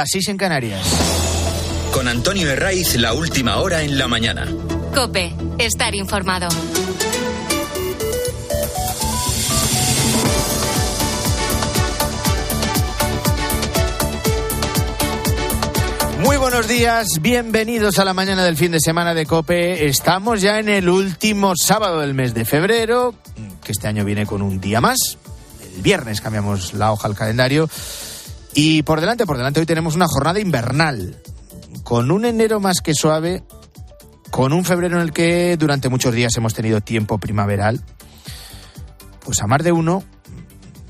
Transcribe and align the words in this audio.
las 0.00 0.08
6 0.12 0.28
en 0.28 0.38
Canarias. 0.38 0.80
Con 1.92 2.08
Antonio 2.08 2.50
Herraiz, 2.50 2.96
la 2.96 3.12
última 3.12 3.58
hora 3.58 3.82
en 3.82 3.98
la 3.98 4.08
mañana. 4.08 4.46
Cope, 4.94 5.34
estar 5.58 5.94
informado. 5.94 6.48
Muy 16.20 16.38
buenos 16.38 16.66
días, 16.66 17.20
bienvenidos 17.20 17.98
a 17.98 18.06
la 18.06 18.14
mañana 18.14 18.42
del 18.42 18.56
fin 18.56 18.72
de 18.72 18.80
semana 18.80 19.12
de 19.12 19.26
Cope. 19.26 19.84
Estamos 19.84 20.40
ya 20.40 20.60
en 20.60 20.70
el 20.70 20.88
último 20.88 21.52
sábado 21.56 22.00
del 22.00 22.14
mes 22.14 22.32
de 22.32 22.46
febrero, 22.46 23.14
que 23.62 23.72
este 23.72 23.86
año 23.86 24.06
viene 24.06 24.24
con 24.24 24.40
un 24.40 24.62
día 24.62 24.80
más. 24.80 25.18
El 25.76 25.82
viernes 25.82 26.22
cambiamos 26.22 26.72
la 26.72 26.90
hoja 26.90 27.06
al 27.06 27.14
calendario. 27.14 27.68
Y 28.54 28.82
por 28.82 29.00
delante, 29.00 29.26
por 29.26 29.36
delante, 29.36 29.60
hoy 29.60 29.66
tenemos 29.66 29.94
una 29.94 30.06
jornada 30.08 30.40
invernal, 30.40 31.16
con 31.84 32.10
un 32.10 32.24
enero 32.24 32.60
más 32.60 32.80
que 32.80 32.94
suave, 32.94 33.42
con 34.30 34.52
un 34.52 34.64
febrero 34.64 34.96
en 34.96 35.02
el 35.02 35.12
que 35.12 35.56
durante 35.56 35.88
muchos 35.88 36.14
días 36.14 36.36
hemos 36.36 36.54
tenido 36.54 36.80
tiempo 36.80 37.18
primaveral. 37.18 37.80
Pues 39.24 39.40
a 39.42 39.46
más 39.46 39.62
de 39.62 39.72
uno 39.72 40.02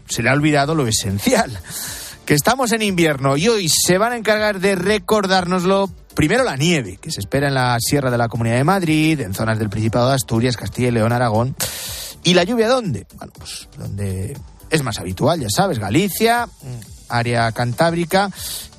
se 0.09 0.23
le 0.23 0.30
ha 0.30 0.32
olvidado 0.32 0.74
lo 0.74 0.87
esencial 0.87 1.59
que 2.30 2.34
estamos 2.34 2.70
en 2.70 2.82
invierno 2.82 3.37
y 3.37 3.48
hoy 3.48 3.68
se 3.68 3.98
van 3.98 4.12
a 4.12 4.16
encargar 4.16 4.60
de 4.60 4.77
recordárnoslo 4.77 5.90
primero 6.15 6.45
la 6.45 6.56
nieve, 6.56 6.96
que 6.96 7.10
se 7.10 7.18
espera 7.18 7.48
en 7.48 7.54
la 7.54 7.77
Sierra 7.80 8.09
de 8.09 8.18
la 8.18 8.29
Comunidad 8.29 8.54
de 8.54 8.62
Madrid, 8.62 9.20
en 9.20 9.34
zonas 9.34 9.59
del 9.59 9.68
Principado 9.68 10.10
de 10.10 10.15
Asturias, 10.15 10.56
Castilla 10.56 10.88
y 10.88 10.92
León, 10.92 11.12
Aragón. 11.12 11.56
¿Y 12.23 12.34
la 12.34 12.45
lluvia 12.45 12.68
dónde? 12.68 13.04
Bueno, 13.16 13.32
pues 13.37 13.68
donde 13.77 14.38
es 14.70 14.82
más 14.84 15.01
habitual, 15.01 15.40
ya 15.40 15.48
sabes, 15.51 15.80
Galicia, 15.80 16.48
área 17.10 17.50
cantábrica 17.52 18.30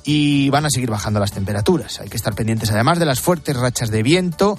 y 0.04 0.50
van 0.50 0.66
a 0.66 0.70
seguir 0.70 0.90
bajando 0.90 1.20
las 1.20 1.32
temperaturas. 1.32 2.00
Hay 2.00 2.08
que 2.08 2.16
estar 2.16 2.34
pendientes 2.34 2.70
además 2.70 2.98
de 2.98 3.06
las 3.06 3.20
fuertes 3.20 3.56
rachas 3.56 3.90
de 3.90 4.02
viento 4.02 4.58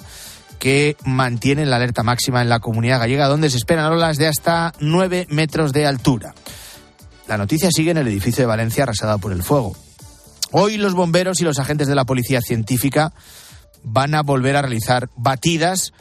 que 0.58 0.96
mantienen 1.04 1.68
la 1.68 1.76
alerta 1.76 2.02
máxima 2.02 2.40
en 2.40 2.48
la 2.48 2.60
comunidad 2.60 3.00
gallega, 3.00 3.28
donde 3.28 3.50
se 3.50 3.58
esperan 3.58 3.92
olas 3.92 4.16
de 4.16 4.28
hasta 4.28 4.72
9 4.80 5.26
metros 5.28 5.72
de 5.72 5.86
altura. 5.86 6.34
La 7.28 7.36
noticia 7.36 7.70
sigue 7.70 7.90
en 7.90 7.98
el 7.98 8.08
edificio 8.08 8.42
de 8.42 8.46
Valencia 8.46 8.84
arrasada 8.84 9.18
por 9.18 9.32
el 9.32 9.42
fuego. 9.42 9.76
Hoy 10.52 10.76
los 10.76 10.94
bomberos 10.94 11.40
y 11.40 11.44
los 11.44 11.58
agentes 11.58 11.88
de 11.88 11.94
la 11.94 12.04
policía 12.04 12.40
científica 12.40 13.12
van 13.82 14.14
a 14.14 14.22
volver 14.22 14.56
a 14.56 14.62
realizar 14.62 15.10
batidas 15.16 15.92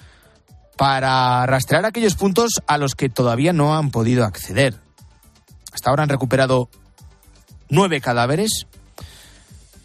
para 0.78 1.45
rastrear 1.45 1.86
aquellos 1.86 2.16
puntos 2.16 2.62
a 2.67 2.78
los 2.78 2.95
que 2.95 3.09
todavía 3.09 3.53
no 3.53 3.75
han 3.75 3.92
podido 3.92 4.25
acceder. 4.25 4.80
Hasta 5.73 5.90
ahora 5.90 6.03
han 6.03 6.09
recuperado 6.09 6.69
nueve 7.73 8.02
cadáveres. 8.02 8.67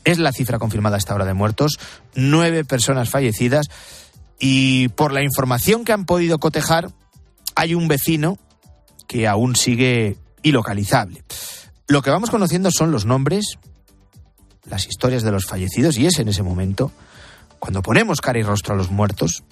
Es 0.04 0.18
la 0.18 0.32
cifra 0.32 0.58
confirmada 0.58 0.96
a 0.96 0.98
esta 0.98 1.14
hora 1.14 1.24
de 1.24 1.34
muertos. 1.34 1.78
Nueve 2.14 2.64
personas 2.64 3.10
fallecidas. 3.10 3.66
Y 4.38 4.88
por 4.88 5.12
la 5.12 5.22
información 5.22 5.84
que 5.84 5.92
han 5.92 6.04
podido 6.04 6.38
cotejar, 6.38 6.90
hay 7.56 7.74
un 7.74 7.88
vecino 7.88 8.38
que 9.06 9.26
aún 9.26 9.56
sigue 9.56 10.16
ilocalizable. 10.42 11.24
Lo 11.88 12.02
que 12.02 12.10
vamos 12.10 12.30
conociendo 12.30 12.70
son 12.70 12.92
los 12.92 13.06
nombres, 13.06 13.58
las 14.64 14.86
historias 14.86 15.22
de 15.22 15.32
los 15.32 15.46
fallecidos 15.46 15.96
y 15.96 16.06
es 16.06 16.18
en 16.18 16.28
ese 16.28 16.42
momento, 16.42 16.92
cuando 17.58 17.82
ponemos 17.82 18.20
cara 18.20 18.38
y 18.38 18.42
rostro 18.42 18.74
a 18.74 18.76
los 18.76 18.90
muertos, 18.90 19.42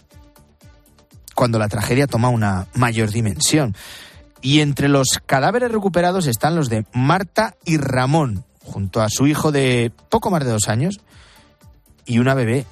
cuando 1.34 1.58
la 1.58 1.68
tragedia 1.68 2.06
toma 2.06 2.28
una 2.28 2.66
mayor 2.74 3.10
dimensión. 3.10 3.74
Y 4.42 4.60
entre 4.60 4.88
los 4.88 5.20
cadáveres 5.24 5.72
recuperados 5.72 6.26
están 6.26 6.56
los 6.56 6.68
de 6.68 6.86
Marta 6.92 7.56
y 7.64 7.78
Ramón, 7.78 8.44
junto 8.62 9.00
a 9.00 9.08
su 9.08 9.26
hijo 9.26 9.52
de 9.52 9.92
poco 10.08 10.30
más 10.30 10.44
de 10.44 10.50
dos 10.50 10.68
años 10.68 11.00
y 12.04 12.18
una 12.18 12.34
bebé 12.34 12.66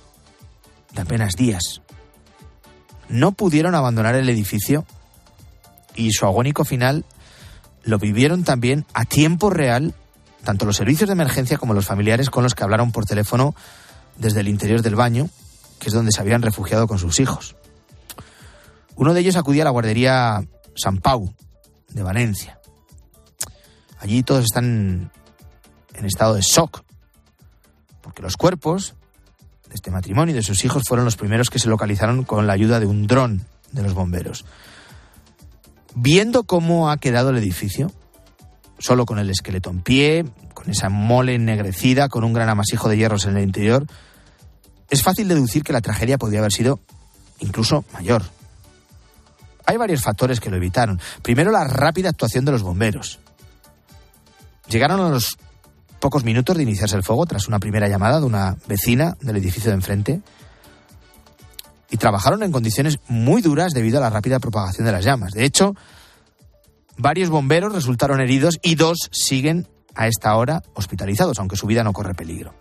de 0.92 1.02
apenas 1.02 1.34
días. 1.34 1.82
No 3.08 3.32
pudieron 3.32 3.74
abandonar 3.74 4.14
el 4.14 4.28
edificio 4.28 4.84
y 5.94 6.12
su 6.12 6.26
agónico 6.26 6.64
final 6.64 7.04
lo 7.82 7.98
vivieron 7.98 8.44
también 8.44 8.86
a 8.94 9.04
tiempo 9.04 9.50
real 9.50 9.94
tanto 10.44 10.66
los 10.66 10.76
servicios 10.76 11.08
de 11.08 11.14
emergencia 11.14 11.58
como 11.58 11.74
los 11.74 11.86
familiares 11.86 12.30
con 12.30 12.44
los 12.44 12.54
que 12.54 12.62
hablaron 12.62 12.92
por 12.92 13.06
teléfono 13.06 13.54
desde 14.16 14.40
el 14.40 14.48
interior 14.48 14.82
del 14.82 14.94
baño, 14.94 15.28
que 15.80 15.88
es 15.88 15.92
donde 15.94 16.12
se 16.12 16.20
habían 16.20 16.42
refugiado 16.42 16.86
con 16.86 16.98
sus 16.98 17.18
hijos. 17.18 17.56
Uno 18.94 19.12
de 19.12 19.20
ellos 19.20 19.36
acudía 19.36 19.62
a 19.62 19.64
la 19.64 19.70
guardería 19.70 20.44
San 20.76 20.98
Pau, 20.98 21.34
de 21.94 22.02
Valencia. 22.02 22.60
Allí 23.98 24.22
todos 24.22 24.44
están 24.44 25.10
en 25.94 26.04
estado 26.04 26.34
de 26.34 26.42
shock, 26.42 26.82
porque 28.02 28.20
los 28.20 28.36
cuerpos 28.36 28.94
de 29.68 29.74
este 29.74 29.90
matrimonio 29.90 30.34
y 30.34 30.36
de 30.36 30.42
sus 30.42 30.64
hijos 30.64 30.82
fueron 30.86 31.06
los 31.06 31.16
primeros 31.16 31.48
que 31.48 31.58
se 31.58 31.68
localizaron 31.68 32.24
con 32.24 32.46
la 32.46 32.52
ayuda 32.52 32.80
de 32.80 32.86
un 32.86 33.06
dron 33.06 33.46
de 33.72 33.82
los 33.82 33.94
bomberos. 33.94 34.44
Viendo 35.94 36.44
cómo 36.44 36.90
ha 36.90 36.98
quedado 36.98 37.30
el 37.30 37.38
edificio, 37.38 37.90
solo 38.78 39.06
con 39.06 39.18
el 39.18 39.30
esqueleto 39.30 39.70
en 39.70 39.80
pie, 39.80 40.24
con 40.52 40.68
esa 40.68 40.88
mole 40.88 41.36
ennegrecida, 41.36 42.08
con 42.08 42.24
un 42.24 42.32
gran 42.32 42.48
amasijo 42.48 42.88
de 42.88 42.96
hierros 42.96 43.24
en 43.24 43.36
el 43.36 43.44
interior, 43.44 43.86
es 44.90 45.02
fácil 45.02 45.28
deducir 45.28 45.62
que 45.62 45.72
la 45.72 45.80
tragedia 45.80 46.18
podría 46.18 46.40
haber 46.40 46.52
sido 46.52 46.80
incluso 47.38 47.84
mayor. 47.92 48.22
Hay 49.66 49.76
varios 49.76 50.02
factores 50.02 50.40
que 50.40 50.50
lo 50.50 50.56
evitaron. 50.56 51.00
Primero, 51.22 51.50
la 51.50 51.64
rápida 51.64 52.10
actuación 52.10 52.44
de 52.44 52.52
los 52.52 52.62
bomberos. 52.62 53.18
Llegaron 54.68 55.00
a 55.00 55.08
los 55.08 55.36
pocos 56.00 56.24
minutos 56.24 56.56
de 56.56 56.62
iniciarse 56.62 56.96
el 56.96 57.02
fuego 57.02 57.24
tras 57.26 57.48
una 57.48 57.58
primera 57.58 57.88
llamada 57.88 58.20
de 58.20 58.26
una 58.26 58.56
vecina 58.66 59.16
del 59.20 59.36
edificio 59.36 59.70
de 59.70 59.76
enfrente 59.76 60.20
y 61.90 61.96
trabajaron 61.96 62.42
en 62.42 62.52
condiciones 62.52 62.98
muy 63.08 63.40
duras 63.40 63.72
debido 63.72 63.98
a 63.98 64.00
la 64.02 64.10
rápida 64.10 64.38
propagación 64.38 64.84
de 64.84 64.92
las 64.92 65.04
llamas. 65.04 65.32
De 65.32 65.44
hecho, 65.44 65.74
varios 66.98 67.30
bomberos 67.30 67.72
resultaron 67.72 68.20
heridos 68.20 68.58
y 68.62 68.74
dos 68.74 69.08
siguen 69.12 69.68
a 69.94 70.08
esta 70.08 70.34
hora 70.36 70.62
hospitalizados, 70.74 71.38
aunque 71.38 71.56
su 71.56 71.66
vida 71.66 71.84
no 71.84 71.92
corre 71.92 72.14
peligro. 72.14 72.54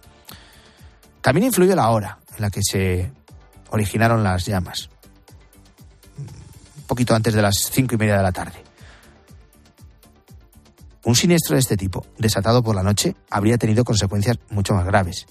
También 1.21 1.47
influyó 1.47 1.75
la 1.75 1.89
hora 1.89 2.19
en 2.35 2.41
la 2.41 2.49
que 2.49 2.61
se 2.63 3.11
originaron 3.69 4.23
las 4.23 4.45
llamas, 4.45 4.89
poquito 6.93 7.15
antes 7.15 7.33
de 7.33 7.41
las 7.41 7.55
cinco 7.71 7.95
y 7.95 7.97
media 7.97 8.17
de 8.17 8.21
la 8.21 8.31
tarde. 8.31 8.63
Un 11.03 11.15
siniestro 11.15 11.55
de 11.55 11.59
este 11.59 11.75
tipo, 11.75 12.05
desatado 12.19 12.61
por 12.61 12.75
la 12.75 12.83
noche, 12.83 13.15
habría 13.31 13.57
tenido 13.57 13.83
consecuencias 13.83 14.37
mucho 14.51 14.75
más 14.75 14.85
graves. 14.85 15.25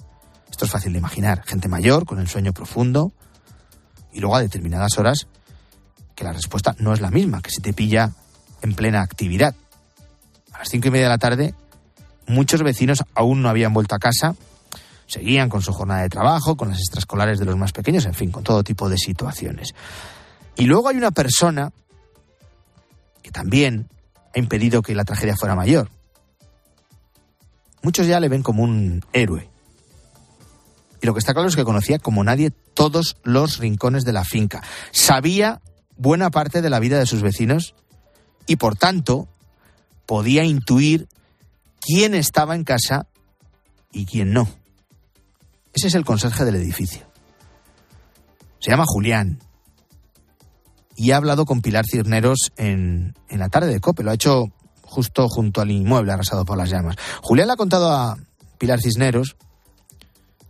Esto 0.50 0.64
es 0.64 0.70
fácil 0.72 0.92
de 0.92 0.98
imaginar. 0.98 1.44
Gente 1.46 1.68
mayor, 1.68 2.04
con 2.04 2.18
el 2.18 2.26
sueño 2.26 2.52
profundo, 2.52 3.12
y 4.12 4.18
luego 4.18 4.34
a 4.34 4.40
determinadas 4.40 4.98
horas 4.98 5.28
que 6.16 6.24
la 6.24 6.32
respuesta 6.32 6.74
no 6.80 6.92
es 6.92 7.00
la 7.00 7.12
misma, 7.12 7.40
que 7.40 7.50
se 7.50 7.60
te 7.60 7.72
pilla 7.72 8.10
en 8.60 8.74
plena 8.74 9.00
actividad. 9.00 9.54
A 10.52 10.58
las 10.58 10.68
cinco 10.68 10.88
y 10.88 10.90
media 10.90 11.06
de 11.06 11.10
la 11.10 11.18
tarde, 11.18 11.54
muchos 12.26 12.64
vecinos 12.64 13.04
aún 13.14 13.40
no 13.40 13.48
habían 13.48 13.72
vuelto 13.72 13.94
a 13.94 14.00
casa, 14.00 14.34
seguían 15.06 15.48
con 15.48 15.62
su 15.62 15.72
jornada 15.72 16.02
de 16.02 16.08
trabajo, 16.08 16.56
con 16.56 16.70
las 16.70 16.78
extraescolares 16.78 17.38
de 17.38 17.44
los 17.44 17.56
más 17.56 17.70
pequeños, 17.70 18.04
en 18.04 18.14
fin, 18.14 18.32
con 18.32 18.42
todo 18.42 18.64
tipo 18.64 18.88
de 18.88 18.98
situaciones. 18.98 19.74
Y 20.56 20.66
luego 20.66 20.88
hay 20.88 20.96
una 20.96 21.10
persona 21.10 21.72
que 23.22 23.30
también 23.30 23.88
ha 24.34 24.38
impedido 24.38 24.82
que 24.82 24.94
la 24.94 25.04
tragedia 25.04 25.36
fuera 25.36 25.54
mayor. 25.54 25.90
Muchos 27.82 28.06
ya 28.06 28.20
le 28.20 28.28
ven 28.28 28.42
como 28.42 28.62
un 28.62 29.04
héroe. 29.12 29.50
Y 31.00 31.06
lo 31.06 31.14
que 31.14 31.18
está 31.18 31.34
claro 31.34 31.48
es 31.48 31.56
que 31.56 31.64
conocía 31.64 31.98
como 31.98 32.22
nadie 32.22 32.50
todos 32.50 33.16
los 33.24 33.58
rincones 33.58 34.04
de 34.04 34.12
la 34.12 34.24
finca. 34.24 34.62
Sabía 34.92 35.60
buena 35.96 36.30
parte 36.30 36.62
de 36.62 36.70
la 36.70 36.78
vida 36.78 36.98
de 36.98 37.06
sus 37.06 37.22
vecinos 37.22 37.74
y, 38.46 38.56
por 38.56 38.76
tanto, 38.76 39.28
podía 40.06 40.44
intuir 40.44 41.08
quién 41.80 42.14
estaba 42.14 42.54
en 42.54 42.62
casa 42.62 43.08
y 43.90 44.06
quién 44.06 44.32
no. 44.32 44.48
Ese 45.72 45.88
es 45.88 45.94
el 45.94 46.04
conserje 46.04 46.44
del 46.44 46.56
edificio. 46.56 47.04
Se 48.60 48.70
llama 48.70 48.84
Julián. 48.86 49.40
Y 50.96 51.10
ha 51.10 51.16
hablado 51.16 51.46
con 51.46 51.62
Pilar 51.62 51.84
Cirneros 51.86 52.52
en, 52.56 53.14
en 53.28 53.38
la 53.38 53.48
tarde 53.48 53.72
de 53.72 53.80
COPE. 53.80 54.02
Lo 54.02 54.10
ha 54.10 54.14
hecho 54.14 54.46
justo 54.82 55.28
junto 55.28 55.60
al 55.60 55.70
inmueble 55.70 56.12
arrasado 56.12 56.44
por 56.44 56.58
las 56.58 56.70
llamas. 56.70 56.96
Julián 57.22 57.46
le 57.46 57.54
ha 57.54 57.56
contado 57.56 57.90
a 57.90 58.18
Pilar 58.58 58.80
Cisneros 58.80 59.36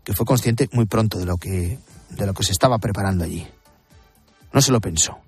que 0.05 0.15
fue 0.15 0.27
consciente 0.27 0.69
muy 0.73 0.87
pronto 0.87 1.19
de 1.19 1.27
lo 1.27 1.37
que, 1.37 1.79
de 2.11 2.27
lo 2.27 2.35
que 2.35 2.43
se 2.43 2.53
estaba 2.53 2.79
preparando 2.79 3.25
allí. 3.25 3.47
No 4.53 4.61
se 4.61 4.73
lo 4.73 4.81
pensó. 4.81 5.19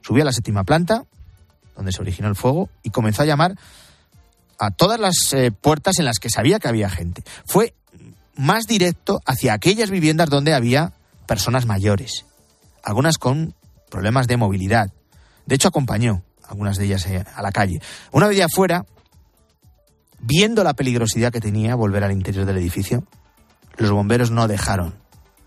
Subió 0.00 0.22
a 0.22 0.26
la 0.26 0.32
séptima 0.32 0.64
planta, 0.64 1.04
donde 1.76 1.92
se 1.92 2.00
originó 2.00 2.28
el 2.28 2.36
fuego, 2.36 2.70
y 2.82 2.90
comenzó 2.90 3.22
a 3.22 3.26
llamar 3.26 3.56
a 4.58 4.70
todas 4.70 4.98
las 4.98 5.32
eh, 5.32 5.50
puertas 5.50 5.98
en 5.98 6.04
las 6.04 6.18
que 6.18 6.30
sabía 6.30 6.58
que 6.58 6.68
había 6.68 6.88
gente. 6.88 7.22
Fue 7.46 7.74
más 8.36 8.66
directo 8.66 9.20
hacia 9.26 9.52
aquellas 9.52 9.90
viviendas 9.90 10.30
donde 10.30 10.54
había 10.54 10.92
personas 11.26 11.66
mayores, 11.66 12.24
algunas 12.82 13.18
con 13.18 13.54
problemas 13.94 14.26
de 14.26 14.36
movilidad. 14.36 14.92
De 15.46 15.54
hecho, 15.54 15.68
acompañó 15.68 16.24
algunas 16.48 16.76
de 16.78 16.86
ellas 16.86 17.06
eh, 17.06 17.24
a 17.32 17.42
la 17.42 17.52
calle. 17.52 17.80
Una 18.10 18.26
vez 18.26 18.36
ya 18.36 18.46
afuera, 18.46 18.86
viendo 20.18 20.64
la 20.64 20.74
peligrosidad 20.74 21.30
que 21.32 21.40
tenía 21.40 21.76
volver 21.76 22.02
al 22.02 22.10
interior 22.10 22.44
del 22.44 22.56
edificio, 22.56 23.04
los 23.76 23.92
bomberos 23.92 24.32
no 24.32 24.48
dejaron 24.48 24.94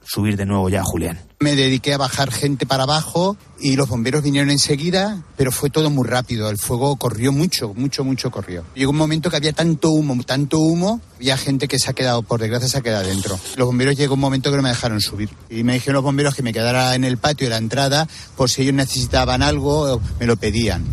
subir 0.07 0.38
de 0.38 0.45
nuevo 0.45 0.69
ya 0.69 0.83
Julián. 0.83 1.19
Me 1.39 1.56
dediqué 1.56 1.94
a 1.94 1.98
bajar 1.98 2.31
gente 2.31 2.65
para 2.65 2.83
abajo 2.83 3.38
y 3.59 3.75
los 3.75 3.89
bomberos 3.89 4.24
vinieron 4.24 4.50
enseguida, 4.50 5.24
pero 5.36 5.51
fue 5.51 5.69
todo 5.69 5.89
muy 5.89 6.07
rápido. 6.07 6.50
El 6.50 6.57
fuego 6.57 6.95
corrió 6.95 7.31
mucho, 7.31 7.74
mucho, 7.75 8.04
mucho 8.04 8.31
corrió. 8.31 8.63
Llegó 8.74 8.92
un 8.92 8.98
momento 8.98 9.30
que 9.30 9.36
había 9.36 9.54
tanto 9.54 9.92
humo, 9.92 10.18
tanto 10.24 10.59
humo, 10.59 11.01
había 11.18 11.38
gente 11.38 11.68
que 11.68 11.77
se 11.77 11.89
ha 11.89 11.94
quedado, 11.94 12.24
por 12.24 12.39
desgracia, 12.39 12.69
se 12.69 12.77
ha 12.77 12.81
quedado 12.81 13.07
dentro. 13.07 13.38
Los 13.56 13.68
bomberos 13.68 13.95
llegó 13.95 14.15
un 14.15 14.21
momento 14.21 14.50
que 14.50 14.57
no 14.57 14.63
me 14.63 14.69
dejaron 14.69 15.01
subir. 15.01 15.30
Y 15.50 15.63
me 15.63 15.74
dijeron 15.74 15.95
los 15.95 16.04
bomberos 16.04 16.33
que 16.33 16.42
me 16.42 16.53
quedara 16.53 16.95
en 16.95 17.03
el 17.03 17.18
patio 17.18 17.45
de 17.45 17.51
la 17.51 17.57
entrada 17.57 18.07
por 18.36 18.50
si 18.50 18.63
ellos 18.63 18.74
necesitaban 18.74 19.44
algo, 19.44 20.01
me 20.19 20.25
lo 20.25 20.38
pedían. 20.38 20.86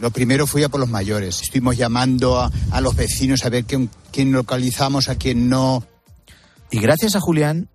Lo 0.00 0.10
primero 0.10 0.46
fui 0.46 0.62
a 0.62 0.68
por 0.68 0.80
los 0.80 0.88
mayores. 0.88 1.42
Estuvimos 1.42 1.76
llamando 1.76 2.40
a, 2.40 2.50
a 2.70 2.80
los 2.80 2.94
vecinos 2.94 3.44
a 3.44 3.48
ver 3.48 3.64
quién, 3.64 3.90
quién 4.12 4.32
localizamos, 4.32 5.08
a 5.08 5.16
quién 5.16 5.48
no. 5.48 5.84
Y 6.70 6.78
gracias 6.80 7.16
a 7.16 7.20
Julián, 7.20 7.68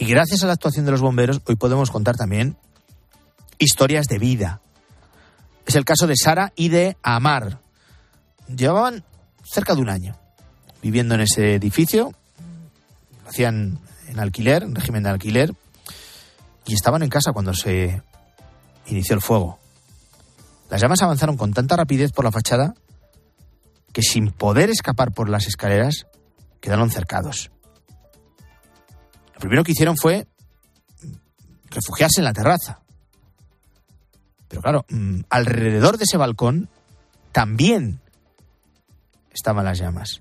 y 0.00 0.06
gracias 0.06 0.42
a 0.42 0.46
la 0.46 0.54
actuación 0.54 0.86
de 0.86 0.92
los 0.92 1.02
bomberos, 1.02 1.42
hoy 1.44 1.56
podemos 1.56 1.90
contar 1.90 2.16
también 2.16 2.56
historias 3.58 4.06
de 4.06 4.18
vida. 4.18 4.62
Es 5.66 5.76
el 5.76 5.84
caso 5.84 6.06
de 6.06 6.16
Sara 6.16 6.54
y 6.56 6.70
de 6.70 6.96
Amar. 7.02 7.60
Llevaban 8.48 9.04
cerca 9.44 9.74
de 9.74 9.82
un 9.82 9.90
año 9.90 10.18
viviendo 10.80 11.14
en 11.14 11.20
ese 11.20 11.54
edificio, 11.54 12.14
lo 13.24 13.28
hacían 13.28 13.78
en 14.08 14.18
alquiler, 14.18 14.62
en 14.62 14.74
régimen 14.74 15.02
de 15.02 15.10
alquiler, 15.10 15.54
y 16.64 16.72
estaban 16.72 17.02
en 17.02 17.10
casa 17.10 17.32
cuando 17.34 17.52
se 17.52 18.02
inició 18.86 19.14
el 19.14 19.20
fuego. 19.20 19.58
Las 20.70 20.80
llamas 20.80 21.02
avanzaron 21.02 21.36
con 21.36 21.52
tanta 21.52 21.76
rapidez 21.76 22.10
por 22.12 22.24
la 22.24 22.32
fachada 22.32 22.72
que 23.92 24.00
sin 24.00 24.30
poder 24.30 24.70
escapar 24.70 25.12
por 25.12 25.28
las 25.28 25.46
escaleras 25.46 26.06
quedaron 26.62 26.90
cercados. 26.90 27.50
Lo 29.40 29.48
primero 29.48 29.64
que 29.64 29.72
hicieron 29.72 29.96
fue 29.96 30.26
refugiarse 31.70 32.20
en 32.20 32.26
la 32.26 32.34
terraza. 32.34 32.80
Pero 34.48 34.60
claro, 34.60 34.84
mm, 34.90 35.20
alrededor 35.30 35.96
de 35.96 36.04
ese 36.04 36.18
balcón 36.18 36.68
también 37.32 38.00
estaban 39.32 39.64
las 39.64 39.78
llamas. 39.78 40.20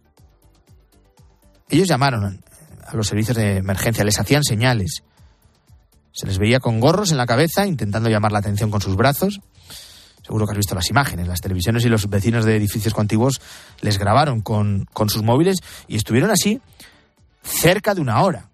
Ellos 1.68 1.90
llamaron 1.90 2.42
a 2.88 2.96
los 2.96 3.08
servicios 3.08 3.36
de 3.36 3.58
emergencia, 3.58 4.06
les 4.06 4.18
hacían 4.18 4.46
señales. 4.46 5.04
Se 6.14 6.26
les 6.26 6.38
veía 6.38 6.62
con 6.62 6.80
gorros 6.80 7.12
en 7.12 7.18
la 7.18 7.26
cabeza 7.26 7.68
intentando 7.68 8.08
llamar 8.08 8.32
la 8.32 8.40
atención 8.40 8.72
con 8.72 8.80
sus 8.80 8.96
brazos. 8.96 9.42
Seguro 10.24 10.46
que 10.46 10.54
has 10.54 10.58
visto 10.58 10.76
las 10.76 10.90
imágenes. 10.90 11.28
Las 11.28 11.42
televisiones 11.42 11.84
y 11.84 11.90
los 11.90 12.10
vecinos 12.10 12.46
de 12.46 12.56
edificios 12.56 12.94
contiguos 12.94 13.42
les 13.82 14.00
grabaron 14.00 14.40
con, 14.40 14.88
con 14.94 15.10
sus 15.10 15.24
móviles 15.24 15.58
y 15.90 15.98
estuvieron 15.98 16.32
así 16.32 16.62
cerca 17.44 17.94
de 17.94 18.00
una 18.00 18.22
hora. 18.22 18.49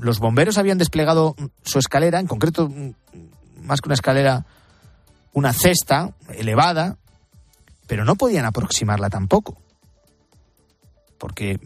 Los 0.00 0.18
bomberos 0.18 0.58
habían 0.58 0.78
desplegado 0.78 1.34
su 1.64 1.78
escalera, 1.78 2.20
en 2.20 2.26
concreto, 2.26 2.70
más 3.62 3.80
que 3.80 3.88
una 3.88 3.94
escalera, 3.94 4.44
una 5.32 5.52
cesta 5.52 6.14
elevada, 6.34 6.96
pero 7.86 8.04
no 8.04 8.16
podían 8.16 8.44
aproximarla 8.44 9.10
tampoco. 9.10 9.56
Porque 11.18 11.58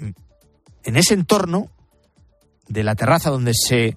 en 0.84 0.96
ese 0.96 1.14
entorno 1.14 1.69
de 2.69 2.84
la 2.84 2.94
terraza 2.94 3.30
donde 3.30 3.52
se 3.54 3.96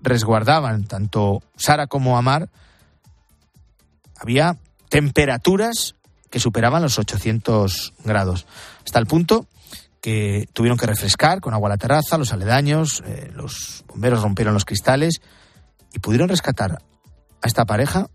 resguardaban 0.00 0.84
tanto 0.84 1.42
Sara 1.56 1.86
como 1.86 2.16
Amar, 2.16 2.48
había 4.16 4.56
temperaturas 4.88 5.94
que 6.30 6.40
superaban 6.40 6.82
los 6.82 6.98
800 6.98 7.94
grados, 8.04 8.46
hasta 8.84 8.98
el 8.98 9.06
punto 9.06 9.46
tuvieron 10.52 10.78
que 10.78 10.86
refrescar 10.86 11.40
con 11.40 11.52
agua 11.52 11.68
la 11.68 11.76
terraza, 11.76 12.16
los 12.16 12.32
aledaños, 12.32 13.02
eh, 13.06 13.30
los 13.34 13.84
bomberos 13.88 14.22
rompieron 14.22 14.54
los 14.54 14.64
cristales 14.64 15.20
y 15.92 15.98
pudieron 15.98 16.28
rescatar 16.28 16.78
a 17.42 17.46
esta 17.46 17.64
pareja 17.64 18.06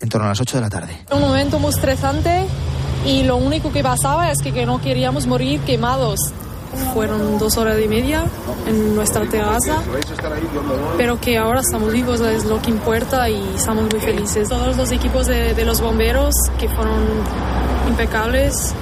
en 0.00 0.08
torno 0.08 0.26
a 0.26 0.30
las 0.30 0.40
8 0.40 0.56
de 0.56 0.60
la 0.60 0.68
tarde. 0.68 1.04
Un 1.10 1.20
momento 1.20 1.58
muy 1.58 1.70
estresante 1.70 2.46
y 3.06 3.22
lo 3.22 3.36
único 3.36 3.72
que 3.72 3.82
pasaba 3.82 4.30
es 4.30 4.42
que, 4.42 4.52
que 4.52 4.66
no 4.66 4.80
queríamos 4.80 5.26
morir 5.26 5.60
quemados. 5.60 6.20
Fueron 6.94 7.38
dos 7.38 7.56
horas 7.56 7.78
y 7.84 7.88
media 7.88 8.24
en 8.66 8.94
nuestra 8.94 9.26
terraza, 9.26 9.82
pero 10.96 11.20
que 11.20 11.36
ahora 11.36 11.60
estamos 11.60 11.92
vivos 11.92 12.20
es 12.20 12.44
lo 12.44 12.62
que 12.62 12.70
importa 12.70 13.28
y 13.28 13.42
estamos 13.56 13.90
muy 13.90 14.00
felices. 14.00 14.48
Todos 14.48 14.76
los 14.76 14.92
equipos 14.92 15.26
de, 15.26 15.54
de 15.54 15.64
los 15.64 15.80
bomberos 15.80 16.32
que 16.58 16.68
fueron 16.68 17.02
impecables, 17.88 18.74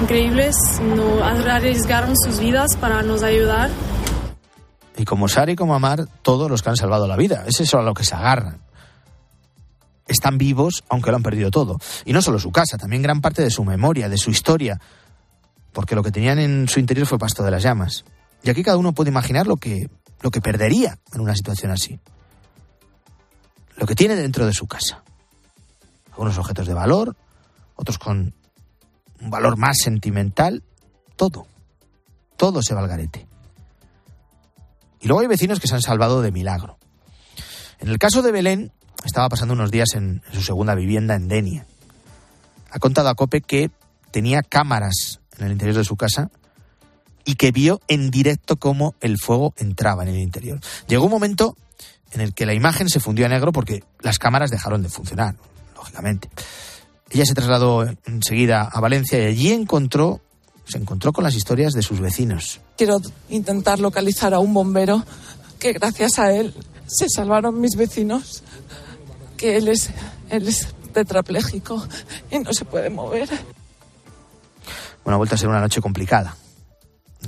increíbles, 0.00 0.56
no 0.80 1.24
arriesgaron 1.24 2.14
sus 2.16 2.38
vidas 2.40 2.76
para 2.76 3.02
nos 3.02 3.22
ayudar. 3.22 3.70
Y 4.96 5.04
como 5.04 5.28
Sara 5.28 5.52
y 5.52 5.56
como 5.56 5.74
Amar, 5.74 6.08
todos 6.22 6.50
los 6.50 6.62
que 6.62 6.70
han 6.70 6.76
salvado 6.76 7.06
la 7.06 7.16
vida. 7.16 7.44
Es 7.46 7.60
eso 7.60 7.78
a 7.78 7.82
lo 7.82 7.94
que 7.94 8.04
se 8.04 8.14
agarran. 8.14 8.60
Están 10.06 10.38
vivos, 10.38 10.84
aunque 10.88 11.10
lo 11.10 11.16
han 11.16 11.22
perdido 11.22 11.50
todo. 11.50 11.78
Y 12.04 12.12
no 12.12 12.22
solo 12.22 12.38
su 12.38 12.50
casa, 12.50 12.78
también 12.78 13.02
gran 13.02 13.20
parte 13.20 13.42
de 13.42 13.50
su 13.50 13.64
memoria, 13.64 14.08
de 14.08 14.16
su 14.16 14.30
historia. 14.30 14.80
Porque 15.72 15.94
lo 15.94 16.02
que 16.02 16.10
tenían 16.10 16.38
en 16.38 16.68
su 16.68 16.80
interior 16.80 17.06
fue 17.06 17.18
pasto 17.18 17.44
de 17.44 17.50
las 17.50 17.62
llamas. 17.62 18.04
Y 18.42 18.50
aquí 18.50 18.62
cada 18.62 18.76
uno 18.76 18.92
puede 18.92 19.10
imaginar 19.10 19.46
lo 19.46 19.56
que, 19.56 19.88
lo 20.20 20.30
que 20.30 20.40
perdería 20.40 20.98
en 21.12 21.20
una 21.20 21.34
situación 21.34 21.70
así. 21.70 22.00
Lo 23.76 23.86
que 23.86 23.94
tiene 23.94 24.16
dentro 24.16 24.46
de 24.46 24.52
su 24.52 24.66
casa. 24.66 25.02
Algunos 26.12 26.38
objetos 26.38 26.66
de 26.66 26.74
valor, 26.74 27.14
otros 27.76 27.98
con 27.98 28.34
un 29.20 29.30
valor 29.30 29.56
más 29.56 29.78
sentimental, 29.82 30.62
todo. 31.16 31.46
Todo 32.36 32.62
se 32.62 32.74
va 32.74 32.80
al 32.80 32.88
garete. 32.88 33.26
Y 35.00 35.06
luego 35.06 35.20
hay 35.20 35.26
vecinos 35.26 35.60
que 35.60 35.68
se 35.68 35.74
han 35.74 35.82
salvado 35.82 36.22
de 36.22 36.32
milagro. 36.32 36.78
En 37.80 37.88
el 37.88 37.98
caso 37.98 38.22
de 38.22 38.32
Belén, 38.32 38.72
estaba 39.04 39.28
pasando 39.28 39.54
unos 39.54 39.70
días 39.70 39.94
en, 39.94 40.22
en 40.26 40.34
su 40.34 40.42
segunda 40.42 40.74
vivienda 40.74 41.14
en 41.14 41.28
Denia. 41.28 41.66
Ha 42.70 42.78
contado 42.78 43.08
a 43.08 43.14
Cope 43.14 43.40
que 43.40 43.70
tenía 44.10 44.42
cámaras 44.42 45.20
en 45.38 45.46
el 45.46 45.52
interior 45.52 45.76
de 45.76 45.84
su 45.84 45.96
casa 45.96 46.30
y 47.24 47.34
que 47.34 47.52
vio 47.52 47.80
en 47.88 48.10
directo 48.10 48.56
cómo 48.56 48.94
el 49.00 49.18
fuego 49.18 49.54
entraba 49.56 50.02
en 50.02 50.10
el 50.10 50.18
interior. 50.18 50.60
Llegó 50.86 51.04
un 51.04 51.10
momento 51.10 51.56
en 52.12 52.20
el 52.20 52.34
que 52.34 52.46
la 52.46 52.54
imagen 52.54 52.88
se 52.88 53.00
fundió 53.00 53.26
a 53.26 53.28
negro 53.28 53.52
porque 53.52 53.84
las 54.00 54.18
cámaras 54.18 54.50
dejaron 54.50 54.82
de 54.82 54.88
funcionar, 54.88 55.36
lógicamente. 55.74 56.30
Ella 57.10 57.24
se 57.24 57.34
trasladó 57.34 57.86
enseguida 58.04 58.62
a 58.62 58.80
Valencia 58.80 59.18
y 59.18 59.26
allí 59.26 59.52
encontró, 59.52 60.20
se 60.66 60.78
encontró 60.78 61.12
con 61.12 61.24
las 61.24 61.34
historias 61.34 61.72
de 61.72 61.82
sus 61.82 62.00
vecinos. 62.00 62.60
Quiero 62.76 63.00
intentar 63.30 63.80
localizar 63.80 64.34
a 64.34 64.38
un 64.38 64.52
bombero 64.52 65.04
que 65.58 65.72
gracias 65.72 66.18
a 66.18 66.32
él 66.32 66.54
se 66.86 67.08
salvaron 67.08 67.60
mis 67.60 67.76
vecinos, 67.76 68.42
que 69.36 69.56
él 69.56 69.68
es, 69.68 69.90
él 70.30 70.48
es 70.48 70.68
tetrapléjico 70.92 71.86
y 72.30 72.38
no 72.38 72.52
se 72.52 72.64
puede 72.64 72.90
mover. 72.90 73.28
Bueno, 75.04 75.14
ha 75.14 75.18
vuelto 75.18 75.34
a 75.34 75.38
ser 75.38 75.48
una 75.48 75.60
noche 75.60 75.80
complicada. 75.80 76.36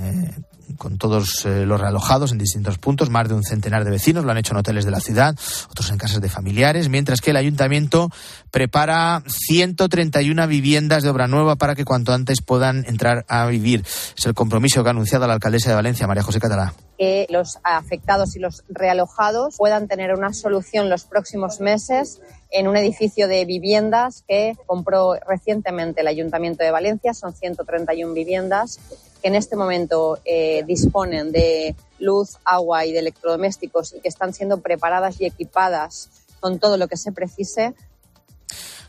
Eh, 0.01 0.35
con 0.77 0.99
todos 0.99 1.45
eh, 1.45 1.67
los 1.67 1.81
realojados 1.81 2.33
en 2.33 2.39
distintos 2.39 2.79
puntos, 2.79 3.11
más 3.11 3.29
de 3.29 3.35
un 3.35 3.43
centenar 3.43 3.85
de 3.85 3.91
vecinos 3.91 4.25
lo 4.25 4.31
han 4.31 4.39
hecho 4.39 4.53
en 4.53 4.59
hoteles 4.59 4.85
de 4.85 4.91
la 4.91 5.01
ciudad, 5.01 5.37
otros 5.71 5.91
en 5.91 5.99
casas 5.99 6.21
de 6.21 6.29
familiares, 6.29 6.89
mientras 6.89 7.21
que 7.21 7.31
el 7.31 7.37
ayuntamiento 7.37 8.11
prepara 8.51 9.23
131 9.27 10.47
viviendas 10.47 11.03
de 11.03 11.11
obra 11.11 11.29
nueva 11.29 11.57
para 11.57 11.75
que 11.75 11.85
cuanto 11.85 12.13
antes 12.13 12.43
puedan 12.43 12.85
entrar 12.87 13.25
a 13.29 13.47
vivir. 13.47 13.85
Es 14.17 14.27
el 14.27 14.35
compromiso 14.35 14.83
que 14.83 14.89
ha 14.89 14.93
anunciado 14.93 15.27
la 15.27 15.35
alcaldesa 15.35 15.71
de 15.71 15.77
Valencia, 15.77 16.07
María 16.07 16.23
José 16.23 16.41
Catalá 16.41 16.75
que 17.01 17.27
los 17.31 17.59
afectados 17.65 18.37
y 18.37 18.41
los 18.41 18.63
realojados 18.69 19.57
puedan 19.57 19.89
tener 19.89 20.13
una 20.13 20.35
solución 20.35 20.91
los 20.91 21.05
próximos 21.05 21.59
meses 21.59 22.21
en 22.51 22.69
un 22.69 22.77
edificio 22.77 23.27
de 23.27 23.47
viviendas 23.47 24.23
que 24.29 24.55
compró 24.67 25.15
recientemente 25.27 26.03
el 26.03 26.09
Ayuntamiento 26.09 26.63
de 26.63 26.71
Valencia. 26.71 27.15
Son 27.15 27.33
131 27.33 28.13
viviendas 28.13 28.79
que 29.21 29.29
en 29.29 29.35
este 29.35 29.57
momento 29.57 30.19
eh, 30.25 30.65
disponen 30.67 31.33
de 31.33 31.75
luz, 31.99 32.39
agua 32.45 32.87
y 32.87 32.93
de 32.93 33.01
electrodomésticos 33.01 33.95
y 33.95 34.01
que 34.01 34.09
están 34.09 34.33
siendo 34.33 34.61
preparadas 34.61 35.21
y 35.21 35.27
equipadas 35.27 36.09
con 36.41 36.59
todo 36.59 36.77
lo 36.77 36.89
que 36.89 36.97
se 36.97 37.13
precise. 37.13 37.75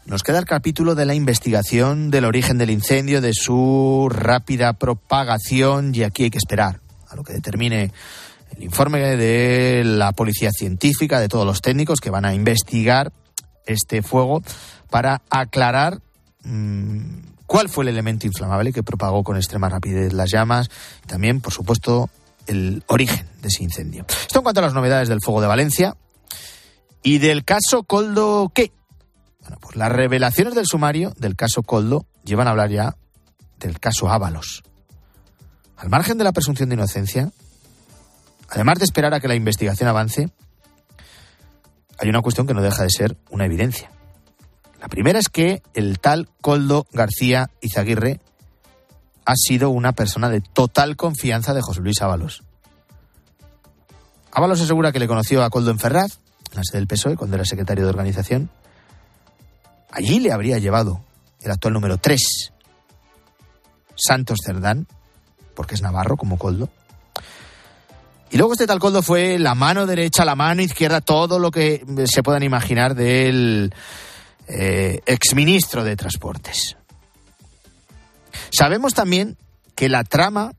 Nos 0.05 0.23
queda 0.23 0.39
el 0.39 0.45
capítulo 0.45 0.95
de 0.95 1.05
la 1.05 1.13
investigación 1.13 2.09
del 2.09 2.25
origen 2.25 2.57
del 2.57 2.71
incendio, 2.71 3.21
de 3.21 3.33
su 3.33 4.07
rápida 4.09 4.73
propagación 4.73 5.93
y 5.93 6.03
aquí 6.03 6.23
hay 6.23 6.31
que 6.31 6.39
esperar 6.39 6.79
a 7.07 7.15
lo 7.15 7.23
que 7.23 7.33
determine 7.33 7.91
el 8.55 8.63
informe 8.63 8.99
de 9.15 9.83
la 9.85 10.11
policía 10.13 10.49
científica, 10.51 11.19
de 11.19 11.27
todos 11.27 11.45
los 11.45 11.61
técnicos 11.61 11.99
que 11.99 12.09
van 12.09 12.25
a 12.25 12.33
investigar 12.33 13.11
este 13.65 14.01
fuego 14.01 14.41
para 14.89 15.21
aclarar 15.29 15.99
mmm, 16.43 17.30
cuál 17.51 17.67
fue 17.67 17.83
el 17.83 17.89
elemento 17.89 18.27
inflamable 18.27 18.71
que 18.71 18.81
propagó 18.81 19.25
con 19.25 19.35
extrema 19.35 19.67
rapidez 19.67 20.13
las 20.13 20.31
llamas 20.31 20.69
y 21.03 21.07
también, 21.07 21.41
por 21.41 21.51
supuesto, 21.51 22.09
el 22.47 22.81
origen 22.87 23.27
de 23.41 23.49
ese 23.49 23.61
incendio. 23.61 24.05
Esto 24.07 24.39
en 24.39 24.43
cuanto 24.43 24.61
a 24.61 24.63
las 24.63 24.73
novedades 24.73 25.09
del 25.09 25.19
fuego 25.19 25.41
de 25.41 25.47
Valencia 25.47 25.97
y 27.03 27.17
del 27.17 27.43
caso 27.43 27.83
Coldo, 27.83 28.53
¿qué? 28.55 28.71
Bueno, 29.41 29.57
pues 29.59 29.75
las 29.75 29.91
revelaciones 29.91 30.55
del 30.55 30.65
sumario 30.65 31.11
del 31.17 31.35
caso 31.35 31.61
Coldo 31.61 32.05
llevan 32.23 32.47
a 32.47 32.51
hablar 32.51 32.69
ya 32.69 32.95
del 33.59 33.81
caso 33.81 34.09
Ábalos. 34.09 34.63
al 35.75 35.89
margen 35.89 36.17
de 36.17 36.23
la 36.23 36.31
presunción 36.31 36.69
de 36.69 36.75
inocencia, 36.75 37.33
además 38.47 38.79
de 38.79 38.85
esperar 38.85 39.13
a 39.13 39.19
que 39.19 39.27
la 39.27 39.35
investigación 39.35 39.89
avance, 39.89 40.29
hay 41.97 42.07
una 42.07 42.21
cuestión 42.21 42.47
que 42.47 42.53
no 42.53 42.61
deja 42.61 42.83
de 42.83 42.89
ser 42.91 43.17
una 43.29 43.43
evidencia. 43.45 43.91
La 44.81 44.87
primera 44.87 45.19
es 45.19 45.29
que 45.29 45.61
el 45.75 45.99
tal 45.99 46.27
Coldo 46.41 46.87
García 46.91 47.51
Izaguirre 47.61 48.19
ha 49.25 49.35
sido 49.35 49.69
una 49.69 49.91
persona 49.91 50.27
de 50.27 50.41
total 50.41 50.95
confianza 50.95 51.53
de 51.53 51.61
José 51.61 51.81
Luis 51.81 52.01
Ábalos. 52.01 52.41
Ábalos 54.31 54.59
asegura 54.59 54.91
que 54.91 54.97
le 54.97 55.07
conoció 55.07 55.43
a 55.43 55.51
Coldo 55.51 55.69
en 55.69 55.77
Ferraz, 55.77 56.17
en 56.49 56.57
la 56.57 56.63
sede 56.63 56.79
del 56.79 56.87
PSOE, 56.87 57.15
cuando 57.15 57.35
era 57.35 57.45
secretario 57.45 57.83
de 57.83 57.91
organización. 57.91 58.49
Allí 59.91 60.19
le 60.19 60.31
habría 60.31 60.57
llevado 60.57 61.03
el 61.41 61.51
actual 61.51 61.75
número 61.75 61.99
3, 61.99 62.51
Santos 63.95 64.39
Cerdán, 64.43 64.87
porque 65.53 65.75
es 65.75 65.83
navarro 65.83 66.17
como 66.17 66.39
Coldo. 66.39 66.69
Y 68.31 68.37
luego 68.37 68.53
este 68.53 68.65
tal 68.65 68.79
Coldo 68.79 69.03
fue 69.03 69.37
la 69.37 69.53
mano 69.53 69.85
derecha, 69.85 70.25
la 70.25 70.35
mano 70.35 70.63
izquierda, 70.63 71.01
todo 71.01 71.37
lo 71.37 71.51
que 71.51 71.85
se 72.05 72.23
puedan 72.23 72.41
imaginar 72.41 72.95
del 72.95 73.75
eh, 74.47 75.01
exministro 75.05 75.83
de 75.83 75.95
Transportes. 75.95 76.77
Sabemos 78.51 78.93
también 78.93 79.37
que 79.75 79.89
la 79.89 80.03
trama 80.03 80.53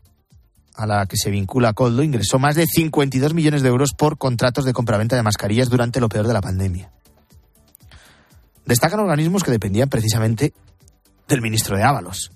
a 0.75 0.87
la 0.87 1.07
que 1.07 1.17
se 1.17 1.31
vincula 1.31 1.75
Coldo 1.75 2.03
ingresó 2.03 2.39
más 2.39 2.57
de 2.57 2.67
52 2.67 3.35
millones 3.35 3.63
de 3.63 3.69
euros 3.69 3.93
por 3.93 4.19
contratos 4.19 4.65
de 4.65 4.73
compraventa 4.73 5.17
de 5.17 5.23
mascarillas 5.23 5.69
durante 5.69 6.01
lo 6.01 6.09
peor 6.09 6.27
de 6.27 6.33
la 6.33 6.41
pandemia. 6.41 6.91
Destacan 8.65 9.01
organismos 9.01 9.43
que 9.43 9.51
dependían 9.51 9.89
precisamente 9.89 10.55
del 11.29 11.43
ministro 11.43 11.77
de 11.77 11.83
Ábalos, 11.83 12.31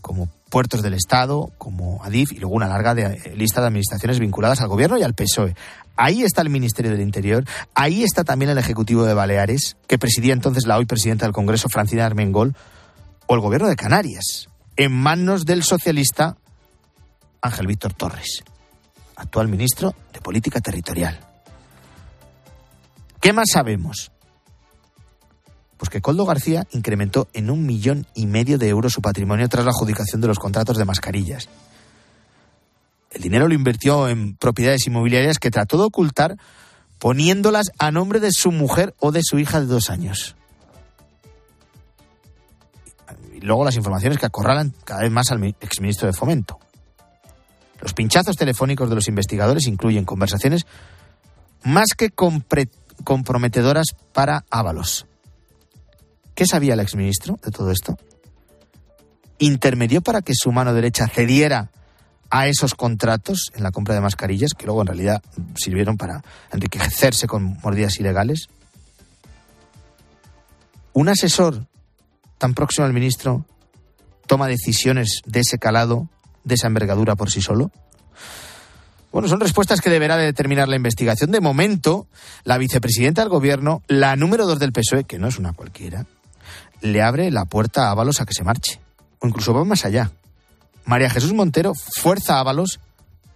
como 0.00 0.28
Puertos 0.48 0.82
del 0.82 0.94
Estado, 0.94 1.50
como 1.58 2.02
ADIF 2.02 2.32
y 2.32 2.38
luego 2.38 2.54
una 2.54 2.68
larga 2.68 2.92
eh, 2.92 3.34
lista 3.36 3.60
de 3.60 3.66
administraciones 3.66 4.18
vinculadas 4.18 4.60
al 4.60 4.68
gobierno 4.68 4.96
y 4.96 5.02
al 5.02 5.14
PSOE. 5.14 5.54
Ahí 6.00 6.22
está 6.22 6.42
el 6.42 6.48
Ministerio 6.48 6.92
del 6.92 7.00
Interior, 7.00 7.44
ahí 7.74 8.04
está 8.04 8.22
también 8.22 8.52
el 8.52 8.58
Ejecutivo 8.58 9.04
de 9.04 9.14
Baleares, 9.14 9.76
que 9.88 9.98
presidía 9.98 10.32
entonces 10.32 10.64
la 10.64 10.78
hoy 10.78 10.86
presidenta 10.86 11.26
del 11.26 11.32
Congreso, 11.32 11.68
Francina 11.68 12.06
Armengol, 12.06 12.54
o 13.26 13.34
el 13.34 13.40
Gobierno 13.40 13.66
de 13.66 13.74
Canarias, 13.74 14.48
en 14.76 14.92
manos 14.92 15.44
del 15.44 15.64
socialista 15.64 16.36
Ángel 17.42 17.66
Víctor 17.66 17.94
Torres, 17.94 18.44
actual 19.16 19.48
ministro 19.48 19.92
de 20.12 20.20
Política 20.20 20.60
Territorial. 20.60 21.18
¿Qué 23.20 23.32
más 23.32 23.50
sabemos? 23.52 24.12
Pues 25.78 25.90
que 25.90 26.00
Coldo 26.00 26.26
García 26.26 26.64
incrementó 26.70 27.26
en 27.32 27.50
un 27.50 27.66
millón 27.66 28.06
y 28.14 28.26
medio 28.26 28.56
de 28.56 28.68
euros 28.68 28.92
su 28.92 29.02
patrimonio 29.02 29.48
tras 29.48 29.64
la 29.64 29.72
adjudicación 29.72 30.20
de 30.20 30.28
los 30.28 30.38
contratos 30.38 30.76
de 30.76 30.84
mascarillas. 30.84 31.48
El 33.18 33.24
dinero 33.24 33.48
lo 33.48 33.54
invirtió 33.54 34.06
en 34.06 34.36
propiedades 34.36 34.86
inmobiliarias 34.86 35.40
que 35.40 35.50
trató 35.50 35.76
de 35.76 35.82
ocultar 35.82 36.36
poniéndolas 37.00 37.72
a 37.76 37.90
nombre 37.90 38.20
de 38.20 38.30
su 38.30 38.52
mujer 38.52 38.94
o 39.00 39.10
de 39.10 39.22
su 39.24 39.40
hija 39.40 39.58
de 39.58 39.66
dos 39.66 39.90
años. 39.90 40.36
Y 43.34 43.40
luego 43.40 43.64
las 43.64 43.74
informaciones 43.74 44.20
que 44.20 44.26
acorralan 44.26 44.72
cada 44.84 45.00
vez 45.00 45.10
más 45.10 45.32
al 45.32 45.42
exministro 45.60 46.06
de 46.06 46.12
Fomento. 46.12 46.60
Los 47.80 47.92
pinchazos 47.92 48.36
telefónicos 48.36 48.88
de 48.88 48.94
los 48.94 49.08
investigadores 49.08 49.66
incluyen 49.66 50.04
conversaciones 50.04 50.64
más 51.64 51.88
que 51.96 52.10
comprometedoras 53.02 53.86
para 54.12 54.44
Ábalos. 54.48 55.06
¿Qué 56.36 56.46
sabía 56.46 56.74
el 56.74 56.80
exministro 56.80 57.36
de 57.42 57.50
todo 57.50 57.72
esto? 57.72 57.98
¿Intermedió 59.40 60.02
para 60.02 60.22
que 60.22 60.34
su 60.36 60.52
mano 60.52 60.72
derecha 60.72 61.08
cediera 61.08 61.72
a 62.30 62.46
esos 62.46 62.74
contratos 62.74 63.50
en 63.54 63.62
la 63.62 63.70
compra 63.70 63.94
de 63.94 64.00
mascarillas, 64.00 64.52
que 64.56 64.66
luego 64.66 64.82
en 64.82 64.88
realidad 64.88 65.22
sirvieron 65.54 65.96
para 65.96 66.22
enriquecerse 66.52 67.26
con 67.26 67.58
mordidas 67.62 67.98
ilegales? 67.98 68.48
¿Un 70.92 71.08
asesor 71.08 71.66
tan 72.38 72.54
próximo 72.54 72.86
al 72.86 72.92
ministro 72.92 73.44
toma 74.26 74.46
decisiones 74.48 75.22
de 75.26 75.40
ese 75.40 75.58
calado, 75.58 76.08
de 76.44 76.54
esa 76.54 76.66
envergadura 76.66 77.16
por 77.16 77.30
sí 77.30 77.40
solo? 77.40 77.70
Bueno, 79.10 79.26
son 79.28 79.40
respuestas 79.40 79.80
que 79.80 79.90
deberá 79.90 80.16
determinar 80.16 80.68
la 80.68 80.76
investigación. 80.76 81.30
De 81.30 81.40
momento, 81.40 82.06
la 82.44 82.58
vicepresidenta 82.58 83.22
del 83.22 83.30
gobierno, 83.30 83.82
la 83.88 84.16
número 84.16 84.46
dos 84.46 84.58
del 84.58 84.72
PSOE, 84.72 85.04
que 85.04 85.18
no 85.18 85.28
es 85.28 85.38
una 85.38 85.54
cualquiera, 85.54 86.06
le 86.82 87.02
abre 87.02 87.30
la 87.30 87.46
puerta 87.46 87.88
a 87.88 87.90
Ábalos 87.90 88.20
a 88.20 88.26
que 88.26 88.34
se 88.34 88.44
marche. 88.44 88.80
O 89.20 89.26
incluso 89.26 89.54
va 89.54 89.64
más 89.64 89.84
allá. 89.84 90.12
María 90.88 91.10
Jesús 91.10 91.34
Montero 91.34 91.74
fuerza 91.74 92.36
a 92.36 92.40
Ábalos 92.40 92.80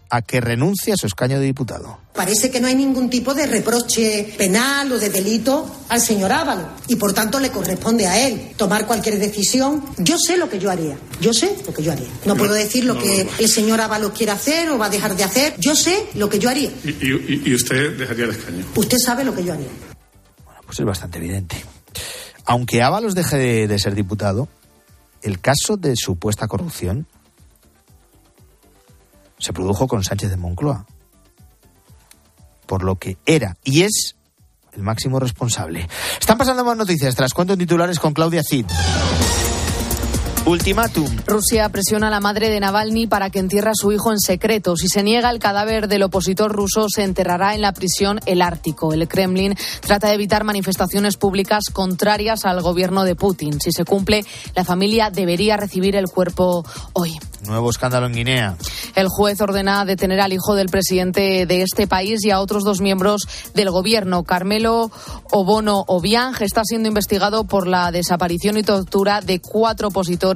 a 0.08 0.22
que 0.22 0.40
renuncie 0.40 0.92
a 0.92 0.96
su 0.96 1.06
escaño 1.06 1.38
de 1.38 1.44
diputado. 1.44 1.98
Parece 2.14 2.50
que 2.50 2.60
no 2.60 2.66
hay 2.66 2.74
ningún 2.74 3.08
tipo 3.08 3.34
de 3.34 3.46
reproche 3.46 4.34
penal 4.36 4.90
o 4.92 4.98
de 4.98 5.10
delito 5.10 5.84
al 5.88 6.00
señor 6.00 6.32
Ábalos 6.32 6.66
y 6.88 6.96
por 6.96 7.12
tanto 7.12 7.38
le 7.38 7.50
corresponde 7.50 8.06
a 8.06 8.26
él 8.26 8.52
tomar 8.56 8.86
cualquier 8.86 9.18
decisión. 9.18 9.84
Yo 9.98 10.18
sé 10.18 10.38
lo 10.38 10.48
que 10.48 10.58
yo 10.58 10.70
haría, 10.70 10.98
yo 11.20 11.32
sé 11.34 11.54
lo 11.66 11.72
que 11.72 11.82
yo 11.82 11.92
haría. 11.92 12.08
No, 12.24 12.36
puedo 12.36 12.54
decir 12.54 12.84
lo 12.84 12.98
que 12.98 13.28
el 13.38 13.48
señor 13.48 13.80
Ábalos 13.80 14.12
quiere 14.12 14.32
hacer 14.32 14.70
o 14.70 14.78
va 14.78 14.86
a 14.86 14.90
dejar 14.90 15.14
de 15.14 15.24
hacer. 15.24 15.54
Yo 15.58 15.74
sé 15.74 16.08
lo 16.14 16.28
que 16.28 16.38
yo 16.38 16.48
haría. 16.48 16.70
¿Y, 16.84 17.50
y 17.50 17.54
usted 17.54 17.98
dejaría 17.98 18.24
el 18.24 18.30
escaño? 18.30 18.64
Usted 18.74 18.98
sabe 18.98 19.24
lo 19.24 19.34
que 19.34 19.44
yo 19.44 19.52
haría. 19.52 19.68
Bueno, 20.44 20.60
pues 20.66 20.80
es 20.80 20.86
bastante 20.86 21.18
evidente. 21.18 21.56
Aunque 22.44 22.82
Ábalos 22.82 23.14
deje 23.14 23.66
de, 23.66 23.78
ser 23.78 23.94
diputado, 23.94 24.48
el 25.22 25.40
caso 25.40 25.76
de 25.76 25.94
supuesta 25.96 26.48
corrupción 26.48 27.06
se 29.42 29.52
produjo 29.52 29.88
con 29.88 30.04
Sánchez 30.04 30.30
de 30.30 30.36
Moncloa, 30.36 30.86
por 32.66 32.84
lo 32.84 32.96
que 32.96 33.18
era 33.26 33.56
y 33.64 33.82
es 33.82 34.14
el 34.72 34.82
máximo 34.82 35.18
responsable. 35.18 35.88
Están 36.18 36.38
pasando 36.38 36.64
más 36.64 36.76
noticias, 36.76 37.14
tras 37.14 37.34
cuento 37.34 37.54
en 37.54 37.58
titulares 37.58 37.98
con 37.98 38.14
Claudia 38.14 38.42
Cid. 38.42 38.66
Ultimátum. 40.44 41.06
Rusia 41.24 41.68
presiona 41.68 42.08
a 42.08 42.10
la 42.10 42.18
madre 42.18 42.50
de 42.50 42.58
Navalny 42.58 43.06
para 43.06 43.30
que 43.30 43.38
entierre 43.38 43.70
a 43.70 43.74
su 43.76 43.92
hijo 43.92 44.10
en 44.10 44.18
secreto. 44.18 44.76
Si 44.76 44.88
se 44.88 45.04
niega, 45.04 45.30
el 45.30 45.38
cadáver 45.38 45.86
del 45.86 46.02
opositor 46.02 46.50
ruso 46.50 46.88
se 46.88 47.04
enterrará 47.04 47.54
en 47.54 47.60
la 47.60 47.72
prisión 47.72 48.18
El 48.26 48.42
Ártico. 48.42 48.92
El 48.92 49.06
Kremlin 49.06 49.54
trata 49.80 50.08
de 50.08 50.14
evitar 50.14 50.42
manifestaciones 50.42 51.16
públicas 51.16 51.66
contrarias 51.72 52.44
al 52.44 52.60
gobierno 52.60 53.04
de 53.04 53.14
Putin. 53.14 53.60
Si 53.60 53.70
se 53.70 53.84
cumple, 53.84 54.24
la 54.56 54.64
familia 54.64 55.10
debería 55.10 55.56
recibir 55.56 55.94
el 55.94 56.08
cuerpo 56.08 56.64
hoy. 56.92 57.16
Nuevo 57.46 57.70
escándalo 57.70 58.06
en 58.06 58.12
Guinea. 58.12 58.56
El 58.96 59.08
juez 59.08 59.40
ordena 59.40 59.84
detener 59.84 60.20
al 60.20 60.32
hijo 60.32 60.56
del 60.56 60.68
presidente 60.68 61.46
de 61.46 61.62
este 61.62 61.86
país 61.86 62.24
y 62.24 62.30
a 62.32 62.40
otros 62.40 62.64
dos 62.64 62.80
miembros 62.80 63.28
del 63.54 63.70
gobierno. 63.70 64.24
Carmelo 64.24 64.90
Obono 65.30 65.84
Obiang 65.86 66.34
está 66.40 66.62
siendo 66.64 66.88
investigado 66.88 67.44
por 67.44 67.68
la 67.68 67.92
desaparición 67.92 68.56
y 68.56 68.64
tortura 68.64 69.20
de 69.20 69.40
cuatro 69.40 69.88
opositores 69.88 70.31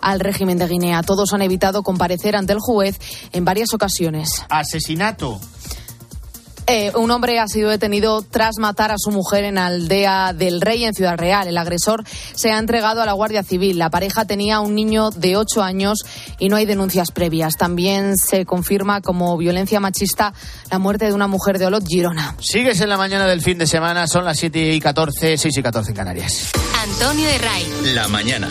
al 0.00 0.20
régimen 0.20 0.58
de 0.58 0.66
Guinea. 0.66 1.02
Todos 1.02 1.32
han 1.32 1.42
evitado 1.42 1.82
comparecer 1.82 2.36
ante 2.36 2.52
el 2.52 2.60
juez 2.60 2.98
en 3.32 3.44
varias 3.44 3.72
ocasiones. 3.74 4.30
Asesinato. 4.48 5.40
Eh, 6.70 6.92
un 6.94 7.10
hombre 7.10 7.38
ha 7.38 7.48
sido 7.48 7.70
detenido 7.70 8.20
tras 8.20 8.58
matar 8.58 8.90
a 8.90 8.96
su 8.98 9.10
mujer 9.10 9.44
en 9.44 9.56
Aldea 9.56 10.34
del 10.34 10.60
Rey, 10.60 10.84
en 10.84 10.92
Ciudad 10.92 11.16
Real. 11.16 11.48
El 11.48 11.56
agresor 11.56 12.04
se 12.34 12.52
ha 12.52 12.58
entregado 12.58 13.00
a 13.00 13.06
la 13.06 13.14
Guardia 13.14 13.42
Civil. 13.42 13.78
La 13.78 13.88
pareja 13.88 14.26
tenía 14.26 14.60
un 14.60 14.74
niño 14.74 15.08
de 15.10 15.38
ocho 15.38 15.62
años 15.62 16.00
y 16.38 16.50
no 16.50 16.56
hay 16.56 16.66
denuncias 16.66 17.10
previas. 17.10 17.54
También 17.58 18.18
se 18.18 18.44
confirma 18.44 19.00
como 19.00 19.38
violencia 19.38 19.80
machista 19.80 20.34
la 20.70 20.78
muerte 20.78 21.06
de 21.06 21.14
una 21.14 21.26
mujer 21.26 21.58
de 21.58 21.64
Olot, 21.64 21.86
Girona. 21.88 22.36
Sigues 22.38 22.82
en 22.82 22.90
la 22.90 22.98
mañana 22.98 23.26
del 23.26 23.40
fin 23.40 23.56
de 23.56 23.66
semana, 23.66 24.06
son 24.06 24.26
las 24.26 24.36
7 24.36 24.74
y 24.74 24.78
14, 24.78 25.38
6 25.38 25.56
y 25.56 25.62
14 25.62 25.92
en 25.92 25.96
Canarias. 25.96 26.50
Antonio 26.82 27.30
Herray. 27.30 27.66
La 27.94 28.08
mañana. 28.08 28.50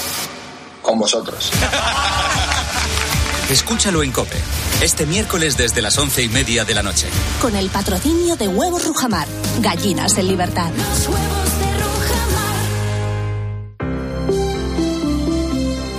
Con 0.91 0.99
vosotros. 0.99 1.49
Escúchalo 3.49 4.03
en 4.03 4.11
Cope, 4.11 4.35
este 4.81 5.05
miércoles 5.05 5.55
desde 5.55 5.81
las 5.81 5.97
once 5.97 6.21
y 6.21 6.27
media 6.27 6.65
de 6.65 6.73
la 6.73 6.83
noche. 6.83 7.07
Con 7.41 7.55
el 7.55 7.69
patrocinio 7.69 8.35
de 8.35 8.49
Huevos 8.49 8.85
Rujamar, 8.85 9.25
gallinas 9.61 10.17
en 10.17 10.27
libertad. 10.27 10.69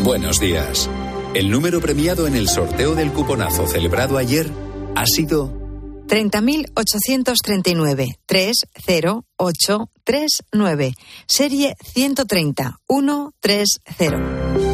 Buenos 0.02 0.38
días. 0.38 0.90
El 1.32 1.50
número 1.50 1.80
premiado 1.80 2.26
en 2.26 2.36
el 2.36 2.50
sorteo 2.50 2.94
del 2.94 3.12
cuponazo 3.12 3.66
celebrado 3.66 4.18
ayer 4.18 4.50
ha 4.94 5.06
sido 5.06 5.54
30.839 6.06 8.18
30839. 8.26 10.94
Serie 11.26 11.76
130 11.94 12.76
130. 12.86 14.71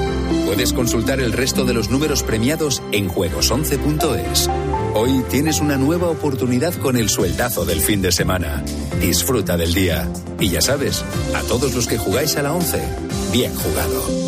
Puedes 0.48 0.72
consultar 0.72 1.20
el 1.20 1.34
resto 1.34 1.66
de 1.66 1.74
los 1.74 1.90
números 1.90 2.22
premiados 2.22 2.82
en 2.90 3.10
juegos11.es. 3.10 4.48
Hoy 4.94 5.22
tienes 5.28 5.60
una 5.60 5.76
nueva 5.76 6.08
oportunidad 6.08 6.72
con 6.76 6.96
el 6.96 7.10
sueldazo 7.10 7.66
del 7.66 7.82
fin 7.82 8.00
de 8.00 8.12
semana. 8.12 8.64
Disfruta 8.98 9.58
del 9.58 9.74
día. 9.74 10.10
Y 10.40 10.48
ya 10.48 10.62
sabes, 10.62 11.04
a 11.34 11.42
todos 11.42 11.74
los 11.74 11.86
que 11.86 11.98
jugáis 11.98 12.38
a 12.38 12.42
la 12.42 12.54
11, 12.54 12.80
bien 13.30 13.54
jugado. 13.54 14.27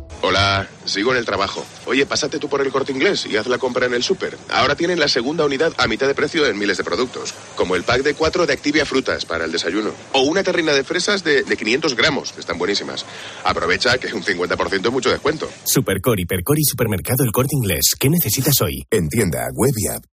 Hola, 0.23 0.69
sigo 0.85 1.11
en 1.11 1.17
el 1.17 1.25
trabajo. 1.25 1.65
Oye, 1.85 2.05
pásate 2.05 2.37
tú 2.37 2.47
por 2.47 2.61
el 2.61 2.71
corte 2.71 2.91
inglés 2.91 3.25
y 3.25 3.37
haz 3.37 3.47
la 3.47 3.57
compra 3.57 3.87
en 3.87 3.93
el 3.95 4.03
súper. 4.03 4.37
Ahora 4.49 4.75
tienen 4.75 4.99
la 4.99 5.07
segunda 5.07 5.45
unidad 5.45 5.73
a 5.77 5.87
mitad 5.87 6.07
de 6.07 6.13
precio 6.13 6.45
en 6.45 6.59
miles 6.59 6.77
de 6.77 6.83
productos, 6.83 7.33
como 7.55 7.75
el 7.75 7.83
pack 7.83 8.03
de 8.03 8.13
cuatro 8.13 8.45
de 8.45 8.53
Activia 8.53 8.85
Frutas 8.85 9.25
para 9.25 9.45
el 9.45 9.51
desayuno, 9.51 9.91
o 10.13 10.21
una 10.21 10.43
terrina 10.43 10.73
de 10.73 10.83
fresas 10.83 11.23
de, 11.23 11.43
de 11.43 11.57
500 11.57 11.95
gramos, 11.95 12.33
que 12.33 12.39
están 12.39 12.59
buenísimas. 12.59 13.03
Aprovecha 13.43 13.97
que 13.97 14.13
un 14.13 14.23
50% 14.23 14.85
es 14.85 14.91
mucho 14.91 15.09
descuento. 15.09 15.49
Supercor, 15.63 16.19
Hipercor 16.19 16.59
y 16.59 16.63
Supermercado 16.65 17.23
El 17.23 17.31
Corte 17.31 17.55
Inglés. 17.55 17.95
¿Qué 17.99 18.09
necesitas 18.09 18.61
hoy? 18.61 18.85
En 18.91 19.09
tienda, 19.09 19.47
web 19.53 19.73
y 19.75 19.87
app. 19.87 20.03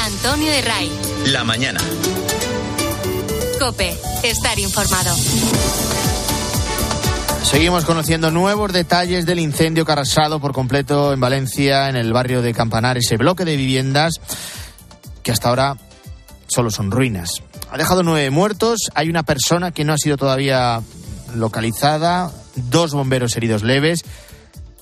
Antonio 0.00 0.50
de 0.50 0.62
Ray. 0.62 0.90
La 1.26 1.44
mañana. 1.44 1.80
Cope, 3.60 3.96
estar 4.22 4.58
informado. 4.58 5.14
Seguimos 7.42 7.84
conociendo 7.84 8.30
nuevos 8.30 8.72
detalles 8.72 9.24
del 9.24 9.38
incendio 9.38 9.84
que 9.84 9.92
ha 9.92 9.94
arrasado 9.94 10.40
por 10.40 10.52
completo 10.52 11.12
en 11.12 11.20
Valencia, 11.20 11.88
en 11.88 11.96
el 11.96 12.12
barrio 12.12 12.42
de 12.42 12.52
Campanar, 12.52 12.98
ese 12.98 13.16
bloque 13.16 13.44
de 13.44 13.56
viviendas 13.56 14.14
que 15.22 15.32
hasta 15.32 15.48
ahora 15.48 15.76
solo 16.48 16.70
son 16.70 16.90
ruinas. 16.90 17.42
Ha 17.70 17.78
dejado 17.78 18.02
nueve 18.02 18.30
muertos, 18.30 18.90
hay 18.94 19.08
una 19.08 19.22
persona 19.22 19.70
que 19.70 19.84
no 19.84 19.92
ha 19.92 19.98
sido 19.98 20.16
todavía 20.16 20.82
localizada, 21.34 22.30
dos 22.54 22.92
bomberos 22.92 23.36
heridos 23.36 23.62
leves 23.62 24.04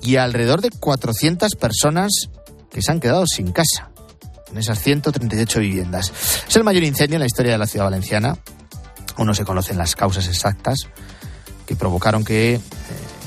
y 0.03 0.17
alrededor 0.17 0.61
de 0.61 0.71
400 0.71 1.55
personas 1.57 2.13
que 2.71 2.83
se 2.83 2.91
han 2.91 3.01
quedado 3.01 3.27
sin 3.27 3.53
casa 3.53 3.91
en 4.51 4.59
esas 4.59 4.81
138 4.81 5.61
viviendas. 5.61 6.13
Es 6.49 6.57
el 6.57 6.65
mayor 6.65 6.85
incendio 6.85 7.17
en 7.17 7.21
la 7.21 7.27
historia 7.27 7.53
de 7.53 7.59
la 7.59 7.67
ciudad 7.67 7.87
valenciana. 7.87 8.37
Aún 9.17 9.27
no 9.27 9.35
se 9.35 9.45
conocen 9.45 9.79
las 9.79 9.95
causas 9.97 10.29
exactas 10.29 10.89
que 11.67 11.77
provocaron 11.77 12.25
que 12.25 12.55
eh, 12.55 12.61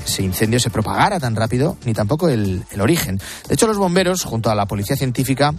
ese 0.06 0.24
incendio 0.24 0.60
se 0.60 0.70
propagara 0.70 1.20
tan 1.20 1.36
rápido, 1.36 1.78
ni 1.86 1.94
tampoco 1.94 2.30
el, 2.30 2.64
el, 2.72 2.82
origen. 2.82 3.20
De 3.48 3.54
hecho, 3.54 3.68
los 3.68 3.78
bomberos, 3.78 4.24
junto 4.24 4.50
a 4.50 4.56
la 4.56 4.66
policía 4.66 4.96
científica, 4.96 5.54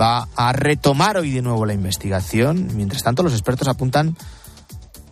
va 0.00 0.28
a 0.36 0.52
retomar 0.52 1.16
hoy 1.16 1.30
de 1.30 1.42
nuevo 1.42 1.66
la 1.66 1.74
investigación. 1.74 2.68
Mientras 2.74 3.02
tanto, 3.02 3.22
los 3.22 3.32
expertos 3.32 3.68
apuntan 3.68 4.16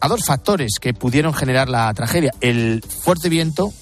a 0.00 0.08
dos 0.08 0.24
factores 0.24 0.78
que 0.80 0.94
pudieron 0.94 1.34
generar 1.34 1.68
la 1.68 1.92
tragedia: 1.94 2.32
el 2.40 2.82
fuerte 2.82 3.28
viento 3.28 3.72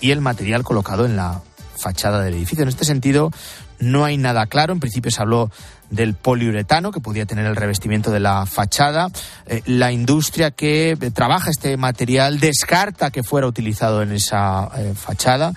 y 0.00 0.10
el 0.10 0.20
material 0.20 0.64
colocado 0.64 1.06
en 1.06 1.16
la 1.16 1.42
fachada 1.76 2.22
del 2.22 2.34
edificio. 2.34 2.62
En 2.62 2.68
este 2.68 2.84
sentido, 2.84 3.30
no 3.78 4.04
hay 4.04 4.16
nada 4.16 4.46
claro. 4.46 4.72
En 4.72 4.80
principio 4.80 5.10
se 5.10 5.22
habló 5.22 5.50
del 5.90 6.14
poliuretano 6.14 6.92
que 6.92 7.00
podía 7.00 7.26
tener 7.26 7.46
el 7.46 7.56
revestimiento 7.56 8.10
de 8.10 8.20
la 8.20 8.46
fachada. 8.46 9.08
Eh, 9.46 9.62
la 9.66 9.92
industria 9.92 10.50
que 10.52 10.96
trabaja 11.12 11.50
este 11.50 11.76
material 11.76 12.40
descarta 12.40 13.10
que 13.10 13.22
fuera 13.22 13.46
utilizado 13.46 14.02
en 14.02 14.12
esa 14.12 14.70
eh, 14.76 14.94
fachada. 14.94 15.52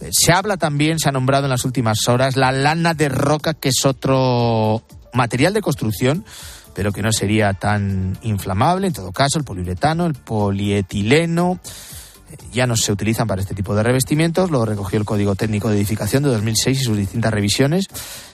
Eh, 0.00 0.10
se 0.12 0.32
habla 0.32 0.56
también, 0.56 0.98
se 0.98 1.08
ha 1.08 1.12
nombrado 1.12 1.44
en 1.44 1.50
las 1.50 1.64
últimas 1.64 2.06
horas, 2.08 2.36
la 2.36 2.52
lana 2.52 2.94
de 2.94 3.08
roca, 3.08 3.54
que 3.54 3.70
es 3.70 3.84
otro 3.84 4.82
material 5.12 5.54
de 5.54 5.62
construcción, 5.62 6.24
pero 6.74 6.92
que 6.92 7.02
no 7.02 7.12
sería 7.12 7.52
tan 7.54 8.18
inflamable. 8.22 8.86
En 8.86 8.92
todo 8.92 9.12
caso, 9.12 9.38
el 9.38 9.44
poliuretano, 9.44 10.06
el 10.06 10.14
polietileno 10.14 11.58
ya 12.52 12.66
no 12.66 12.76
se 12.76 12.92
utilizan 12.92 13.26
para 13.26 13.40
este 13.40 13.54
tipo 13.54 13.74
de 13.74 13.82
revestimientos, 13.82 14.50
lo 14.50 14.64
recogió 14.64 14.98
el 14.98 15.04
Código 15.04 15.34
Técnico 15.34 15.68
de 15.68 15.76
Edificación 15.76 16.22
de 16.22 16.30
2006 16.30 16.80
y 16.80 16.84
sus 16.84 16.96
distintas 16.96 17.32
revisiones, 17.32 17.86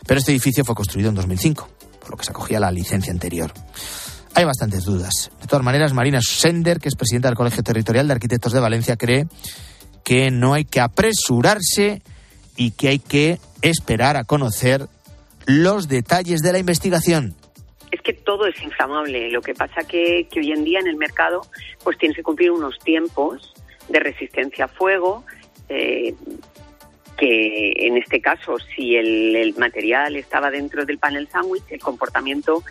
pero 0.07 0.19
este 0.19 0.33
edificio 0.33 0.65
fue 0.65 0.75
construido 0.75 1.09
en 1.09 1.15
2005, 1.15 1.69
por 2.01 2.11
lo 2.11 2.17
que 2.17 2.25
se 2.25 2.31
acogía 2.31 2.61
la 2.61 2.71
licencia 2.71 3.13
anterior. 3.13 3.53
Hay 4.35 4.45
bastantes 4.45 4.85
dudas. 4.85 5.31
De 5.41 5.47
todas 5.47 5.65
maneras, 5.65 5.93
Marina 5.93 6.21
Sender, 6.21 6.79
que 6.79 6.89
es 6.89 6.95
presidenta 6.95 7.29
del 7.29 7.37
Colegio 7.37 7.63
Territorial 7.63 8.07
de 8.07 8.15
Arquitectos 8.15 8.53
de 8.53 8.61
Valencia, 8.61 8.97
cree 8.97 9.27
que 10.05 10.31
no 10.31 10.55
hay 10.55 10.65
que 10.65 10.81
apresurarse 10.81 12.03
y 12.57 12.73
que 12.73 12.89
hay 12.89 12.99
que 12.99 13.41
esperar 13.63 14.17
a 14.17 14.25
conocer 14.25 14.89
los 15.47 15.89
detalles 15.89 16.41
de 16.41 16.53
la 16.53 16.59
investigación 16.59 17.35
es 17.91 18.01
que 18.03 18.13
todo 18.13 18.47
es 18.47 18.61
inflamable. 18.63 19.31
Lo 19.31 19.41
que 19.41 19.55
pasa 19.55 19.83
que, 19.89 20.29
que 20.31 20.41
hoy 20.41 20.53
en 20.53 20.65
día 20.65 20.81
en 20.81 20.89
el 20.89 20.97
mercado 20.97 21.43
pues 21.83 21.97
tienes 21.99 22.17
que 22.17 22.23
cumplir 22.23 22.51
unos 22.51 22.79
tiempos 22.81 23.55
de 23.89 24.01
resistencia 24.01 24.67
a 24.67 24.69
fuego, 24.69 25.25
eh, 25.69 26.15
que 27.17 27.73
en 27.87 27.97
este 27.97 28.21
caso, 28.21 28.57
si 28.59 28.97
el, 28.97 29.35
el, 29.35 29.55
material 29.57 30.17
estaba 30.17 30.51
dentro 30.51 30.85
del 30.85 30.99
panel 30.99 31.29
sándwich, 31.29 31.65
el 31.71 31.81
comportamiento 31.81 32.63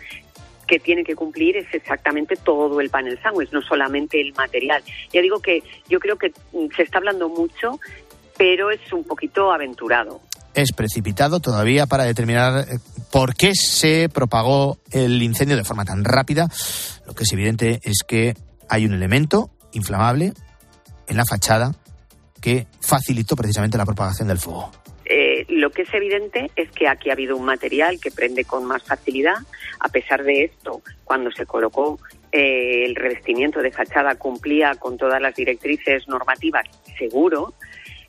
que 0.68 0.78
tiene 0.78 1.02
que 1.02 1.16
cumplir 1.16 1.56
es 1.56 1.66
exactamente 1.72 2.36
todo 2.36 2.80
el 2.80 2.90
panel 2.90 3.18
sándwich, 3.22 3.50
no 3.50 3.62
solamente 3.62 4.20
el 4.20 4.32
material. 4.34 4.82
Ya 5.12 5.20
digo 5.20 5.40
que 5.40 5.62
yo 5.88 5.98
creo 5.98 6.16
que 6.16 6.32
se 6.76 6.82
está 6.82 6.98
hablando 6.98 7.28
mucho, 7.28 7.80
pero 8.36 8.70
es 8.70 8.92
un 8.92 9.02
poquito 9.04 9.50
aventurado. 9.50 10.20
Es 10.54 10.72
precipitado 10.72 11.40
todavía 11.40 11.86
para 11.86 12.04
determinar 12.04 12.66
por 13.10 13.34
qué 13.34 13.52
se 13.54 14.08
propagó 14.08 14.78
el 14.90 15.22
incendio 15.22 15.56
de 15.56 15.64
forma 15.64 15.84
tan 15.84 16.04
rápida. 16.04 16.48
Lo 17.06 17.14
que 17.14 17.24
es 17.24 17.32
evidente 17.32 17.80
es 17.82 18.02
que 18.06 18.34
hay 18.68 18.84
un 18.84 18.94
elemento 18.94 19.50
inflamable 19.72 20.32
en 21.08 21.16
la 21.16 21.24
fachada 21.24 21.74
que 22.40 22.66
facilitó 22.80 23.34
precisamente 23.34 23.76
la 23.76 23.84
propagación 23.84 24.28
del 24.28 24.38
fuego. 24.38 24.70
Eh, 25.04 25.46
lo 25.48 25.70
que 25.70 25.82
es 25.82 25.94
evidente 25.94 26.50
es 26.54 26.70
que 26.70 26.86
aquí 26.86 27.08
ha 27.08 27.14
habido 27.14 27.36
un 27.36 27.44
material 27.44 27.98
que 27.98 28.10
prende 28.10 28.44
con 28.44 28.64
más 28.64 28.82
facilidad. 28.82 29.36
A 29.80 29.88
pesar 29.88 30.22
de 30.22 30.44
esto, 30.44 30.82
cuando 31.04 31.30
se 31.30 31.46
colocó 31.46 31.98
eh, 32.30 32.84
el 32.84 32.94
revestimiento 32.94 33.60
de 33.60 33.72
fachada 33.72 34.16
cumplía 34.16 34.74
con 34.74 34.98
todas 34.98 35.20
las 35.20 35.34
directrices 35.34 36.06
normativas, 36.08 36.66
seguro, 36.98 37.54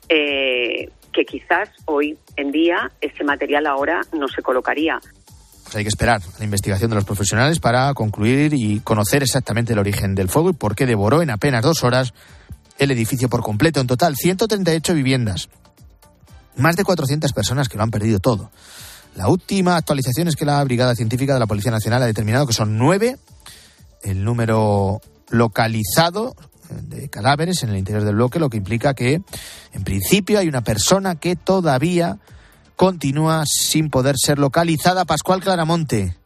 eh, 0.08 0.90
que 1.12 1.24
quizás 1.24 1.70
hoy 1.86 2.18
en 2.36 2.52
día 2.52 2.90
ese 3.00 3.24
material 3.24 3.66
ahora 3.66 4.02
no 4.12 4.28
se 4.28 4.42
colocaría. 4.42 4.98
Pues 5.64 5.76
hay 5.76 5.84
que 5.84 5.88
esperar 5.88 6.20
la 6.38 6.44
investigación 6.44 6.90
de 6.90 6.96
los 6.96 7.04
profesionales 7.04 7.60
para 7.60 7.94
concluir 7.94 8.52
y 8.54 8.80
conocer 8.80 9.22
exactamente 9.22 9.72
el 9.72 9.78
origen 9.78 10.14
del 10.14 10.28
fuego 10.28 10.50
y 10.50 10.52
por 10.52 10.74
qué 10.74 10.84
devoró 10.84 11.22
en 11.22 11.30
apenas 11.30 11.62
dos 11.62 11.82
horas 11.82 12.12
el 12.80 12.90
edificio 12.90 13.28
por 13.28 13.42
completo. 13.42 13.80
En 13.80 13.86
total, 13.86 14.16
138 14.16 14.94
viviendas. 14.94 15.48
Más 16.56 16.76
de 16.76 16.84
400 16.84 17.32
personas 17.32 17.68
que 17.68 17.76
lo 17.76 17.84
han 17.84 17.90
perdido 17.90 18.18
todo. 18.18 18.50
La 19.14 19.28
última 19.28 19.76
actualización 19.76 20.28
es 20.28 20.34
que 20.34 20.44
la 20.44 20.62
Brigada 20.64 20.94
Científica 20.94 21.34
de 21.34 21.40
la 21.40 21.46
Policía 21.46 21.70
Nacional 21.70 22.02
ha 22.02 22.06
determinado 22.06 22.46
que 22.46 22.52
son 22.52 22.78
nueve 22.78 23.18
el 24.02 24.24
número 24.24 25.00
localizado 25.28 26.34
de 26.70 27.08
cadáveres 27.10 27.62
en 27.62 27.70
el 27.70 27.76
interior 27.76 28.04
del 28.04 28.14
bloque, 28.14 28.38
lo 28.38 28.48
que 28.48 28.56
implica 28.56 28.94
que, 28.94 29.20
en 29.72 29.84
principio, 29.84 30.38
hay 30.38 30.48
una 30.48 30.62
persona 30.62 31.16
que 31.16 31.36
todavía 31.36 32.18
continúa 32.76 33.44
sin 33.46 33.90
poder 33.90 34.16
ser 34.16 34.38
localizada. 34.38 35.04
Pascual 35.04 35.42
Claramonte. 35.42 36.16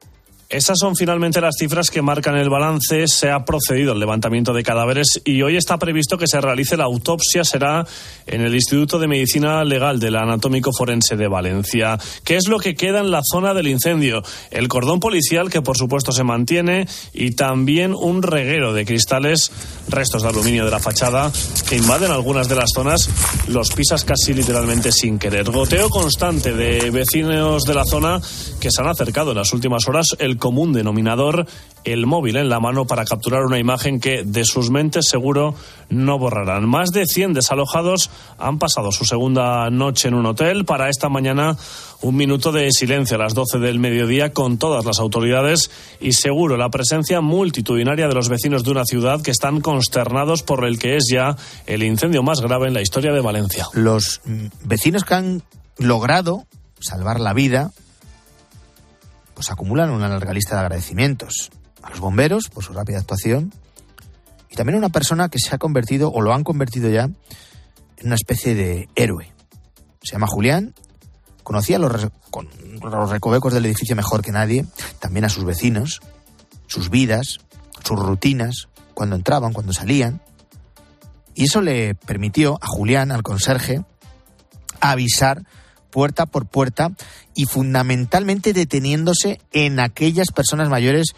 Esas 0.55 0.79
son 0.79 0.95
finalmente 0.95 1.41
las 1.41 1.57
cifras 1.59 1.91
que 1.91 2.01
marcan 2.01 2.37
el 2.37 2.49
balance. 2.49 3.09
Se 3.09 3.29
ha 3.29 3.45
procedido 3.45 3.91
al 3.91 3.99
levantamiento 3.99 4.53
de 4.53 4.63
cadáveres 4.63 5.21
y 5.25 5.43
hoy 5.43 5.57
está 5.57 5.79
previsto 5.79 6.17
que 6.17 6.29
se 6.29 6.41
realice 6.41 6.77
la 6.77 6.85
autopsia. 6.85 7.43
Será 7.43 7.85
en 8.25 8.41
el 8.41 8.55
Instituto 8.55 9.01
de 9.01 9.09
Medicina 9.09 9.65
Legal 9.65 9.99
del 9.99 10.15
Anatómico 10.15 10.71
Forense 10.73 11.17
de 11.17 11.27
Valencia. 11.27 11.99
¿Qué 12.23 12.37
es 12.37 12.47
lo 12.47 12.61
que 12.61 12.77
queda 12.77 13.01
en 13.01 13.11
la 13.11 13.23
zona 13.29 13.53
del 13.53 13.67
incendio? 13.67 14.23
El 14.53 14.69
cordón 14.69 15.01
policial, 15.01 15.51
que 15.51 15.61
por 15.61 15.77
supuesto 15.77 16.13
se 16.13 16.23
mantiene, 16.23 16.87
y 17.13 17.33
también 17.33 17.93
un 17.93 18.23
reguero 18.23 18.73
de 18.73 18.85
cristales, 18.85 19.51
restos 19.89 20.23
de 20.23 20.29
aluminio 20.29 20.65
de 20.65 20.71
la 20.71 20.79
fachada, 20.79 21.33
que 21.69 21.79
invaden 21.79 22.13
algunas 22.13 22.49
de 22.49 22.55
las 22.55 22.71
zonas. 22.73 23.11
Los 23.49 23.73
pisas 23.73 24.05
casi 24.05 24.33
literalmente 24.33 24.93
sin 24.93 25.19
querer. 25.19 25.51
Goteo 25.51 25.91
constante 25.91 26.53
de 26.53 26.93
vecinos 26.93 27.65
de 27.65 27.75
la 27.75 27.85
zona 27.85 28.21
que 28.61 28.71
se 28.71 28.81
han 28.81 28.89
acercado 28.89 29.33
en 29.33 29.39
las 29.39 29.53
últimas 29.53 29.89
horas. 29.89 30.15
Común 30.45 30.75
denominador, 30.75 31.47
el 31.85 32.05
móvil 32.05 32.37
en 32.37 32.51
la 32.51 32.61
mano 32.61 32.87
para 32.87 33.07
capturar 33.07 33.47
una 33.47 33.59
imagen 33.59 33.99
que 33.99 34.25
de 34.25 34.45
sus 34.45 34.69
mentes 34.69 35.07
seguro 35.09 35.55
no 35.89 36.19
borrarán. 36.19 36.69
Más 36.69 36.91
de 36.91 37.07
100 37.07 37.33
desalojados 37.33 38.11
han 38.37 38.59
pasado 38.59 38.93
su 38.93 39.07
segunda 39.07 39.71
noche 39.71 40.09
en 40.09 40.13
un 40.13 40.27
hotel. 40.27 40.67
Para 40.67 40.91
esta 40.91 41.09
mañana 41.09 41.57
un 42.03 42.15
minuto 42.15 42.53
de 42.53 42.71
silencio 42.73 43.17
a 43.17 43.21
las 43.21 43.33
12 43.33 43.59
del 43.59 43.79
mediodía 43.79 44.35
con 44.35 44.59
todas 44.59 44.85
las 44.85 44.99
autoridades 44.99 45.71
y 45.99 46.13
seguro 46.13 46.59
la 46.59 46.69
presencia 46.69 47.23
multitudinaria 47.23 48.07
de 48.07 48.15
los 48.15 48.29
vecinos 48.29 48.65
de 48.65 48.71
una 48.71 48.85
ciudad 48.85 49.23
que 49.23 49.31
están 49.31 49.63
consternados 49.63 50.43
por 50.43 50.67
el 50.67 50.79
que 50.79 50.97
es 50.97 51.07
ya 51.11 51.37
el 51.65 51.83
incendio 51.85 52.23
más 52.23 52.43
grave 52.43 52.69
en 52.69 52.75
la 52.75 52.83
historia 52.83 53.15
de 53.15 53.23
Valencia. 53.23 53.67
Los 53.73 54.21
vecinos 54.63 55.05
que 55.05 55.15
han 55.15 55.43
logrado 55.79 56.45
salvar 56.81 57.19
la 57.19 57.33
vida 57.33 57.73
pues 59.35 59.51
acumulan 59.51 59.91
una 59.91 60.09
larga 60.09 60.33
lista 60.33 60.55
de 60.55 60.63
agradecimientos 60.63 61.51
a 61.83 61.91
los 61.91 62.01
bomberos 62.01 62.49
por 62.49 62.65
su 62.65 62.73
rápida 62.73 62.99
actuación 62.99 63.53
y 64.51 64.57
también 64.57 64.77
a 64.77 64.79
una 64.79 64.89
persona 64.89 65.29
que 65.29 65.39
se 65.39 65.55
ha 65.55 65.59
convertido 65.59 66.11
o 66.11 66.23
lo 66.23 66.33
han 66.33 66.45
convertido 66.45 66.89
ya 66.89 67.05
en 67.05 68.07
una 68.07 68.15
especie 68.15 68.55
de 68.55 68.89
héroe. 68.95 69.33
Se 70.03 70.13
llama 70.13 70.27
Julián, 70.29 70.75
conocía 71.43 71.79
los, 71.79 72.09
los 72.81 73.11
recovecos 73.11 73.53
del 73.53 73.67
edificio 73.67 73.97
mejor 73.97 74.23
que 74.23 74.33
nadie, 74.33 74.65
también 75.01 75.25
a 75.25 75.29
sus 75.29 75.45
vecinos, 75.45 76.01
sus 76.67 76.91
vidas, 76.91 77.39
sus 77.83 77.99
rutinas, 77.99 78.69
cuando 78.95 79.17
entraban, 79.17 79.53
cuando 79.53 79.73
salían. 79.73 80.21
Y 81.35 81.45
eso 81.45 81.61
le 81.61 81.95
permitió 81.95 82.59
a 82.63 82.67
Julián, 82.67 83.11
al 83.11 83.23
conserje, 83.23 83.85
avisar 84.81 85.43
puerta 85.95 86.27
por 86.27 86.47
puerta 86.47 86.91
y 87.37 87.45
fundamentalmente 87.45 88.53
deteniéndose 88.53 89.39
en 89.53 89.79
aquellas 89.79 90.33
personas 90.33 90.69
mayores 90.69 91.15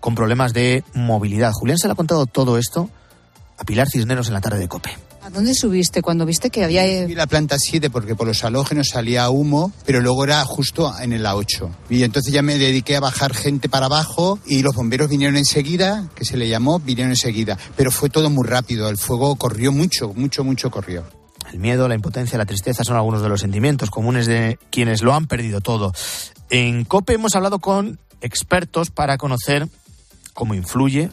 con 0.00 0.14
problemas 0.14 0.52
de 0.52 0.84
movilidad. 0.92 1.52
Julián 1.54 1.78
se 1.78 1.88
le 1.88 1.92
ha 1.92 1.96
contado 1.96 2.26
todo 2.26 2.58
esto 2.58 2.90
a 3.56 3.64
Pilar 3.64 3.88
Cisneros 3.88 4.28
en 4.28 4.34
la 4.34 4.42
tarde 4.42 4.58
de 4.58 4.68
Cope. 4.68 4.90
¿A 5.22 5.30
dónde 5.30 5.54
subiste 5.54 6.02
cuando 6.02 6.26
viste 6.26 6.50
que 6.50 6.62
había...? 6.62 7.06
Vi 7.06 7.14
la 7.14 7.26
planta 7.26 7.56
7 7.58 7.88
porque 7.88 8.14
por 8.14 8.26
los 8.26 8.44
halógenos 8.44 8.88
salía 8.88 9.30
humo, 9.30 9.72
pero 9.86 10.02
luego 10.02 10.24
era 10.24 10.44
justo 10.44 10.92
en 11.00 11.14
el 11.14 11.24
A8. 11.24 11.70
Y 11.88 12.02
entonces 12.02 12.32
ya 12.32 12.42
me 12.42 12.58
dediqué 12.58 12.96
a 12.96 13.00
bajar 13.00 13.34
gente 13.34 13.70
para 13.70 13.86
abajo 13.86 14.38
y 14.46 14.62
los 14.62 14.74
bomberos 14.74 15.08
vinieron 15.08 15.38
enseguida, 15.38 16.06
que 16.14 16.26
se 16.26 16.36
le 16.36 16.50
llamó, 16.50 16.80
vinieron 16.80 17.12
enseguida. 17.12 17.56
Pero 17.76 17.90
fue 17.90 18.10
todo 18.10 18.28
muy 18.28 18.46
rápido, 18.46 18.90
el 18.90 18.98
fuego 18.98 19.36
corrió 19.36 19.72
mucho, 19.72 20.12
mucho, 20.14 20.44
mucho 20.44 20.70
corrió. 20.70 21.17
El 21.52 21.58
miedo, 21.58 21.88
la 21.88 21.94
impotencia, 21.94 22.38
la 22.38 22.46
tristeza 22.46 22.84
son 22.84 22.96
algunos 22.96 23.22
de 23.22 23.28
los 23.28 23.40
sentimientos 23.40 23.90
comunes 23.90 24.26
de 24.26 24.58
quienes 24.70 25.02
lo 25.02 25.14
han 25.14 25.26
perdido 25.26 25.60
todo. 25.60 25.92
En 26.50 26.84
COPE 26.84 27.14
hemos 27.14 27.34
hablado 27.34 27.58
con 27.58 27.98
expertos 28.20 28.90
para 28.90 29.16
conocer 29.16 29.68
cómo 30.34 30.54
influye 30.54 31.10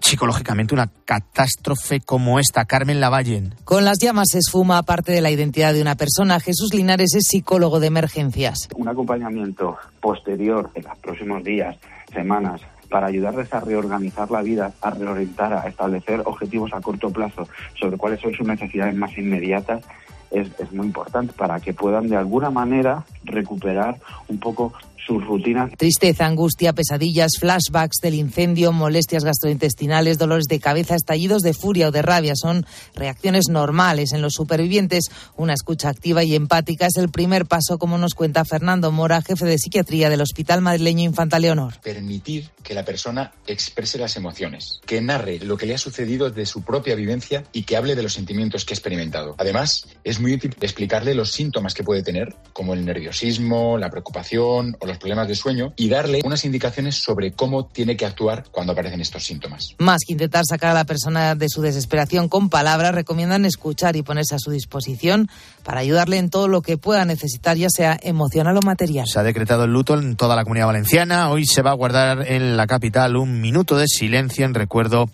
psicológicamente 0.00 0.74
una 0.74 0.90
catástrofe 1.04 2.00
como 2.00 2.38
esta. 2.38 2.64
Carmen 2.64 3.00
Lavallen. 3.00 3.54
Con 3.64 3.84
las 3.84 3.98
llamas 4.00 4.28
se 4.32 4.38
esfuma 4.38 4.82
parte 4.82 5.12
de 5.12 5.20
la 5.20 5.30
identidad 5.30 5.72
de 5.72 5.82
una 5.82 5.94
persona. 5.94 6.40
Jesús 6.40 6.74
Linares 6.74 7.14
es 7.14 7.28
psicólogo 7.28 7.80
de 7.80 7.86
emergencias. 7.86 8.68
Un 8.74 8.88
acompañamiento 8.88 9.76
posterior 10.00 10.70
en 10.74 10.84
los 10.84 10.98
próximos 10.98 11.44
días, 11.44 11.76
semanas, 12.12 12.60
para 12.90 13.06
ayudarles 13.06 13.52
a 13.54 13.60
reorganizar 13.60 14.30
la 14.30 14.42
vida, 14.42 14.72
a 14.82 14.90
reorientar, 14.90 15.54
a 15.54 15.68
establecer 15.68 16.20
objetivos 16.24 16.72
a 16.74 16.80
corto 16.80 17.10
plazo 17.10 17.48
sobre 17.78 17.96
cuáles 17.96 18.20
son 18.20 18.34
sus 18.34 18.46
necesidades 18.46 18.94
más 18.94 19.16
inmediatas, 19.16 19.82
es, 20.30 20.48
es 20.58 20.72
muy 20.72 20.86
importante 20.86 21.32
para 21.32 21.58
que 21.60 21.72
puedan 21.72 22.08
de 22.08 22.16
alguna 22.16 22.50
manera 22.50 23.04
recuperar 23.24 23.96
un 24.28 24.38
poco 24.38 24.72
sus 25.06 25.24
rutinas. 25.24 25.72
Tristeza, 25.76 26.26
angustia, 26.26 26.72
pesadillas, 26.72 27.32
flashbacks 27.38 27.98
del 28.02 28.14
incendio, 28.14 28.72
molestias 28.72 29.24
gastrointestinales, 29.24 30.18
dolores 30.18 30.46
de 30.46 30.60
cabeza, 30.60 30.94
estallidos 30.94 31.42
de 31.42 31.54
furia 31.54 31.88
o 31.88 31.90
de 31.90 32.02
rabia 32.02 32.34
son 32.36 32.66
reacciones 32.94 33.48
normales 33.48 34.12
en 34.12 34.22
los 34.22 34.34
supervivientes. 34.34 35.10
Una 35.36 35.54
escucha 35.54 35.88
activa 35.88 36.24
y 36.24 36.34
empática 36.34 36.86
es 36.86 36.96
el 36.96 37.10
primer 37.10 37.46
paso, 37.46 37.78
como 37.78 37.98
nos 37.98 38.14
cuenta 38.14 38.44
Fernando 38.44 38.92
Mora, 38.92 39.22
jefe 39.22 39.46
de 39.46 39.58
psiquiatría 39.58 40.10
del 40.10 40.20
Hospital 40.20 40.60
Madrileño 40.60 41.04
Infanta 41.04 41.38
Leonor. 41.38 41.80
Permitir 41.80 42.50
que 42.62 42.74
la 42.74 42.84
persona 42.84 43.32
exprese 43.46 43.98
las 43.98 44.16
emociones, 44.16 44.80
que 44.86 45.00
narre 45.00 45.38
lo 45.40 45.56
que 45.56 45.66
le 45.66 45.74
ha 45.74 45.78
sucedido 45.78 46.30
de 46.30 46.46
su 46.46 46.62
propia 46.62 46.94
vivencia 46.94 47.44
y 47.52 47.62
que 47.62 47.76
hable 47.76 47.94
de 47.94 48.02
los 48.02 48.12
sentimientos 48.12 48.64
que 48.64 48.74
ha 48.74 48.76
experimentado. 48.76 49.34
Además, 49.38 49.86
es 50.04 50.20
muy 50.20 50.34
útil 50.34 50.54
explicarle 50.60 51.14
los 51.14 51.32
síntomas 51.32 51.74
que 51.74 51.84
puede 51.84 52.02
tener, 52.02 52.34
como 52.52 52.74
el 52.74 52.84
nerviosismo, 52.84 53.78
la 53.78 53.90
preocupación 53.90 54.76
o 54.80 54.86
los 54.90 54.98
problemas 54.98 55.28
de 55.28 55.34
sueño 55.34 55.72
y 55.76 55.88
darle 55.88 56.20
unas 56.24 56.44
indicaciones 56.44 56.96
sobre 56.96 57.32
cómo 57.32 57.66
tiene 57.66 57.96
que 57.96 58.06
actuar 58.06 58.44
cuando 58.50 58.72
aparecen 58.72 59.00
estos 59.00 59.24
síntomas. 59.24 59.74
Más 59.78 60.00
que 60.06 60.12
intentar 60.12 60.44
sacar 60.48 60.70
a 60.70 60.74
la 60.74 60.84
persona 60.84 61.34
de 61.34 61.48
su 61.48 61.62
desesperación 61.62 62.28
con 62.28 62.50
palabras, 62.50 62.94
recomiendan 62.94 63.44
escuchar 63.44 63.96
y 63.96 64.02
ponerse 64.02 64.34
a 64.34 64.38
su 64.38 64.50
disposición 64.50 65.28
para 65.62 65.80
ayudarle 65.80 66.18
en 66.18 66.30
todo 66.30 66.48
lo 66.48 66.62
que 66.62 66.76
pueda 66.76 67.04
necesitar, 67.04 67.56
ya 67.56 67.68
sea 67.70 67.98
emocional 68.02 68.56
o 68.56 68.62
material. 68.62 69.06
Se 69.06 69.18
ha 69.18 69.22
decretado 69.22 69.64
el 69.64 69.72
luto 69.72 69.94
en 69.94 70.16
toda 70.16 70.36
la 70.36 70.44
comunidad 70.44 70.66
valenciana. 70.66 71.30
Hoy 71.30 71.46
se 71.46 71.62
va 71.62 71.70
a 71.70 71.74
guardar 71.74 72.26
en 72.30 72.56
la 72.56 72.66
capital 72.66 73.16
un 73.16 73.40
minuto 73.40 73.76
de 73.76 73.86
silencio 73.86 74.44
en 74.44 74.54
recuerdo 74.54 75.10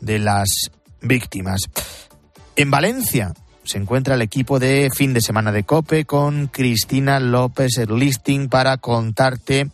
de 0.00 0.18
las 0.18 0.48
víctimas. 1.00 1.62
En 2.56 2.70
Valencia 2.70 3.32
se 3.68 3.76
encuentra 3.76 4.14
el 4.14 4.22
equipo 4.22 4.58
de 4.58 4.88
fin 4.94 5.12
de 5.12 5.20
semana 5.20 5.52
de 5.52 5.62
Cope 5.62 6.06
con 6.06 6.46
Cristina 6.46 7.20
López 7.20 7.76
Erlisting 7.76 8.48
para 8.48 8.78
contarte 8.78 9.70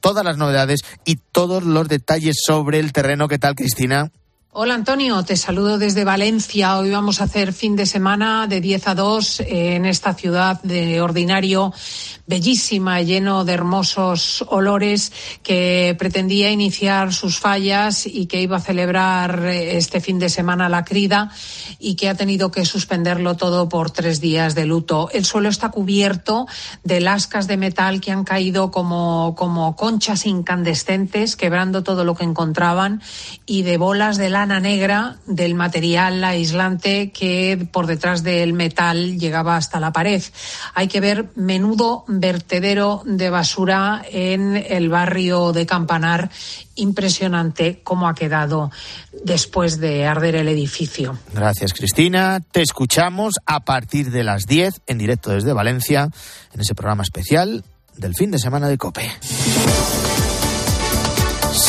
todas 0.00 0.24
las 0.24 0.36
novedades 0.36 0.80
y 1.04 1.16
todos 1.30 1.62
los 1.62 1.86
detalles 1.86 2.38
sobre 2.44 2.80
el 2.80 2.92
terreno. 2.92 3.28
¿Qué 3.28 3.38
tal, 3.38 3.54
Cristina? 3.54 4.10
Hola 4.52 4.74
Antonio, 4.74 5.22
te 5.22 5.36
saludo 5.36 5.78
desde 5.78 6.02
Valencia. 6.02 6.76
Hoy 6.76 6.90
vamos 6.90 7.20
a 7.20 7.24
hacer 7.24 7.52
fin 7.52 7.76
de 7.76 7.86
semana 7.86 8.48
de 8.48 8.60
10 8.60 8.88
a 8.88 8.94
2 8.96 9.42
en 9.46 9.86
esta 9.86 10.12
ciudad 10.12 10.60
de 10.62 11.00
ordinario 11.00 11.72
bellísima, 12.26 13.00
lleno 13.00 13.44
de 13.44 13.52
hermosos 13.52 14.44
olores, 14.48 15.12
que 15.44 15.94
pretendía 15.96 16.50
iniciar 16.50 17.12
sus 17.12 17.38
fallas 17.38 18.06
y 18.06 18.26
que 18.26 18.42
iba 18.42 18.56
a 18.56 18.60
celebrar 18.60 19.46
este 19.46 20.00
fin 20.00 20.18
de 20.18 20.28
semana 20.28 20.68
la 20.68 20.84
crida 20.84 21.30
y 21.78 21.94
que 21.94 22.08
ha 22.08 22.16
tenido 22.16 22.50
que 22.50 22.64
suspenderlo 22.64 23.36
todo 23.36 23.68
por 23.68 23.92
tres 23.92 24.20
días 24.20 24.56
de 24.56 24.66
luto. 24.66 25.10
El 25.12 25.26
suelo 25.26 25.48
está 25.48 25.68
cubierto 25.68 26.48
de 26.82 27.00
lascas 27.00 27.46
de 27.46 27.56
metal 27.56 28.00
que 28.00 28.10
han 28.10 28.24
caído 28.24 28.72
como, 28.72 29.36
como 29.36 29.76
conchas 29.76 30.26
incandescentes, 30.26 31.36
quebrando 31.36 31.84
todo 31.84 32.04
lo 32.04 32.16
que 32.16 32.24
encontraban 32.24 33.00
y 33.46 33.62
de 33.62 33.76
bolas 33.76 34.18
de 34.18 34.39
lana 34.40 34.58
negra 34.58 35.18
del 35.26 35.54
material 35.54 36.24
aislante 36.24 37.10
que 37.10 37.68
por 37.70 37.86
detrás 37.86 38.22
del 38.22 38.54
metal 38.54 39.18
llegaba 39.18 39.56
hasta 39.56 39.80
la 39.80 39.92
pared. 39.92 40.22
Hay 40.74 40.88
que 40.88 41.00
ver 41.00 41.28
menudo 41.34 42.04
vertedero 42.08 43.02
de 43.04 43.28
basura 43.28 44.02
en 44.10 44.56
el 44.56 44.88
barrio 44.88 45.52
de 45.52 45.66
Campanar. 45.66 46.30
Impresionante 46.74 47.82
cómo 47.84 48.08
ha 48.08 48.14
quedado 48.14 48.70
después 49.24 49.78
de 49.78 50.06
arder 50.06 50.36
el 50.36 50.48
edificio. 50.48 51.18
Gracias, 51.34 51.74
Cristina. 51.74 52.40
Te 52.40 52.62
escuchamos 52.62 53.34
a 53.44 53.60
partir 53.60 54.10
de 54.10 54.24
las 54.24 54.46
10 54.46 54.80
en 54.86 54.96
directo 54.96 55.32
desde 55.32 55.52
Valencia 55.52 56.08
en 56.54 56.60
ese 56.62 56.74
programa 56.74 57.02
especial 57.02 57.62
del 57.98 58.14
fin 58.14 58.30
de 58.30 58.38
semana 58.38 58.68
de 58.68 58.78
COPE. 58.78 59.10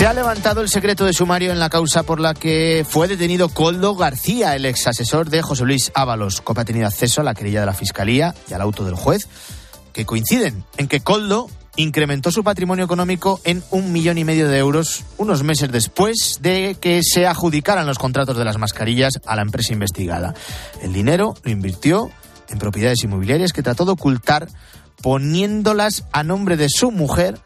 Se 0.02 0.08
ha 0.08 0.14
levantado 0.14 0.62
el 0.62 0.70
secreto 0.70 1.06
de 1.06 1.14
sumario 1.14 1.52
en 1.52 1.60
la 1.60 1.70
causa 1.70 2.02
por 2.02 2.20
la 2.20 2.34
que 2.34 2.84
fue 2.90 3.08
detenido 3.08 3.50
Coldo 3.50 3.94
García, 3.94 4.56
el 4.56 4.66
ex 4.66 4.88
asesor 4.88 5.30
de 5.30 5.44
José 5.44 5.64
Luis 5.64 5.92
Ábalos. 5.94 6.42
COPE 6.42 6.62
ha 6.62 6.66
tenido 6.66 6.88
acceso 6.88 7.22
a 7.22 7.24
la 7.24 7.36
querella 7.36 7.60
de 7.60 7.68
la 7.68 7.76
Fiscalía 7.76 8.34
y 8.50 8.56
al 8.56 8.62
auto 8.62 8.84
del 8.84 8.96
juez, 8.96 9.28
que 9.94 10.08
coinciden 10.08 10.66
en 10.78 10.88
que 10.88 11.02
Coldo 11.02 11.52
incrementó 11.76 12.32
su 12.32 12.44
patrimonio 12.44 12.84
económico 12.84 13.42
en 13.44 13.62
un 13.70 13.94
millón 13.94 14.18
y 14.18 14.24
medio 14.24 14.48
de 14.48 14.58
euros 14.58 15.04
unos 15.20 15.44
meses 15.44 15.72
después 15.72 16.40
de 16.42 16.78
que 16.82 17.02
se 17.04 17.28
adjudicaran 17.28 17.86
los 17.86 18.00
contratos 18.00 18.36
de 18.36 18.46
las 18.46 18.58
mascarillas 18.58 19.20
a 19.28 19.36
la 19.36 19.44
empresa 19.44 19.74
investigada. 19.74 20.34
El 20.82 20.94
dinero 20.94 21.36
lo 21.44 21.52
invirtió 21.52 22.10
en 22.50 22.58
propiedades 22.58 23.04
inmobiliarias 23.04 23.54
que 23.54 23.62
trató 23.62 23.86
de 23.86 23.92
ocultar 23.92 24.48
poniéndolas 25.04 26.06
a 26.12 26.24
nombre 26.24 26.58
de 26.58 26.70
su 26.70 26.90
mujer 26.90 27.38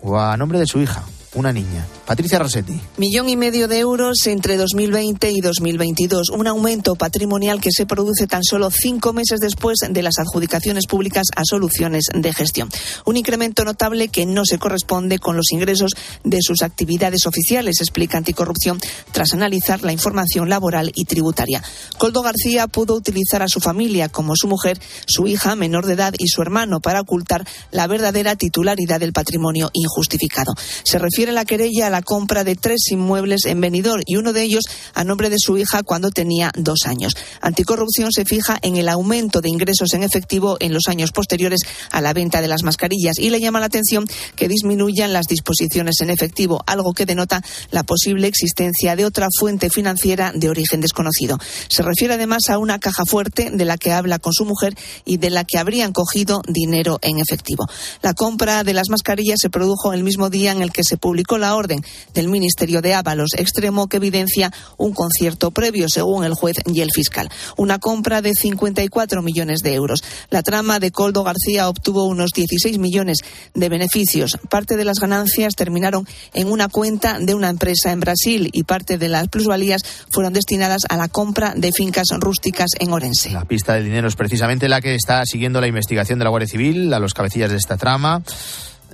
o 0.00 0.18
a 0.18 0.34
nombre 0.38 0.58
de 0.58 0.66
su 0.66 0.80
hija 0.80 1.04
una 1.34 1.52
niña. 1.52 1.86
Patricia 2.06 2.40
Rossetti. 2.40 2.80
Millón 2.96 3.28
y 3.28 3.36
medio 3.36 3.68
de 3.68 3.78
euros 3.78 4.26
entre 4.26 4.56
2020 4.56 5.30
y 5.30 5.40
2022. 5.40 6.30
Un 6.30 6.48
aumento 6.48 6.96
patrimonial 6.96 7.60
que 7.60 7.70
se 7.70 7.86
produce 7.86 8.26
tan 8.26 8.42
solo 8.42 8.68
cinco 8.70 9.12
meses 9.12 9.38
después 9.38 9.78
de 9.88 10.02
las 10.02 10.18
adjudicaciones 10.18 10.86
públicas 10.86 11.28
a 11.36 11.42
soluciones 11.44 12.06
de 12.12 12.32
gestión. 12.32 12.68
Un 13.04 13.16
incremento 13.16 13.64
notable 13.64 14.08
que 14.08 14.26
no 14.26 14.44
se 14.44 14.58
corresponde 14.58 15.20
con 15.20 15.36
los 15.36 15.52
ingresos 15.52 15.92
de 16.24 16.38
sus 16.42 16.62
actividades 16.62 17.26
oficiales, 17.26 17.80
explica 17.80 18.18
Anticorrupción, 18.18 18.80
tras 19.12 19.32
analizar 19.32 19.82
la 19.82 19.92
información 19.92 20.48
laboral 20.48 20.90
y 20.96 21.04
tributaria. 21.04 21.62
Coldo 21.96 22.22
García 22.22 22.66
pudo 22.66 22.94
utilizar 22.94 23.42
a 23.42 23.48
su 23.48 23.60
familia 23.60 24.08
como 24.08 24.34
su 24.34 24.48
mujer, 24.48 24.80
su 25.06 25.28
hija 25.28 25.54
menor 25.54 25.86
de 25.86 25.92
edad 25.92 26.14
y 26.18 26.26
su 26.26 26.42
hermano 26.42 26.80
para 26.80 27.00
ocultar 27.00 27.46
la 27.70 27.86
verdadera 27.86 28.34
titularidad 28.34 28.98
del 28.98 29.12
patrimonio 29.12 29.70
injustificado. 29.72 30.54
Se 30.82 30.98
refiere 30.98 31.19
la 31.28 31.44
querella 31.44 31.86
a 31.86 31.90
la 31.90 32.02
compra 32.02 32.42
de 32.42 32.56
tres 32.56 32.80
inmuebles 32.90 33.44
en 33.44 33.60
Benidorm 33.60 34.02
y 34.06 34.16
uno 34.16 34.32
de 34.32 34.42
ellos 34.42 34.64
a 34.94 35.04
nombre 35.04 35.28
de 35.28 35.36
su 35.38 35.58
hija 35.58 35.82
cuando 35.82 36.10
tenía 36.10 36.50
dos 36.56 36.86
años. 36.86 37.14
Anticorrupción 37.42 38.10
se 38.10 38.24
fija 38.24 38.58
en 38.62 38.76
el 38.76 38.88
aumento 38.88 39.40
de 39.40 39.50
ingresos 39.50 39.92
en 39.92 40.02
efectivo 40.02 40.56
en 40.60 40.72
los 40.72 40.88
años 40.88 41.12
posteriores 41.12 41.60
a 41.90 42.00
la 42.00 42.14
venta 42.14 42.40
de 42.40 42.48
las 42.48 42.62
mascarillas 42.62 43.18
y 43.18 43.30
le 43.30 43.40
llama 43.40 43.60
la 43.60 43.66
atención 43.66 44.06
que 44.34 44.48
disminuyan 44.48 45.12
las 45.12 45.26
disposiciones 45.26 46.00
en 46.00 46.08
efectivo, 46.08 46.62
algo 46.66 46.94
que 46.94 47.06
denota 47.06 47.42
la 47.70 47.82
posible 47.82 48.26
existencia 48.26 48.96
de 48.96 49.04
otra 49.04 49.28
fuente 49.38 49.68
financiera 49.68 50.32
de 50.34 50.48
origen 50.48 50.80
desconocido. 50.80 51.38
Se 51.68 51.82
refiere 51.82 52.14
además 52.14 52.48
a 52.48 52.56
una 52.56 52.78
caja 52.78 53.04
fuerte 53.04 53.50
de 53.52 53.64
la 53.66 53.76
que 53.76 53.92
habla 53.92 54.18
con 54.18 54.32
su 54.32 54.46
mujer 54.46 54.74
y 55.04 55.18
de 55.18 55.30
la 55.30 55.44
que 55.44 55.58
habrían 55.58 55.92
cogido 55.92 56.40
dinero 56.48 56.98
en 57.02 57.18
efectivo. 57.18 57.66
La 58.00 58.14
compra 58.14 58.64
de 58.64 58.72
las 58.74 58.88
mascarillas 58.88 59.38
se 59.40 59.50
produjo 59.50 59.92
el 59.92 60.02
mismo 60.02 60.30
día 60.30 60.52
en 60.52 60.62
el 60.62 60.72
que 60.72 60.82
se 60.82 60.96
publicó 60.96 61.09
la 61.38 61.54
orden 61.54 61.82
del 62.14 62.28
Ministerio 62.28 62.82
de 62.82 62.94
Ábalos, 62.94 63.30
extremo 63.36 63.88
que 63.88 63.98
evidencia 63.98 64.52
un 64.76 64.92
concierto 64.92 65.50
previo, 65.50 65.88
según 65.88 66.24
el 66.24 66.34
juez 66.34 66.56
y 66.66 66.80
el 66.80 66.90
fiscal. 66.94 67.30
Una 67.56 67.78
compra 67.78 68.22
de 68.22 68.34
54 68.34 69.22
millones 69.22 69.60
de 69.60 69.74
euros. 69.74 70.02
La 70.30 70.42
trama 70.42 70.80
de 70.80 70.90
Coldo 70.90 71.22
García 71.22 71.68
obtuvo 71.68 72.04
unos 72.04 72.30
16 72.34 72.78
millones 72.78 73.18
de 73.54 73.68
beneficios. 73.68 74.38
Parte 74.48 74.76
de 74.76 74.84
las 74.84 74.98
ganancias 74.98 75.54
terminaron 75.54 76.06
en 76.34 76.50
una 76.50 76.68
cuenta 76.68 77.18
de 77.18 77.34
una 77.34 77.48
empresa 77.48 77.92
en 77.92 78.00
Brasil 78.00 78.50
y 78.52 78.64
parte 78.64 78.98
de 78.98 79.08
las 79.08 79.28
plusvalías 79.28 79.82
fueron 80.10 80.32
destinadas 80.32 80.82
a 80.88 80.96
la 80.96 81.08
compra 81.08 81.54
de 81.56 81.72
fincas 81.72 82.08
rústicas 82.18 82.70
en 82.78 82.92
Orense. 82.92 83.30
La 83.30 83.44
pista 83.44 83.74
del 83.74 83.84
dinero 83.84 84.08
es 84.08 84.16
precisamente 84.16 84.68
la 84.68 84.80
que 84.80 84.94
está 84.94 85.24
siguiendo 85.26 85.60
la 85.60 85.68
investigación 85.68 86.18
de 86.18 86.24
la 86.24 86.30
Guardia 86.30 86.48
Civil 86.48 86.92
a 86.92 86.98
los 86.98 87.14
cabecillas 87.14 87.50
de 87.50 87.56
esta 87.56 87.76
trama. 87.76 88.22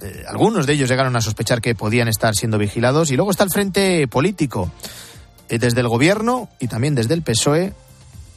Eh, 0.02 0.24
algunos 0.28 0.66
de 0.66 0.74
ellos 0.74 0.88
llegaron 0.88 1.16
a 1.16 1.20
sospechar 1.20 1.60
que 1.60 1.74
podían 1.74 2.08
estar 2.08 2.34
siendo 2.34 2.58
vigilados. 2.58 3.10
Y 3.10 3.16
luego 3.16 3.30
está 3.30 3.44
el 3.44 3.50
frente 3.50 4.06
político. 4.08 4.70
Eh, 5.48 5.58
desde 5.58 5.80
el 5.80 5.88
gobierno 5.88 6.48
y 6.58 6.68
también 6.68 6.94
desde 6.94 7.14
el 7.14 7.22
PSOE, 7.22 7.72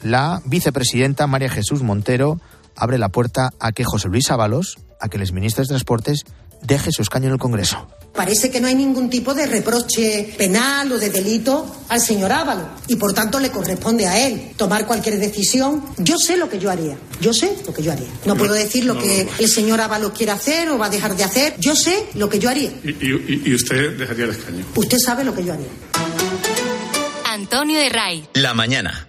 la 0.04 0.42
vicepresidenta 0.46 1.28
María 1.28 1.50
Jesús 1.50 1.82
Montero 1.82 2.40
abre 2.76 2.98
la 2.98 3.10
puerta 3.10 3.50
a 3.60 3.72
que 3.72 3.84
José 3.84 4.08
Luis 4.08 4.32
Ábalos, 4.32 4.78
a 5.00 5.10
que 5.10 5.18
el 5.18 5.24
exministro 5.24 5.64
de 5.64 5.68
Transportes, 5.68 6.24
deje 6.62 6.92
su 6.92 7.02
escaño 7.02 7.28
en 7.28 7.34
el 7.34 7.40
Congreso. 7.40 7.88
Parece 8.14 8.50
que 8.50 8.60
no 8.60 8.68
hay 8.68 8.76
ningún 8.76 9.10
tipo 9.10 9.34
de 9.34 9.46
reproche 9.46 10.34
penal 10.38 10.92
o 10.92 10.98
de 10.98 11.10
delito 11.10 11.84
al 11.88 12.02
señor 12.02 12.32
Ávalo 12.34 12.68
y 12.88 12.96
por 12.96 13.14
tanto 13.14 13.40
le 13.40 13.50
corresponde 13.52 14.08
a 14.08 14.20
él 14.28 14.52
tomar 14.58 14.86
cualquier 14.86 15.20
decisión. 15.20 15.86
Yo 15.98 16.18
sé 16.18 16.36
lo 16.36 16.50
que 16.50 16.60
yo 16.60 16.70
haría, 16.70 16.98
yo 17.22 17.34
sé 17.34 17.56
lo 17.66 17.74
que 17.74 17.82
yo 17.84 17.92
haría. 17.92 18.10
No 18.26 18.36
puedo 18.36 18.54
decir 18.54 18.86
lo 18.86 18.98
que 18.98 19.28
el 19.38 19.48
señor 19.48 19.80
Ávalo 19.80 20.12
quiere 20.12 20.32
hacer 20.34 20.70
o 20.70 20.78
va 20.78 20.88
a 20.88 20.90
dejar 20.90 21.16
de 21.16 21.24
hacer. 21.24 21.56
Yo 21.60 21.76
sé 21.76 22.08
lo 22.16 22.30
que 22.30 22.40
yo 22.40 22.50
haría. 22.50 22.72
¿Y, 22.84 22.90
y, 22.90 23.44
y 23.46 23.54
usted 23.56 23.98
dejaría 23.98 24.26
el 24.26 24.32
escaño? 24.32 24.66
Usted 24.76 24.98
sabe 24.98 25.24
lo 25.24 25.34
que 25.34 25.46
yo 25.46 25.54
haría. 25.54 25.68
Antonio 27.26 27.80
de 27.80 27.90
Ray. 27.90 28.28
La 28.34 28.54
mañana. 28.54 29.09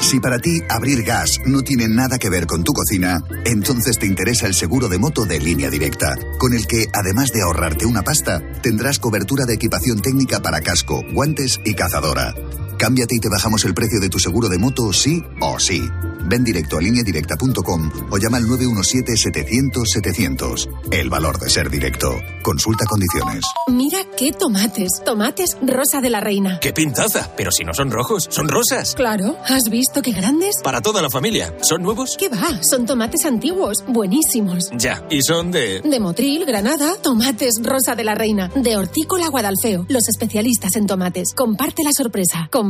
Si 0.00 0.18
para 0.18 0.38
ti 0.38 0.60
abrir 0.68 1.02
gas 1.04 1.38
no 1.46 1.62
tiene 1.62 1.86
nada 1.88 2.18
que 2.18 2.30
ver 2.30 2.46
con 2.46 2.64
tu 2.64 2.72
cocina, 2.72 3.22
entonces 3.44 3.98
te 3.98 4.06
interesa 4.06 4.46
el 4.46 4.54
seguro 4.54 4.88
de 4.88 4.98
moto 4.98 5.24
de 5.24 5.38
línea 5.38 5.70
directa, 5.70 6.16
con 6.38 6.52
el 6.52 6.66
que, 6.66 6.86
además 6.92 7.32
de 7.32 7.42
ahorrarte 7.42 7.86
una 7.86 8.02
pasta, 8.02 8.42
tendrás 8.62 8.98
cobertura 8.98 9.44
de 9.44 9.54
equipación 9.54 10.00
técnica 10.00 10.40
para 10.40 10.62
casco, 10.62 11.02
guantes 11.12 11.60
y 11.64 11.74
cazadora. 11.74 12.34
Cámbiate 12.80 13.14
y 13.14 13.20
te 13.20 13.28
bajamos 13.28 13.64
el 13.66 13.74
precio 13.74 14.00
de 14.00 14.08
tu 14.08 14.18
seguro 14.18 14.48
de 14.48 14.56
moto 14.56 14.90
sí 14.94 15.22
o 15.42 15.60
sí. 15.60 15.82
Ven 16.24 16.44
directo 16.44 16.78
a 16.78 16.80
lineadirecta.com 16.80 17.90
o 18.10 18.16
llama 18.16 18.38
al 18.38 18.44
917-700-700. 18.44 20.66
El 20.90 21.10
valor 21.10 21.38
de 21.38 21.50
ser 21.50 21.68
directo. 21.68 22.18
Consulta 22.42 22.86
condiciones. 22.86 23.44
Mira 23.66 23.98
qué 24.16 24.32
tomates. 24.32 24.88
Tomates 25.04 25.58
rosa 25.60 26.00
de 26.00 26.08
la 26.08 26.20
reina. 26.20 26.58
¡Qué 26.58 26.72
pintaza! 26.72 27.30
Pero 27.36 27.52
si 27.52 27.64
no 27.64 27.74
son 27.74 27.90
rojos, 27.90 28.26
son 28.30 28.48
rosas. 28.48 28.94
Claro. 28.94 29.36
¿Has 29.46 29.68
visto 29.68 30.00
qué 30.00 30.12
grandes? 30.12 30.54
Para 30.64 30.80
toda 30.80 31.02
la 31.02 31.10
familia. 31.10 31.54
¿Son 31.60 31.82
nuevos? 31.82 32.16
¿Qué 32.18 32.30
va? 32.30 32.62
Son 32.62 32.86
tomates 32.86 33.26
antiguos. 33.26 33.84
Buenísimos. 33.88 34.70
Ya. 34.72 35.04
¿Y 35.10 35.20
son 35.20 35.50
de...? 35.50 35.82
De 35.82 36.00
Motril, 36.00 36.46
Granada. 36.46 36.96
Tomates 37.02 37.60
rosa 37.62 37.94
de 37.94 38.04
la 38.04 38.14
reina. 38.14 38.50
De 38.54 38.78
Hortícola 38.78 39.28
Guadalfeo. 39.28 39.84
Los 39.90 40.08
especialistas 40.08 40.76
en 40.76 40.86
tomates. 40.86 41.34
Comparte 41.34 41.82
la 41.84 41.92
sorpresa. 41.92 42.48
Comparte 42.50 42.69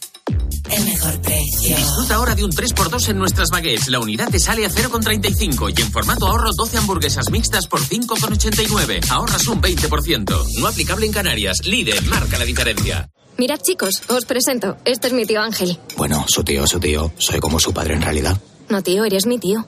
el 0.71 0.85
mejor 0.85 1.21
precio. 1.21 1.75
Disfruta 1.75 2.15
ahora 2.15 2.35
de 2.35 2.43
un 2.43 2.51
3x2 2.51 3.09
en 3.09 3.17
nuestras 3.17 3.49
baguettes. 3.49 3.87
La 3.89 3.99
unidad 3.99 4.29
te 4.29 4.39
sale 4.39 4.65
a 4.65 4.69
0,35 4.69 5.73
y 5.77 5.81
en 5.81 5.91
formato 5.91 6.27
ahorro 6.27 6.49
12 6.55 6.77
hamburguesas 6.77 7.29
mixtas 7.31 7.67
por 7.67 7.81
5,89. 7.81 9.09
Ahorras 9.09 9.47
un 9.47 9.61
20%. 9.61 10.59
No 10.59 10.67
aplicable 10.67 11.05
en 11.05 11.11
Canarias. 11.11 11.65
Líder, 11.65 12.03
marca 12.05 12.37
la 12.37 12.45
diferencia. 12.45 13.09
Mirad 13.37 13.59
chicos, 13.61 14.03
os 14.07 14.25
presento. 14.25 14.77
Este 14.85 15.07
es 15.07 15.13
mi 15.13 15.25
tío 15.25 15.41
Ángel. 15.41 15.79
Bueno, 15.97 16.25
su 16.27 16.43
tío, 16.43 16.67
su 16.67 16.79
tío. 16.79 17.11
Soy 17.17 17.39
como 17.39 17.59
su 17.59 17.73
padre 17.73 17.95
en 17.95 18.01
realidad. 18.01 18.37
No 18.69 18.81
tío, 18.83 19.03
eres 19.05 19.25
mi 19.25 19.39
tío. 19.39 19.67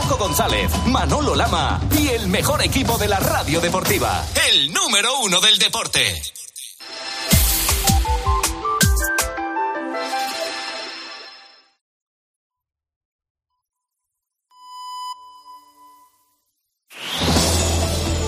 González, 0.00 0.70
Manolo 0.86 1.34
Lama 1.34 1.78
y 1.98 2.08
el 2.08 2.26
mejor 2.28 2.64
equipo 2.64 2.96
de 2.96 3.08
la 3.08 3.20
radio 3.20 3.60
deportiva. 3.60 4.24
El 4.50 4.72
número 4.72 5.20
uno 5.22 5.40
del 5.40 5.58
deporte. 5.58 6.22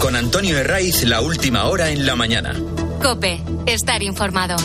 Con 0.00 0.16
Antonio 0.16 0.58
Herraiz, 0.58 1.04
la 1.04 1.22
última 1.22 1.64
hora 1.64 1.88
en 1.88 2.04
la 2.04 2.14
mañana. 2.14 2.54
Cope, 3.02 3.42
estar 3.66 4.02
informado. 4.02 4.56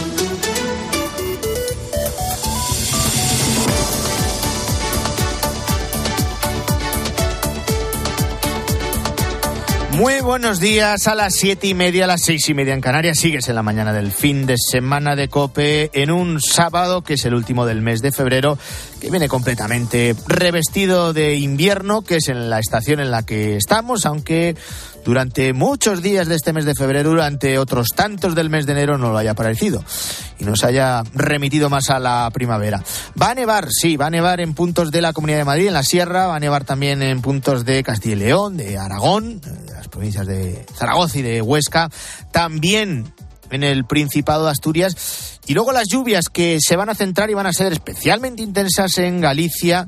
Muy 9.99 10.21
buenos 10.21 10.61
días 10.61 11.09
a 11.09 11.13
las 11.13 11.35
siete 11.35 11.67
y 11.67 11.73
media, 11.73 12.05
a 12.05 12.07
las 12.07 12.21
seis 12.21 12.47
y 12.47 12.53
media 12.53 12.73
en 12.73 12.79
Canarias. 12.79 13.19
Sigues 13.19 13.49
en 13.49 13.55
la 13.55 13.63
mañana 13.63 13.91
del 13.91 14.13
fin 14.13 14.45
de 14.45 14.55
semana 14.57 15.17
de 15.17 15.27
Cope 15.27 15.89
en 15.91 16.09
un 16.09 16.39
sábado 16.39 17.01
que 17.01 17.15
es 17.15 17.25
el 17.25 17.33
último 17.33 17.65
del 17.65 17.81
mes 17.81 18.01
de 18.01 18.13
febrero, 18.13 18.57
que 19.01 19.11
viene 19.11 19.27
completamente 19.27 20.15
revestido 20.25 21.11
de 21.11 21.35
invierno, 21.35 22.01
que 22.01 22.15
es 22.15 22.29
en 22.29 22.49
la 22.49 22.59
estación 22.59 23.01
en 23.01 23.11
la 23.11 23.23
que 23.23 23.57
estamos, 23.57 24.05
aunque 24.05 24.55
durante 25.09 25.53
muchos 25.53 26.03
días 26.03 26.27
de 26.27 26.35
este 26.35 26.53
mes 26.53 26.65
de 26.65 26.75
febrero, 26.75 27.09
durante 27.09 27.57
otros 27.57 27.87
tantos 27.95 28.35
del 28.35 28.51
mes 28.51 28.67
de 28.67 28.73
enero 28.73 28.99
no 28.99 29.11
lo 29.11 29.17
haya 29.17 29.33
parecido 29.33 29.83
y 30.37 30.43
nos 30.43 30.63
haya 30.63 31.01
remitido 31.15 31.67
más 31.67 31.89
a 31.89 31.97
la 31.97 32.29
primavera. 32.31 32.83
Va 33.19 33.31
a 33.31 33.33
nevar, 33.33 33.69
sí, 33.71 33.97
va 33.97 34.05
a 34.05 34.11
nevar 34.11 34.39
en 34.39 34.53
puntos 34.53 34.91
de 34.91 35.01
la 35.01 35.11
Comunidad 35.11 35.39
de 35.39 35.45
Madrid, 35.45 35.65
en 35.65 35.73
la 35.73 35.81
Sierra, 35.81 36.27
va 36.27 36.35
a 36.35 36.39
nevar 36.39 36.63
también 36.63 37.01
en 37.01 37.23
puntos 37.23 37.65
de 37.65 37.81
Castilla 37.81 38.17
y 38.17 38.19
León, 38.19 38.57
de 38.57 38.77
Aragón, 38.77 39.41
de 39.41 39.73
las 39.73 39.87
provincias 39.87 40.27
de 40.27 40.63
Zaragoza 40.75 41.17
y 41.17 41.23
de 41.23 41.41
Huesca, 41.41 41.89
también 42.31 43.11
en 43.49 43.63
el 43.63 43.85
Principado 43.85 44.45
de 44.45 44.51
Asturias. 44.51 45.39
Y 45.47 45.55
luego 45.55 45.71
las 45.71 45.87
lluvias 45.87 46.29
que 46.29 46.59
se 46.59 46.75
van 46.75 46.89
a 46.89 46.93
centrar 46.93 47.31
y 47.31 47.33
van 47.33 47.47
a 47.47 47.53
ser 47.53 47.73
especialmente 47.73 48.43
intensas 48.43 48.95
en 48.99 49.21
Galicia 49.21 49.87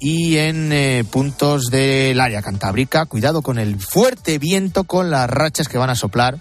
y 0.00 0.36
en 0.36 0.72
eh, 0.72 1.04
puntos 1.10 1.66
del 1.70 2.20
área 2.20 2.42
cantábrica. 2.42 3.06
Cuidado 3.06 3.42
con 3.42 3.58
el 3.58 3.80
fuerte 3.80 4.38
viento, 4.38 4.84
con 4.84 5.10
las 5.10 5.28
rachas 5.28 5.68
que 5.68 5.78
van 5.78 5.90
a 5.90 5.94
soplar 5.94 6.38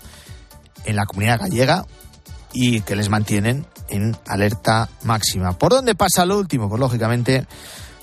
en 0.85 0.95
la 0.95 1.05
comunidad 1.05 1.39
gallega 1.39 1.85
y 2.53 2.81
que 2.81 2.95
les 2.95 3.09
mantienen 3.09 3.65
en 3.89 4.15
alerta 4.27 4.89
máxima. 5.03 5.57
¿Por 5.57 5.71
dónde 5.71 5.95
pasa 5.95 6.25
lo 6.25 6.37
último? 6.37 6.69
Pues 6.69 6.79
lógicamente 6.79 7.45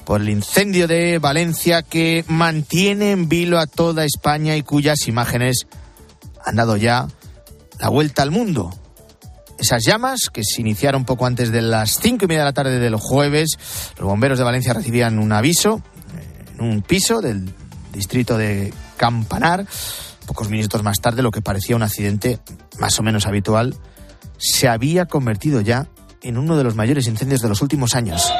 por 0.04 0.20
el 0.20 0.28
incendio 0.28 0.86
de 0.86 1.18
Valencia 1.18 1.82
que 1.82 2.24
mantiene 2.28 3.12
en 3.12 3.28
vilo 3.28 3.58
a 3.58 3.66
toda 3.66 4.04
España 4.04 4.56
y 4.56 4.62
cuyas 4.62 5.08
imágenes 5.08 5.66
han 6.44 6.56
dado 6.56 6.76
ya 6.76 7.08
la 7.78 7.88
vuelta 7.88 8.22
al 8.22 8.30
mundo. 8.30 8.74
Esas 9.64 9.82
llamas, 9.82 10.28
que 10.30 10.44
se 10.44 10.60
iniciaron 10.60 11.06
poco 11.06 11.24
antes 11.24 11.50
de 11.50 11.62
las 11.62 11.98
cinco 11.98 12.26
y 12.26 12.28
media 12.28 12.42
de 12.42 12.48
la 12.48 12.52
tarde 12.52 12.78
del 12.78 12.96
jueves, 12.96 13.58
los 13.96 14.06
bomberos 14.06 14.36
de 14.36 14.44
Valencia 14.44 14.74
recibían 14.74 15.18
un 15.18 15.32
aviso 15.32 15.80
en 16.52 16.62
un 16.62 16.82
piso 16.82 17.22
del 17.22 17.50
distrito 17.90 18.36
de 18.36 18.74
Campanar. 18.98 19.64
Pocos 20.26 20.50
minutos 20.50 20.82
más 20.82 21.00
tarde, 21.00 21.22
lo 21.22 21.30
que 21.30 21.40
parecía 21.40 21.76
un 21.76 21.82
accidente 21.82 22.40
más 22.78 23.00
o 23.00 23.02
menos 23.02 23.26
habitual, 23.26 23.74
se 24.36 24.68
había 24.68 25.06
convertido 25.06 25.62
ya 25.62 25.86
en 26.20 26.36
uno 26.36 26.58
de 26.58 26.64
los 26.64 26.74
mayores 26.74 27.06
incendios 27.06 27.40
de 27.40 27.48
los 27.48 27.62
últimos 27.62 27.94
años. 27.94 28.30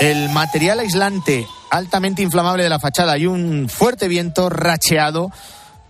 El 0.00 0.30
material 0.30 0.80
aislante 0.80 1.46
altamente 1.70 2.22
inflamable 2.22 2.64
de 2.64 2.70
la 2.70 2.80
fachada 2.80 3.16
y 3.18 3.28
un 3.28 3.68
fuerte 3.68 4.08
viento 4.08 4.48
racheado 4.50 5.30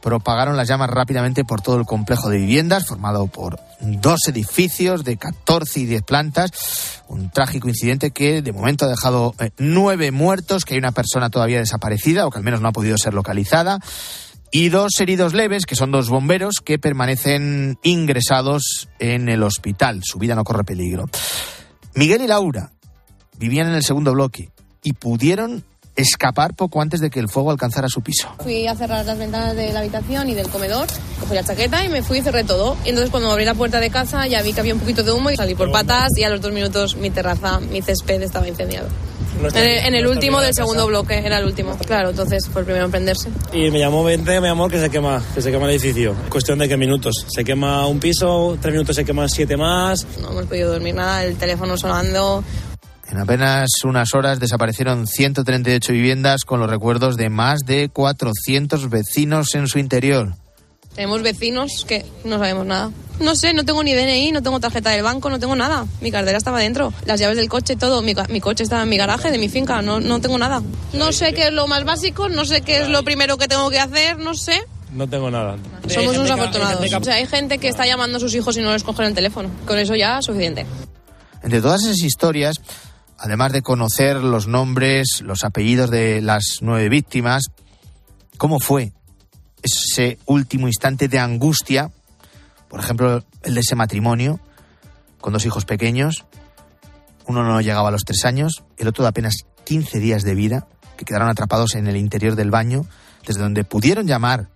propagaron 0.03 0.57
las 0.57 0.69
llamas 0.69 0.91
rápidamente 0.91 1.45
por 1.45 1.63
todo 1.63 1.77
el 1.79 1.87
complejo 1.87 2.29
de 2.29 2.39
viviendas, 2.39 2.87
formado 2.87 3.29
por 3.29 3.59
dos 3.81 4.21
edificios 4.29 5.05
de 5.05 5.17
14 5.17 5.81
y 5.81 5.87
10 5.87 6.03
plantas. 6.03 6.51
Un 7.09 7.31
trágico 7.31 7.69
incidente 7.69 8.11
que 8.11 8.43
de 8.43 8.53
momento 8.53 8.85
ha 8.85 8.89
dejado 8.89 9.35
eh, 9.39 9.51
nueve 9.59 10.11
muertos, 10.11 10.65
que 10.65 10.75
hay 10.75 10.79
una 10.79 10.93
persona 10.93 11.31
todavía 11.31 11.59
desaparecida 11.59 12.27
o 12.27 12.31
que 12.31 12.39
al 12.39 12.45
menos 12.45 12.61
no 12.61 12.69
ha 12.69 12.73
podido 12.73 12.99
ser 12.99 13.15
localizada. 13.15 13.79
Y 14.51 14.69
dos 14.69 14.93
heridos 15.01 15.33
leves, 15.33 15.65
que 15.65 15.77
son 15.77 15.93
dos 15.93 16.11
bomberos, 16.11 16.57
que 16.63 16.79
permanecen 16.79 17.79
ingresados 17.83 18.89
en 18.99 19.31
el 19.31 19.43
hospital. 19.43 20.03
Su 20.05 20.19
vida 20.19 20.35
no 20.35 20.45
corre 20.45 20.65
peligro. 20.65 21.09
Miguel 21.95 22.23
y 22.23 22.27
Laura 22.27 22.73
vivían 23.39 23.69
en 23.69 23.75
el 23.75 23.83
segundo 23.83 24.13
bloque 24.13 24.51
y 24.83 24.93
pudieron 24.93 25.65
escapar 25.97 26.55
poco 26.55 26.81
antes 26.81 27.01
de 27.01 27.11
que 27.11 27.21
el 27.21 27.29
fuego 27.29 27.51
alcanzara 27.51 27.89
su 27.89 28.01
piso. 28.03 28.29
Fui 28.43 28.67
a 28.67 28.75
cerrar 28.75 29.05
las 29.05 29.19
ventanas 29.19 29.55
de 29.57 29.73
la 29.73 29.81
habitación 29.81 30.29
y 30.29 30.35
del 30.35 30.49
comedor, 30.49 30.87
cogí 31.21 31.35
la 31.35 31.45
chaqueta 31.45 31.85
y 31.85 31.89
me 31.89 32.03
fui 32.03 32.19
y 32.19 32.23
cerré 32.23 32.45
todo. 32.45 32.77
Y 32.85 32.91
entonces 32.91 33.11
cuando 33.11 33.31
abrí 33.31 33.45
la 33.45 33.55
puerta 33.55 33.81
de 33.81 33.91
casa 33.91 34.27
ya 34.27 34.43
vi 34.43 34.53
que 34.53 34.61
había 34.61 34.75
un 34.75 34.81
poquito 34.81 35.03
de 35.03 35.13
humo 35.13 35.31
y 35.31 35.37
salí 35.37 35.55
por 35.55 35.71
patas 35.71 36.09
y 36.17 36.25
a 36.25 36.31
los 36.31 36.41
dos 36.41 36.53
minutos 36.53 36.97
mi 36.97 37.11
terraza, 37.11 37.61
mi 37.61 37.83
césped 37.83 38.23
estaba 38.23 38.49
incendiado. 38.49 38.89
En 39.43 39.57
el, 39.57 39.79
en 39.87 39.95
el 39.95 40.07
último 40.07 40.41
del 40.41 40.55
segundo 40.55 40.87
bloque, 40.87 41.19
era 41.19 41.39
el 41.39 41.47
último. 41.47 41.77
Claro, 41.79 42.11
entonces 42.11 42.49
fue 42.49 42.61
el 42.61 42.67
primero 42.67 42.85
en 42.85 42.91
prenderse. 42.91 43.29
Y 43.53 43.71
me 43.71 43.79
llamó 43.81 44.05
20, 44.05 44.41
me 44.41 44.49
llamó 44.49 44.69
que 44.69 44.79
se 44.79 44.91
quema, 44.91 45.23
que 45.35 45.43
se 45.43 45.51
quema 45.51 45.65
el 45.65 45.71
edificio. 45.71 46.15
Cuestión 46.29 46.59
de 46.59 46.69
qué 46.69 46.77
minutos. 46.77 47.27
Se 47.29 47.43
quema 47.43 47.87
un 47.87 47.99
piso, 47.99 48.57
tres 48.61 48.73
minutos 48.73 48.95
se 48.95 49.05
queman 49.05 49.29
siete 49.29 49.57
más. 49.57 50.07
No 50.21 50.31
hemos 50.31 50.47
podido 50.47 50.71
dormir 50.71 50.95
nada, 50.95 51.25
el 51.25 51.37
teléfono 51.37 51.77
sonando. 51.77 52.45
En 53.13 53.19
apenas 53.19 53.69
unas 53.85 54.15
horas 54.15 54.41
desaparecieron 54.41 55.07
138 55.07 55.93
viviendas 55.93 56.47
con 56.47 56.61
los 56.61 56.71
recuerdos 56.71 57.19
de 57.19 57.29
más 57.29 57.61
de 57.67 57.91
400 57.91 58.89
vecinos 58.89 59.55
en 59.55 59.69
su 59.69 59.79
interior. 59.79 60.35
Tenemos 60.95 61.21
vecinos 61.21 61.85
que 61.87 62.07
no 62.25 62.39
sabemos 62.39 62.65
nada. 62.65 62.91
No 63.21 63.37
sé, 63.37 63.53
no 63.53 63.67
tengo 63.67 63.85
ni 63.85 63.93
DNI, 63.93 64.33
no 64.33 64.43
tengo 64.43 64.61
tarjeta 64.61 64.89
del 64.89 65.03
banco, 65.03 65.29
no 65.29 65.39
tengo 65.39 65.55
nada. 65.55 65.85
Mi 66.01 66.11
cartera 66.11 66.39
estaba 66.39 66.59
dentro, 66.61 66.95
las 67.05 67.21
llaves 67.21 67.37
del 67.37 67.51
coche, 67.51 67.77
todo. 67.77 68.01
Mi, 68.01 68.15
mi 68.31 68.41
coche 68.41 68.63
estaba 68.63 68.85
en 68.85 68.89
mi 68.89 68.97
garaje 68.97 69.31
de 69.31 69.37
mi 69.37 69.51
finca, 69.51 69.83
no, 69.83 70.01
no 70.01 70.19
tengo 70.23 70.39
nada. 70.39 70.63
No 70.95 71.13
sé 71.13 71.35
qué 71.35 71.49
es 71.49 71.53
lo 71.53 71.67
más 71.67 71.85
básico, 71.85 72.31
no 72.31 72.47
sé 72.47 72.63
qué 72.63 72.81
es 72.81 72.89
lo 72.89 73.05
primero 73.05 73.37
que 73.37 73.47
tengo 73.47 73.69
que 73.69 73.79
hacer, 73.79 74.19
no 74.21 74.33
sé. 74.33 74.63
No 74.91 75.07
tengo 75.07 75.31
nada. 75.31 75.59
Somos 75.87 76.17
unos 76.17 76.31
afortunados. 76.31 76.95
O 76.95 77.05
sea, 77.05 77.17
hay 77.17 77.27
gente 77.27 77.59
que 77.59 77.69
está 77.69 77.85
llamando 77.85 78.17
a 78.17 78.21
sus 78.21 78.35
hijos 78.35 78.57
y 78.57 78.63
no 78.63 78.73
les 78.73 78.85
cogen 78.85 79.05
el 79.05 79.15
teléfono. 79.15 79.51
Con 79.67 79.79
eso 79.79 79.95
ya 79.95 80.19
es 80.19 80.25
suficiente. 80.25 80.65
Entre 81.43 81.61
todas 81.61 81.83
esas 81.83 81.99
historias, 81.99 82.57
además 83.23 83.53
de 83.53 83.63
conocer 83.63 84.17
los 84.17 84.49
nombres, 84.49 85.23
los 85.23 85.45
apellidos 85.45 85.91
de 85.91 86.21
las 86.21 86.59
nueve 86.61 86.89
víctimas, 86.89 87.45
¿cómo 88.37 88.59
fue 88.59 88.93
ese 89.63 90.19
último 90.27 90.67
instante 90.67 91.07
de 91.07 91.21
angustia? 91.21 91.93
Por 92.69 92.81
ejemplo, 92.81 93.23
el 93.45 93.55
de 93.55 93.61
ese 93.61 93.77
matrimonio 93.77 94.41
con 95.21 95.33
dos 95.33 95.47
hijos 95.47 95.65
pequeños. 95.65 96.25
Uno 97.29 97.45
no 97.45 97.61
llegaba 97.61 97.91
a 97.91 97.93
los 97.93 98.05
tres 98.05 98.25
años, 98.25 98.65
el 98.77 98.89
otro 98.89 99.05
de 99.05 99.11
apenas 99.11 99.47
15 99.67 100.01
días 100.01 100.25
de 100.25 100.35
vida, 100.35 100.67
que 100.97 101.05
quedaron 101.05 101.29
atrapados 101.29 101.77
en 101.77 101.87
el 101.87 101.97
interior 101.97 102.35
del 102.35 102.51
baño, 102.51 102.87
desde 103.25 103.41
donde 103.41 103.63
pudieron 103.63 104.09
llamar 104.09 104.49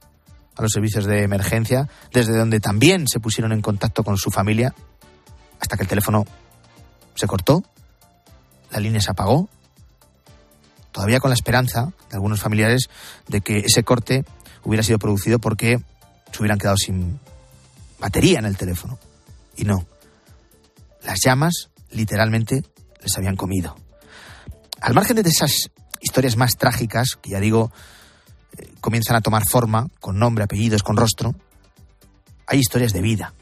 a 0.57 0.63
los 0.63 0.73
servicios 0.73 1.05
de 1.05 1.23
emergencia, 1.23 1.89
desde 2.13 2.37
donde 2.37 2.59
también 2.59 3.07
se 3.07 3.21
pusieron 3.21 3.53
en 3.53 3.63
contacto 3.63 4.03
con 4.03 4.19
su 4.19 4.33
familia, 4.33 4.75
hasta 5.61 5.77
que 5.77 5.85
el 5.85 5.89
teléfono 5.89 6.25
se 7.15 7.29
cortó 7.29 7.63
línea 8.81 9.01
se 9.01 9.11
apagó, 9.11 9.49
todavía 10.93 11.21
con 11.21 11.31
la 11.31 11.35
esperanza 11.35 11.93
de 12.11 12.17
algunos 12.17 12.41
familiares 12.41 12.89
de 13.29 13.41
que 13.41 13.59
ese 13.59 13.83
corte 13.83 14.25
hubiera 14.65 14.83
sido 14.83 14.99
producido 14.99 15.39
porque 15.39 15.79
se 16.33 16.39
hubieran 16.39 16.59
quedado 16.59 16.77
sin 16.77 17.21
batería 17.99 18.39
en 18.39 18.47
el 18.47 18.57
teléfono. 18.57 18.99
Y 19.57 19.65
no. 19.65 19.87
Las 21.03 21.21
llamas 21.25 21.71
literalmente 21.91 22.65
les 23.03 23.17
habían 23.17 23.37
comido. 23.37 23.77
Al 24.81 24.95
margen 24.95 25.17
de 25.17 25.29
esas 25.29 25.71
historias 26.01 26.37
más 26.37 26.57
trágicas, 26.57 27.11
que 27.21 27.31
ya 27.31 27.41
digo, 27.41 27.71
eh, 28.57 28.73
comienzan 28.81 29.17
a 29.17 29.21
tomar 29.21 29.45
forma, 29.49 29.89
con 30.01 30.19
nombre, 30.19 30.45
apellidos, 30.45 30.83
con 30.83 30.97
rostro, 30.97 31.35
hay 32.47 32.59
historias 32.59 32.93
de 32.93 33.03
vida. 33.03 33.35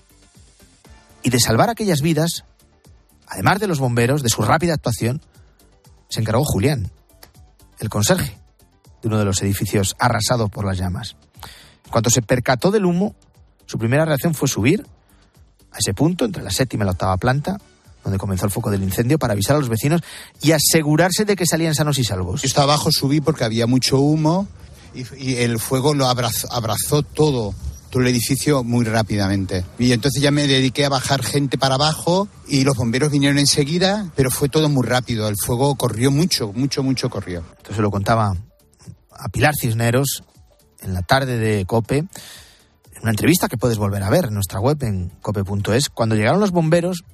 Y 1.23 1.31
de 1.31 1.41
salvar 1.41 1.71
aquellas 1.71 2.01
vidas 2.01 2.45
además 3.35 3.59
de 3.59 3.67
los 3.67 3.81
bomberos, 3.81 4.23
de 4.23 4.29
su 4.29 4.43
rápida 4.43 4.75
actuación, 4.75 5.21
se 6.09 6.21
encargó 6.21 6.45
Julián, 6.45 6.89
el 7.81 7.89
conserje 7.89 8.39
de 9.03 9.09
uno 9.09 9.19
de 9.19 9.25
los 9.25 9.43
edificios 9.43 9.97
arrasado 9.99 10.49
por 10.49 10.65
las 10.65 10.79
llamas. 10.79 11.17
Cuando 11.91 12.11
se 12.11 12.23
percató 12.23 12.71
del 12.71 12.85
humo, 12.85 13.17
su 13.67 13.77
primera 13.77 14.05
reacción 14.05 14.35
fue 14.35 14.47
subir 14.47 14.87
a 15.73 15.79
ese 15.79 15.95
punto, 15.95 16.25
entre 16.25 16.45
la 16.45 16.51
séptima 16.51 16.85
y 16.85 16.87
la 16.87 16.93
octava 16.93 17.17
planta, 17.17 17.59
donde 18.05 18.19
comenzó 18.19 18.47
el 18.47 18.53
foco 18.53 18.71
del 18.71 18.85
incendio, 18.85 19.19
para 19.19 19.33
avisar 19.33 19.57
a 19.57 19.59
los 19.59 19.69
vecinos 19.69 20.03
y 20.41 20.53
asegurarse 20.53 21.25
de 21.25 21.35
que 21.35 21.45
salían 21.45 21.75
sanos 21.75 21.99
y 21.99 22.05
salvos. 22.05 22.43
Yo 22.43 22.47
estaba 22.47 22.75
abajo, 22.75 22.93
subí 22.93 23.21
porque 23.21 23.43
había 23.43 23.67
mucho 23.67 23.99
humo 23.99 24.47
y, 24.95 25.35
el 25.37 25.59
fuego 25.59 25.93
lo 25.93 26.07
abrazó 26.07 27.03
todo 27.03 27.53
todo 27.95 28.03
el 28.03 28.09
edificio 28.09 28.65
muy 28.65 28.85
rápidamente. 28.85 29.65
Y 29.79 29.93
entonces 29.93 30.21
ya 30.21 30.33
me 30.33 30.49
dediqué 30.49 30.85
a 30.85 30.89
bajar 30.89 31.23
gente 31.23 31.59
para 31.59 31.77
abajo 31.77 32.27
y 32.49 32.65
los 32.65 32.77
bomberos 32.77 33.13
vinieron 33.13 33.39
enseguida, 33.39 34.11
pero 34.17 34.33
fue 34.33 34.49
todo 34.49 34.69
muy 34.69 34.85
rápido. 34.85 35.29
El 35.29 35.37
fuego 35.37 35.77
corrió 35.77 36.11
mucho, 36.11 36.53
mucho, 36.53 36.83
mucho 36.83 37.09
corrió. 37.09 37.45
Entonces 37.57 37.79
lo 37.79 37.93
contaba 37.93 38.35
a 39.13 39.29
Pilar 39.29 39.55
Cisneros 39.55 40.25
en 40.81 40.93
la 40.93 41.03
tarde 41.03 41.39
de 41.39 41.65
COPE, 41.67 41.99
en 41.99 42.09
una 43.03 43.13
entrevista 43.13 43.47
que 43.47 43.59
puedes 43.59 43.79
volver 43.79 44.03
a 44.03 44.11
ver 44.11 44.25
en 44.25 44.35
nuestra 44.35 44.59
web 44.59 44.83
en 44.83 45.11
cope.es. 45.23 45.89
Cuando 45.89 46.17
llegaron 46.17 46.41
los 46.41 46.51
bomberos, 46.51 47.05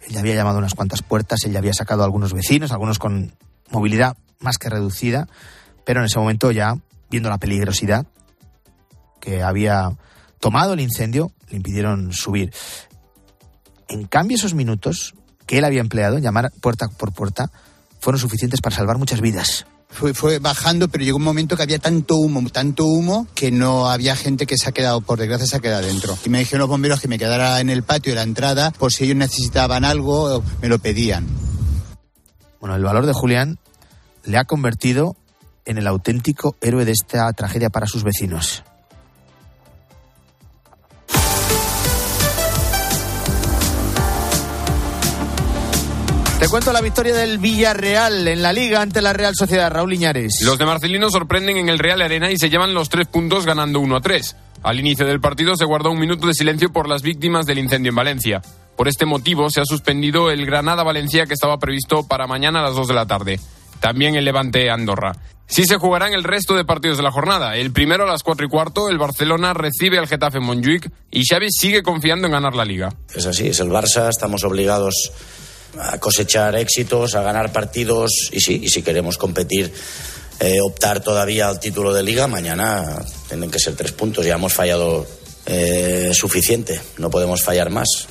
él 0.00 0.14
ya 0.14 0.20
había 0.20 0.34
llamado 0.34 0.56
unas 0.56 0.72
cuantas 0.72 1.02
puertas, 1.02 1.44
él 1.44 1.52
ya 1.52 1.58
había 1.58 1.74
sacado 1.74 2.00
a 2.00 2.06
algunos 2.06 2.32
vecinos, 2.32 2.72
algunos 2.72 2.98
con 2.98 3.34
movilidad 3.68 4.16
más 4.38 4.56
que 4.56 4.70
reducida, 4.70 5.28
pero 5.84 6.00
en 6.00 6.06
ese 6.06 6.18
momento 6.18 6.52
ya, 6.52 6.78
viendo 7.10 7.28
la 7.28 7.36
peligrosidad 7.36 8.06
que 9.20 9.42
había 9.42 9.90
tomado 10.38 10.72
el 10.72 10.80
incendio, 10.80 11.32
le 11.50 11.56
impidieron 11.56 12.12
subir. 12.12 12.52
En 13.88 14.06
cambio, 14.06 14.36
esos 14.36 14.54
minutos 14.54 15.14
que 15.46 15.58
él 15.58 15.64
había 15.64 15.80
empleado 15.80 16.16
en 16.16 16.22
llamar 16.22 16.52
puerta 16.60 16.88
por 16.88 17.12
puerta 17.12 17.50
fueron 18.00 18.20
suficientes 18.20 18.60
para 18.60 18.74
salvar 18.74 18.98
muchas 18.98 19.20
vidas. 19.20 19.66
Fue, 19.88 20.14
fue, 20.14 20.38
bajando, 20.38 20.88
pero 20.88 21.04
llegó 21.04 21.18
un 21.18 21.24
momento 21.24 21.56
que 21.56 21.64
había 21.64 21.80
tanto 21.80 22.16
humo, 22.16 22.48
tanto 22.50 22.84
humo, 22.86 23.26
que 23.34 23.50
no 23.50 23.90
había 23.90 24.14
gente 24.14 24.46
que 24.46 24.56
se 24.56 24.68
ha 24.68 24.72
quedado, 24.72 25.00
por 25.00 25.18
desgracia, 25.18 25.46
se 25.46 25.56
ha 25.56 25.60
quedado 25.60 25.84
dentro. 25.84 26.16
Y 26.24 26.28
me 26.28 26.38
dijeron 26.38 26.60
los 26.60 26.68
bomberos 26.68 27.00
que 27.00 27.08
me 27.08 27.18
quedara 27.18 27.60
en 27.60 27.68
el 27.68 27.82
patio 27.82 28.12
de 28.12 28.16
la 28.16 28.22
entrada, 28.22 28.70
por 28.70 28.92
si 28.92 29.04
ellos 29.04 29.16
necesitaban 29.16 29.84
algo, 29.84 30.44
me 30.62 30.68
lo 30.68 30.78
pedían. 30.78 31.26
Bueno, 32.60 32.76
el 32.76 32.84
valor 32.84 33.06
de 33.06 33.12
Julián 33.12 33.58
le 34.24 34.38
ha 34.38 34.44
convertido 34.44 35.16
en 35.64 35.78
el 35.78 35.88
auténtico 35.88 36.56
héroe 36.60 36.84
de 36.84 36.92
esta 36.92 37.30
tragedia 37.32 37.70
para 37.70 37.86
sus 37.86 38.04
vecinos. 38.04 38.62
Te 46.40 46.48
cuento 46.48 46.72
la 46.72 46.80
victoria 46.80 47.14
del 47.14 47.36
Villarreal 47.36 48.26
en 48.26 48.40
la 48.40 48.54
Liga 48.54 48.80
ante 48.80 49.02
la 49.02 49.12
Real 49.12 49.34
Sociedad. 49.36 49.70
Raúl 49.70 49.92
Iñares. 49.92 50.40
Los 50.42 50.56
de 50.56 50.64
Marcelino 50.64 51.10
sorprenden 51.10 51.58
en 51.58 51.68
el 51.68 51.78
Real 51.78 52.00
Arena 52.00 52.30
y 52.30 52.38
se 52.38 52.48
llevan 52.48 52.72
los 52.72 52.88
tres 52.88 53.08
puntos 53.08 53.44
ganando 53.44 53.78
1 53.78 53.96
a 53.96 54.00
3. 54.00 54.36
Al 54.62 54.80
inicio 54.80 55.06
del 55.06 55.20
partido 55.20 55.54
se 55.54 55.66
guardó 55.66 55.90
un 55.90 55.98
minuto 55.98 56.26
de 56.26 56.32
silencio 56.32 56.72
por 56.72 56.88
las 56.88 57.02
víctimas 57.02 57.44
del 57.44 57.58
incendio 57.58 57.90
en 57.90 57.96
Valencia. 57.96 58.42
Por 58.74 58.88
este 58.88 59.04
motivo 59.04 59.50
se 59.50 59.60
ha 59.60 59.66
suspendido 59.66 60.30
el 60.30 60.46
Granada-Valencia 60.46 61.26
que 61.26 61.34
estaba 61.34 61.58
previsto 61.58 62.08
para 62.08 62.26
mañana 62.26 62.60
a 62.60 62.62
las 62.62 62.74
2 62.74 62.88
de 62.88 62.94
la 62.94 63.06
tarde. 63.06 63.38
También 63.80 64.14
el 64.14 64.24
Levante-Andorra. 64.24 65.12
Sí 65.46 65.64
se 65.64 65.76
jugarán 65.76 66.14
el 66.14 66.24
resto 66.24 66.54
de 66.54 66.64
partidos 66.64 66.96
de 66.96 67.02
la 67.02 67.12
jornada. 67.12 67.56
El 67.56 67.70
primero 67.70 68.04
a 68.04 68.10
las 68.10 68.22
4 68.22 68.46
y 68.46 68.48
cuarto, 68.48 68.88
el 68.88 68.96
Barcelona 68.96 69.52
recibe 69.52 69.98
al 69.98 70.08
Getafe 70.08 70.40
Montjuic 70.40 70.90
y 71.10 71.22
Xavi 71.22 71.48
sigue 71.50 71.82
confiando 71.82 72.28
en 72.28 72.32
ganar 72.32 72.54
la 72.54 72.64
Liga. 72.64 72.88
Es 73.14 73.26
así, 73.26 73.48
es 73.48 73.60
el 73.60 73.68
Barça, 73.68 74.08
estamos 74.08 74.42
obligados 74.42 75.12
a 75.78 75.98
cosechar 75.98 76.56
éxitos, 76.56 77.14
a 77.14 77.22
ganar 77.22 77.52
partidos 77.52 78.30
y 78.32 78.40
sí, 78.40 78.60
y 78.62 78.68
si 78.68 78.82
queremos 78.82 79.18
competir, 79.18 79.72
eh, 80.40 80.60
optar 80.62 81.00
todavía 81.00 81.48
al 81.48 81.60
título 81.60 81.92
de 81.92 82.02
liga, 82.02 82.26
mañana 82.26 83.04
tienen 83.28 83.50
que 83.50 83.58
ser 83.58 83.76
tres 83.76 83.92
puntos. 83.92 84.24
Ya 84.24 84.34
hemos 84.34 84.52
fallado 84.52 85.06
eh, 85.46 86.12
suficiente, 86.14 86.80
no 86.98 87.10
podemos 87.10 87.42
fallar 87.42 87.70
más. 87.70 88.08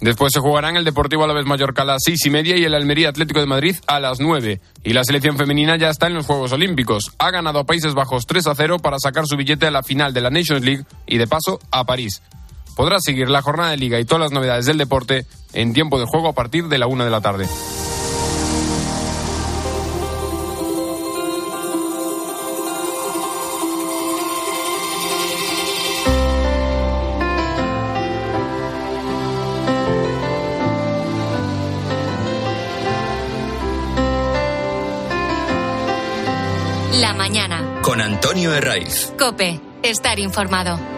Después 0.00 0.32
se 0.32 0.38
jugarán 0.38 0.76
el 0.76 0.84
Deportivo 0.84 1.24
Alavés 1.24 1.44
Mallorca 1.44 1.82
a 1.82 1.84
las 1.84 2.02
seis 2.04 2.24
y 2.24 2.30
media 2.30 2.56
y 2.56 2.64
el 2.64 2.74
Almería 2.74 3.08
Atlético 3.08 3.40
de 3.40 3.46
Madrid 3.46 3.76
a 3.88 3.98
las 3.98 4.20
nueve. 4.20 4.60
Y 4.84 4.92
la 4.92 5.02
selección 5.02 5.36
femenina 5.36 5.76
ya 5.76 5.90
está 5.90 6.06
en 6.06 6.14
los 6.14 6.26
Juegos 6.26 6.52
Olímpicos. 6.52 7.12
Ha 7.18 7.32
ganado 7.32 7.58
a 7.58 7.66
Países 7.66 7.94
Bajos 7.94 8.26
3 8.26 8.46
a 8.46 8.54
0 8.54 8.78
para 8.78 8.98
sacar 9.00 9.26
su 9.26 9.36
billete 9.36 9.66
a 9.66 9.72
la 9.72 9.82
final 9.82 10.14
de 10.14 10.20
la 10.20 10.30
Nations 10.30 10.64
League 10.64 10.84
y 11.06 11.18
de 11.18 11.26
paso 11.26 11.58
a 11.72 11.84
París. 11.84 12.22
Podrá 12.78 13.00
seguir 13.00 13.28
la 13.28 13.42
jornada 13.42 13.70
de 13.70 13.76
liga 13.76 13.98
y 13.98 14.04
todas 14.04 14.20
las 14.20 14.30
novedades 14.30 14.64
del 14.64 14.78
deporte 14.78 15.26
en 15.52 15.72
tiempo 15.72 15.98
de 15.98 16.06
juego 16.06 16.28
a 16.28 16.32
partir 16.32 16.68
de 16.68 16.78
la 16.78 16.86
una 16.86 17.04
de 17.04 17.10
la 17.10 17.20
tarde. 17.20 17.48
La 37.00 37.12
mañana. 37.14 37.80
Con 37.82 38.00
Antonio 38.00 38.54
Herraiz. 38.54 39.12
Cope. 39.18 39.60
Estar 39.82 40.20
informado. 40.20 40.97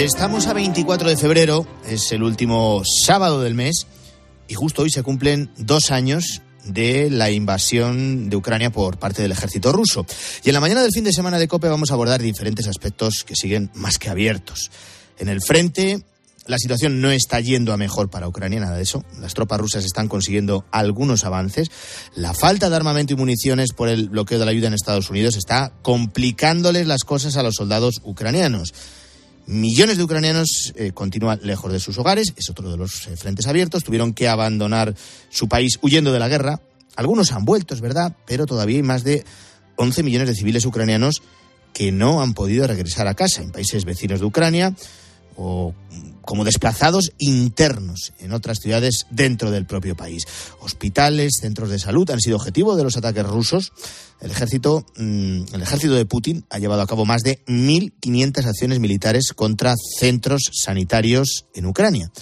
Estamos 0.00 0.46
a 0.46 0.54
24 0.54 1.10
de 1.10 1.16
febrero, 1.18 1.66
es 1.86 2.10
el 2.12 2.22
último 2.22 2.82
sábado 3.04 3.42
del 3.42 3.54
mes, 3.54 3.86
y 4.48 4.54
justo 4.54 4.80
hoy 4.80 4.88
se 4.88 5.02
cumplen 5.02 5.50
dos 5.58 5.90
años 5.90 6.40
de 6.64 7.10
la 7.10 7.30
invasión 7.30 8.30
de 8.30 8.36
Ucrania 8.36 8.70
por 8.70 8.98
parte 8.98 9.20
del 9.20 9.32
ejército 9.32 9.72
ruso. 9.72 10.06
Y 10.42 10.48
en 10.48 10.54
la 10.54 10.60
mañana 10.60 10.80
del 10.80 10.90
fin 10.90 11.04
de 11.04 11.12
semana 11.12 11.38
de 11.38 11.48
COPE 11.48 11.68
vamos 11.68 11.90
a 11.90 11.94
abordar 11.94 12.22
diferentes 12.22 12.66
aspectos 12.66 13.24
que 13.26 13.36
siguen 13.36 13.70
más 13.74 13.98
que 13.98 14.08
abiertos. 14.08 14.70
En 15.18 15.28
el 15.28 15.42
frente, 15.42 16.02
la 16.46 16.56
situación 16.56 17.02
no 17.02 17.10
está 17.10 17.38
yendo 17.40 17.74
a 17.74 17.76
mejor 17.76 18.08
para 18.08 18.26
Ucrania, 18.26 18.60
nada 18.60 18.76
de 18.78 18.84
eso. 18.84 19.04
Las 19.20 19.34
tropas 19.34 19.60
rusas 19.60 19.84
están 19.84 20.08
consiguiendo 20.08 20.64
algunos 20.70 21.26
avances. 21.26 21.70
La 22.14 22.32
falta 22.32 22.70
de 22.70 22.76
armamento 22.76 23.12
y 23.12 23.16
municiones 23.16 23.74
por 23.76 23.90
el 23.90 24.08
bloqueo 24.08 24.38
de 24.38 24.46
la 24.46 24.50
ayuda 24.50 24.68
en 24.68 24.74
Estados 24.74 25.10
Unidos 25.10 25.36
está 25.36 25.74
complicándoles 25.82 26.86
las 26.86 27.04
cosas 27.04 27.36
a 27.36 27.42
los 27.42 27.56
soldados 27.56 28.00
ucranianos. 28.02 28.72
Millones 29.46 29.96
de 29.96 30.04
ucranianos 30.04 30.72
eh, 30.76 30.92
continúan 30.92 31.40
lejos 31.42 31.72
de 31.72 31.80
sus 31.80 31.98
hogares, 31.98 32.32
es 32.36 32.50
otro 32.50 32.70
de 32.70 32.76
los 32.76 33.06
eh, 33.06 33.16
frentes 33.16 33.46
abiertos, 33.46 33.84
tuvieron 33.84 34.14
que 34.14 34.28
abandonar 34.28 34.94
su 35.28 35.48
país 35.48 35.78
huyendo 35.82 36.12
de 36.12 36.18
la 36.18 36.28
guerra. 36.28 36.60
Algunos 36.96 37.32
han 37.32 37.44
vuelto, 37.44 37.74
es 37.74 37.80
verdad, 37.80 38.14
pero 38.26 38.46
todavía 38.46 38.76
hay 38.76 38.82
más 38.82 39.04
de 39.04 39.24
11 39.76 40.02
millones 40.02 40.28
de 40.28 40.34
civiles 40.34 40.64
ucranianos 40.66 41.22
que 41.72 41.92
no 41.92 42.20
han 42.20 42.34
podido 42.34 42.66
regresar 42.66 43.06
a 43.08 43.14
casa. 43.14 43.42
En 43.42 43.50
países 43.50 43.84
vecinos 43.84 44.20
de 44.20 44.26
Ucrania 44.26 44.74
o 45.36 45.74
como 46.22 46.44
desplazados 46.44 47.12
internos 47.18 48.12
en 48.20 48.32
otras 48.32 48.58
ciudades 48.58 49.06
dentro 49.10 49.50
del 49.50 49.66
propio 49.66 49.96
país. 49.96 50.24
Hospitales, 50.60 51.38
centros 51.40 51.70
de 51.70 51.78
salud 51.78 52.08
han 52.10 52.20
sido 52.20 52.36
objetivo 52.36 52.76
de 52.76 52.84
los 52.84 52.96
ataques 52.96 53.26
rusos. 53.26 53.72
El 54.20 54.30
ejército, 54.30 54.84
mm, 54.96 55.54
el 55.54 55.62
ejército 55.62 55.94
de 55.94 56.06
Putin 56.06 56.44
ha 56.50 56.58
llevado 56.58 56.82
a 56.82 56.86
cabo 56.86 57.04
más 57.04 57.22
de 57.22 57.42
1.500 57.46 58.46
acciones 58.46 58.78
militares 58.80 59.32
contra 59.34 59.74
centros 59.98 60.42
sanitarios 60.52 61.46
en 61.54 61.66
Ucrania. 61.66 62.12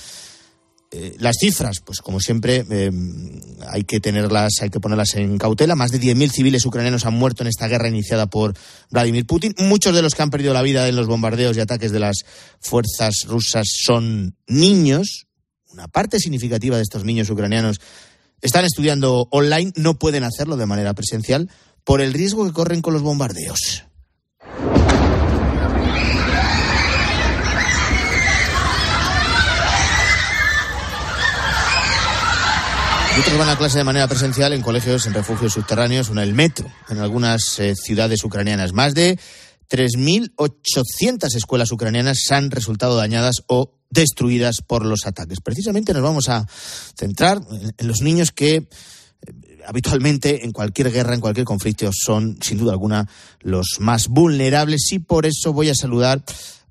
Eh, 0.90 1.16
las 1.18 1.36
cifras, 1.38 1.80
pues 1.84 2.00
como 2.00 2.18
siempre, 2.18 2.64
eh, 2.70 2.90
hay 3.68 3.84
que 3.84 4.00
tenerlas, 4.00 4.54
hay 4.62 4.70
que 4.70 4.80
ponerlas 4.80 5.14
en 5.16 5.36
cautela. 5.36 5.74
Más 5.74 5.90
de 5.90 6.00
10.000 6.00 6.30
civiles 6.30 6.64
ucranianos 6.64 7.04
han 7.04 7.14
muerto 7.14 7.42
en 7.42 7.48
esta 7.48 7.68
guerra 7.68 7.88
iniciada 7.88 8.26
por 8.26 8.54
Vladimir 8.90 9.26
Putin. 9.26 9.54
Muchos 9.58 9.94
de 9.94 10.00
los 10.00 10.14
que 10.14 10.22
han 10.22 10.30
perdido 10.30 10.54
la 10.54 10.62
vida 10.62 10.88
en 10.88 10.96
los 10.96 11.06
bombardeos 11.06 11.56
y 11.56 11.60
ataques 11.60 11.92
de 11.92 12.00
las 12.00 12.24
fuerzas 12.60 13.26
rusas 13.26 13.66
son 13.70 14.36
niños. 14.46 15.26
Una 15.70 15.88
parte 15.88 16.20
significativa 16.20 16.76
de 16.76 16.82
estos 16.82 17.04
niños 17.04 17.28
ucranianos 17.28 17.80
están 18.40 18.64
estudiando 18.64 19.28
online, 19.30 19.72
no 19.76 19.98
pueden 19.98 20.24
hacerlo 20.24 20.56
de 20.56 20.66
manera 20.66 20.94
presencial 20.94 21.50
por 21.84 22.00
el 22.00 22.14
riesgo 22.14 22.46
que 22.46 22.52
corren 22.52 22.80
con 22.80 22.94
los 22.94 23.02
bombardeos. 23.02 23.84
Otros 33.18 33.36
van 33.36 33.48
a 33.48 33.58
clase 33.58 33.78
de 33.78 33.84
manera 33.84 34.06
presencial 34.06 34.52
en 34.52 34.62
colegios, 34.62 35.06
en 35.06 35.12
refugios 35.12 35.52
subterráneos 35.52 36.08
o 36.08 36.12
en 36.12 36.18
el 36.18 36.34
metro, 36.34 36.70
en 36.88 36.98
algunas 36.98 37.58
eh, 37.58 37.74
ciudades 37.74 38.22
ucranianas. 38.22 38.72
Más 38.72 38.94
de 38.94 39.18
3.800 39.68 41.34
escuelas 41.34 41.72
ucranianas 41.72 42.30
han 42.30 42.52
resultado 42.52 42.96
dañadas 42.96 43.42
o 43.48 43.74
destruidas 43.90 44.62
por 44.64 44.86
los 44.86 45.04
ataques. 45.04 45.40
Precisamente 45.42 45.92
nos 45.92 46.02
vamos 46.02 46.28
a 46.28 46.46
centrar 46.96 47.40
en, 47.76 47.88
los 47.88 48.02
niños 48.02 48.30
que 48.30 48.54
eh, 48.54 48.68
habitualmente 49.66 50.44
en 50.44 50.52
cualquier 50.52 50.92
guerra, 50.92 51.14
en 51.14 51.20
cualquier 51.20 51.44
conflicto, 51.44 51.90
son 51.92 52.38
sin 52.40 52.58
duda 52.58 52.72
alguna 52.72 53.08
los 53.40 53.78
más 53.80 54.06
vulnerables 54.06 54.92
y 54.92 55.00
por 55.00 55.26
eso 55.26 55.52
voy 55.52 55.70
a 55.70 55.74
saludar 55.74 56.22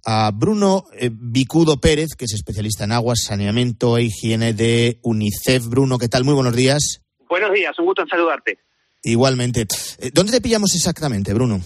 a 0.06 0.32
Bruno 0.34 0.86
eh, 0.94 1.10
Vicudo 1.12 1.80
Pérez, 1.80 2.16
que 2.18 2.26
es 2.26 2.34
especialista 2.34 2.84
en 2.84 2.92
aguas, 2.92 3.24
saneamiento 3.24 3.98
e 3.98 4.04
higiene 4.04 4.54
de 4.54 5.00
UNICEF. 5.04 5.66
Bruno, 5.68 5.98
¿qué 5.98 6.10
tal? 6.10 6.24
Muy 6.24 6.34
buenos 6.34 6.56
días. 6.56 7.02
Buenos 7.30 7.54
días, 7.54 7.78
un 7.80 7.86
gusto 7.86 8.04
en 8.04 8.08
saludarte. 8.08 8.60
Igualmente. 9.04 9.68
Eh, 10.00 10.12
¿Dónde 10.14 10.32
te 10.32 10.42
pillamos 10.42 10.76
exactamente, 10.76 11.34
Bruno? 11.34 11.62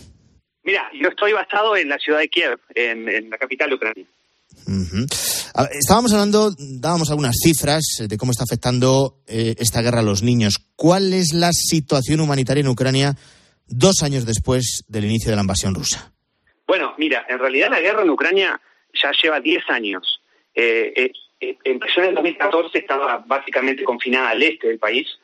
Mira, 0.64 0.84
yo 1.02 1.10
estoy 1.10 1.34
basado 1.34 1.76
en 1.76 1.90
la 1.90 1.98
ciudad 1.98 2.20
de 2.20 2.30
Kiev, 2.30 2.60
en, 2.76 3.10
en 3.10 3.30
la 3.30 3.38
capital 3.38 3.70
de 3.70 3.76
Ucrania. 3.76 4.06
Ver, 4.68 5.08
Estábamos 5.72 6.14
hablando, 6.14 6.54
dábamos 6.58 7.10
algunas 7.10 7.36
cifras 7.44 7.84
eh, 8.00 8.08
de 8.08 8.18
cómo 8.18 8.32
está 8.32 8.44
afectando 8.44 9.22
eh, 9.28 9.56
esta 9.60 9.82
guerra 9.82 10.00
a 10.00 10.04
los 10.04 10.24
niños. 10.24 10.60
¿Cuál 10.76 11.14
es 11.14 11.34
la 11.34 11.52
situación 11.52 12.20
humanitaria 12.22 12.62
en 12.62 12.68
Ucrania 12.68 13.18
dos 13.68 14.04
años 14.04 14.26
después 14.26 14.84
del 14.88 15.06
inicio 15.06 15.30
de 15.30 15.36
la 15.36 15.42
invasión 15.42 15.76
rusa? 15.76 16.14
Bueno, 16.72 16.94
mira, 16.98 17.26
en 17.28 17.38
realidad 17.38 17.70
la 17.70 17.82
guerra 17.82 18.02
en 18.04 18.10
Ucrania 18.10 18.58
ya 18.94 19.12
lleva 19.12 19.42
10 19.42 19.70
años. 19.70 20.22
Eh, 20.56 20.94
eh, 20.96 21.12
eh, 21.42 21.58
empezó 21.66 22.00
en 22.00 22.08
el 22.08 22.16
2014, 22.16 22.78
estaba 22.78 23.18
básicamente 23.28 23.84
confinada 23.84 24.30
al 24.30 24.42
este 24.42 24.70
del 24.70 24.80
país, 24.80 25.20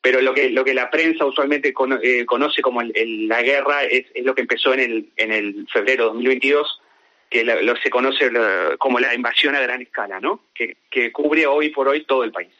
pero 0.00 0.20
lo 0.20 0.32
que 0.32 0.50
lo 0.50 0.62
que 0.64 0.74
la 0.74 0.90
prensa 0.90 1.24
usualmente 1.26 1.72
cono- 1.72 1.98
eh, 2.00 2.24
conoce 2.24 2.62
como 2.62 2.82
el- 2.82 3.26
la 3.26 3.42
guerra 3.42 3.82
es, 3.82 4.04
lo 4.22 4.32
que 4.36 4.42
empezó 4.42 4.74
en 4.74 4.78
el 4.78 5.08
en 5.16 5.32
el 5.32 5.66
febrero 5.72 6.04
de 6.04 6.08
2022, 6.10 6.80
que 7.28 7.42
la- 7.44 7.60
lo 7.62 7.74
se 7.78 7.90
conoce 7.90 8.30
como 8.78 9.00
la 9.00 9.12
invasión 9.12 9.56
a 9.56 9.60
gran 9.60 9.82
escala, 9.82 10.20
¿no? 10.20 10.44
Que, 10.54 10.76
que 10.88 11.10
cubre 11.10 11.48
hoy 11.48 11.70
por 11.70 11.88
hoy 11.88 12.04
todo 12.04 12.22
el 12.22 12.30
país. 12.30 12.52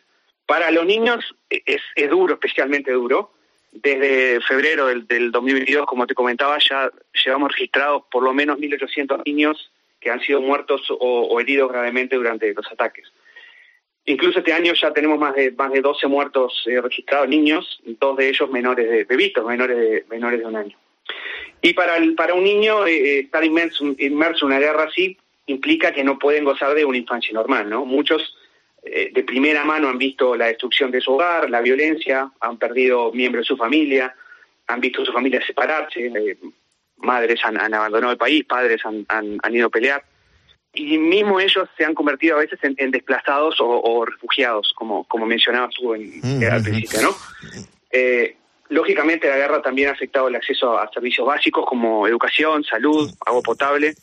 Para 0.46 0.72
los 0.72 0.84
niños 0.84 1.32
es, 1.48 1.80
es 1.94 2.10
duro, 2.10 2.34
especialmente 2.34 2.90
duro. 2.90 3.34
Desde 3.72 4.40
febrero 4.42 4.86
del, 4.86 5.06
del 5.06 5.32
2022, 5.32 5.86
como 5.86 6.06
te 6.06 6.14
comentaba, 6.14 6.58
ya 6.58 6.90
llevamos 7.24 7.52
registrados 7.52 8.04
por 8.10 8.22
lo 8.22 8.34
menos 8.34 8.58
1.800 8.58 9.22
niños 9.24 9.72
que 9.98 10.10
han 10.10 10.20
sido 10.20 10.40
muertos 10.40 10.82
o, 10.90 10.96
o 10.96 11.40
heridos 11.40 11.70
gravemente 11.70 12.16
durante 12.16 12.52
los 12.52 12.70
ataques. 12.70 13.10
Incluso 14.04 14.40
este 14.40 14.52
año 14.52 14.72
ya 14.74 14.92
tenemos 14.92 15.18
más 15.18 15.34
de 15.34 15.52
más 15.52 15.72
de 15.72 15.80
12 15.80 16.08
muertos 16.08 16.64
eh, 16.66 16.80
registrados, 16.80 17.28
niños, 17.28 17.80
dos 17.84 18.16
de 18.16 18.28
ellos 18.28 18.50
menores 18.50 18.90
de 18.90 19.04
bebitos, 19.04 19.44
menores 19.46 19.76
de 19.76 20.04
menores 20.10 20.40
de 20.40 20.46
un 20.46 20.56
año. 20.56 20.76
Y 21.60 21.72
para 21.74 21.96
el, 21.96 22.14
para 22.16 22.34
un 22.34 22.42
niño 22.42 22.84
eh, 22.86 23.20
estar 23.20 23.44
inmerso, 23.44 23.84
inmerso 23.98 24.44
en 24.44 24.52
una 24.52 24.58
guerra 24.58 24.84
así 24.84 25.16
implica 25.46 25.92
que 25.92 26.02
no 26.02 26.18
pueden 26.18 26.44
gozar 26.44 26.74
de 26.74 26.84
una 26.84 26.98
infancia 26.98 27.32
normal, 27.32 27.70
¿no? 27.70 27.84
Muchos 27.84 28.36
eh, 28.84 29.10
de 29.12 29.22
primera 29.22 29.64
mano 29.64 29.88
han 29.88 29.98
visto 29.98 30.34
la 30.36 30.46
destrucción 30.46 30.90
de 30.90 31.00
su 31.00 31.12
hogar, 31.12 31.48
la 31.48 31.60
violencia, 31.60 32.30
han 32.40 32.58
perdido 32.58 33.12
miembros 33.12 33.44
de 33.44 33.48
su 33.48 33.56
familia, 33.56 34.14
han 34.66 34.80
visto 34.80 35.04
su 35.04 35.12
familia 35.12 35.44
separarse, 35.46 36.06
eh, 36.06 36.38
madres 36.96 37.40
han, 37.44 37.60
han 37.60 37.74
abandonado 37.74 38.12
el 38.12 38.18
país, 38.18 38.44
padres 38.44 38.80
han, 38.84 39.04
han, 39.08 39.38
han 39.42 39.54
ido 39.54 39.66
a 39.66 39.70
pelear. 39.70 40.04
Y 40.74 40.96
mismo 40.96 41.38
ellos 41.38 41.68
se 41.76 41.84
han 41.84 41.94
convertido 41.94 42.36
a 42.36 42.40
veces 42.40 42.58
en, 42.62 42.74
en 42.78 42.90
desplazados 42.90 43.60
o, 43.60 43.66
o 43.68 44.06
refugiados, 44.06 44.72
como, 44.74 45.04
como 45.04 45.26
mencionabas 45.26 45.74
tú 45.74 45.94
en, 45.94 46.20
Mm, 46.22 46.42
eh, 46.42 46.46
al 46.48 46.60
ujú. 46.60 46.70
principio, 46.70 47.02
¿no? 47.02 47.16
Eh, 47.90 48.36
lógicamente 48.70 49.28
la 49.28 49.36
guerra 49.36 49.60
también 49.60 49.90
ha 49.90 49.92
afectado 49.92 50.28
el 50.28 50.34
acceso 50.36 50.78
a 50.78 50.90
servicios 50.90 51.26
básicos 51.26 51.66
como 51.66 52.06
educación, 52.08 52.64
salud, 52.64 53.12
agua 53.26 53.42
potable. 53.42 53.94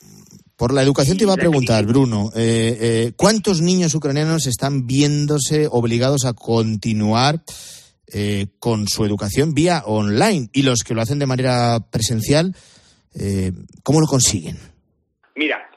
Por 0.59 0.73
la 0.73 0.83
educación 0.83 1.17
te 1.17 1.23
iba 1.23 1.31
a 1.31 1.37
preguntar, 1.37 1.85
Bruno, 1.85 2.31
eh, 2.35 2.77
eh, 2.81 3.11
¿cuántos 3.15 3.61
niños 3.61 3.95
ucranianos 3.95 4.45
están 4.45 4.85
viéndose 4.85 5.69
obligados 5.71 6.25
a 6.25 6.33
continuar 6.33 7.35
eh, 8.13 8.47
con 8.59 8.85
su 8.89 9.05
educación 9.05 9.53
vía 9.53 9.83
online? 9.85 10.49
Y 10.51 10.63
los 10.63 10.83
que 10.83 10.93
lo 10.93 11.01
hacen 11.01 11.17
de 11.17 11.27
manera 11.27 11.79
presencial, 11.89 12.53
eh, 13.17 13.53
¿cómo 13.83 14.01
lo 14.01 14.07
consiguen? 14.07 14.57
Mira, 15.33 15.69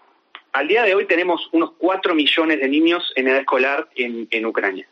al 0.52 0.66
día 0.66 0.82
de 0.82 0.96
hoy 0.96 1.06
tenemos 1.06 1.48
unos 1.52 1.74
4 1.78 2.16
millones 2.16 2.58
de 2.58 2.66
niños 2.66 3.04
en 3.14 3.28
edad 3.28 3.38
escolar 3.38 3.88
en, 3.94 4.26
en 4.32 4.46
Ucrania. 4.46 4.88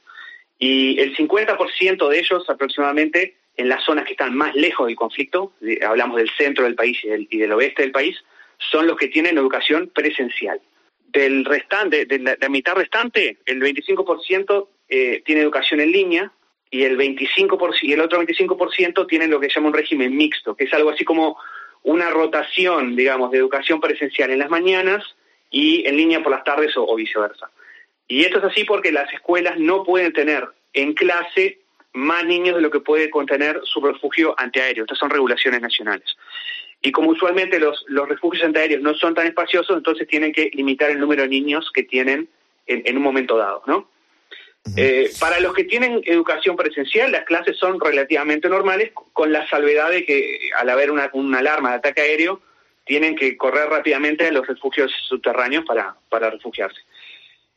Y 0.56 1.00
el 1.00 1.16
50% 1.16 2.08
de 2.08 2.18
ellos 2.20 2.48
aproximadamente 2.48 3.38
en 3.56 3.68
las 3.68 3.82
zonas 3.82 4.04
que 4.04 4.12
están 4.12 4.36
más 4.36 4.54
lejos 4.54 4.86
del 4.86 4.94
conflicto, 4.94 5.52
hablamos 5.84 6.18
del 6.18 6.30
centro 6.38 6.62
del 6.62 6.76
país 6.76 6.96
y 7.02 7.08
del, 7.08 7.26
y 7.28 7.38
del 7.38 7.50
oeste 7.50 7.82
del 7.82 7.90
país, 7.90 8.16
son 8.70 8.86
los 8.86 8.96
que 8.96 9.08
tienen 9.08 9.38
educación 9.38 9.90
presencial. 9.94 10.60
Del 11.08 11.44
restante, 11.44 12.06
de 12.06 12.18
la, 12.18 12.48
mitad 12.48 12.74
restante, 12.74 13.38
el 13.46 13.60
25% 13.60 14.68
eh, 14.88 15.22
tiene 15.24 15.40
educación 15.40 15.80
en 15.80 15.90
línea 15.90 16.32
y 16.70 16.84
el 16.84 16.96
25% 16.96 17.78
y 17.82 17.92
el 17.92 18.00
otro 18.00 18.22
25% 18.22 19.06
tienen 19.08 19.30
lo 19.30 19.40
que 19.40 19.48
se 19.48 19.54
llama 19.54 19.68
un 19.68 19.74
régimen 19.74 20.16
mixto, 20.16 20.54
que 20.54 20.64
es 20.64 20.74
algo 20.74 20.90
así 20.90 21.04
como 21.04 21.36
una 21.82 22.10
rotación, 22.10 22.94
digamos, 22.94 23.32
de 23.32 23.38
educación 23.38 23.80
presencial 23.80 24.30
en 24.30 24.38
las 24.38 24.50
mañanas 24.50 25.04
y 25.50 25.84
en 25.86 25.96
línea 25.96 26.22
por 26.22 26.30
las 26.30 26.44
tardes 26.44 26.76
o, 26.76 26.86
o 26.86 26.94
viceversa. 26.94 27.50
Y 28.06 28.24
esto 28.24 28.38
es 28.38 28.44
así 28.44 28.64
porque 28.64 28.92
las 28.92 29.12
escuelas 29.12 29.58
no 29.58 29.82
pueden 29.82 30.12
tener 30.12 30.48
en 30.72 30.94
clase 30.94 31.58
más 31.92 32.24
niños 32.24 32.56
de 32.56 32.62
lo 32.62 32.70
que 32.70 32.80
puede 32.80 33.10
contener 33.10 33.60
su 33.64 33.80
refugio 33.80 34.34
antiaéreo. 34.38 34.84
Estas 34.84 34.98
son 34.98 35.10
regulaciones 35.10 35.60
nacionales. 35.60 36.16
Y 36.82 36.92
como 36.92 37.10
usualmente 37.10 37.58
los, 37.58 37.84
los 37.88 38.08
refugios 38.08 38.44
antiaéreos 38.44 38.82
no 38.82 38.94
son 38.94 39.14
tan 39.14 39.26
espaciosos, 39.26 39.76
entonces 39.76 40.08
tienen 40.08 40.32
que 40.32 40.50
limitar 40.54 40.90
el 40.90 40.98
número 40.98 41.22
de 41.22 41.28
niños 41.28 41.70
que 41.74 41.82
tienen 41.82 42.28
en, 42.66 42.82
en 42.86 42.96
un 42.96 43.02
momento 43.02 43.36
dado, 43.36 43.62
¿no? 43.66 43.88
Eh, 44.76 45.10
para 45.18 45.40
los 45.40 45.54
que 45.54 45.64
tienen 45.64 46.02
educación 46.04 46.54
presencial, 46.54 47.10
las 47.10 47.24
clases 47.24 47.56
son 47.56 47.80
relativamente 47.80 48.48
normales, 48.48 48.92
con 49.12 49.32
la 49.32 49.48
salvedad 49.48 49.90
de 49.90 50.04
que 50.04 50.50
al 50.56 50.68
haber 50.68 50.90
una, 50.90 51.10
una 51.14 51.38
alarma 51.38 51.70
de 51.70 51.76
ataque 51.76 52.02
aéreo, 52.02 52.42
tienen 52.84 53.16
que 53.16 53.36
correr 53.36 53.68
rápidamente 53.68 54.26
a 54.26 54.32
los 54.32 54.46
refugios 54.46 54.92
subterráneos 55.08 55.64
para, 55.64 55.96
para 56.08 56.30
refugiarse. 56.30 56.80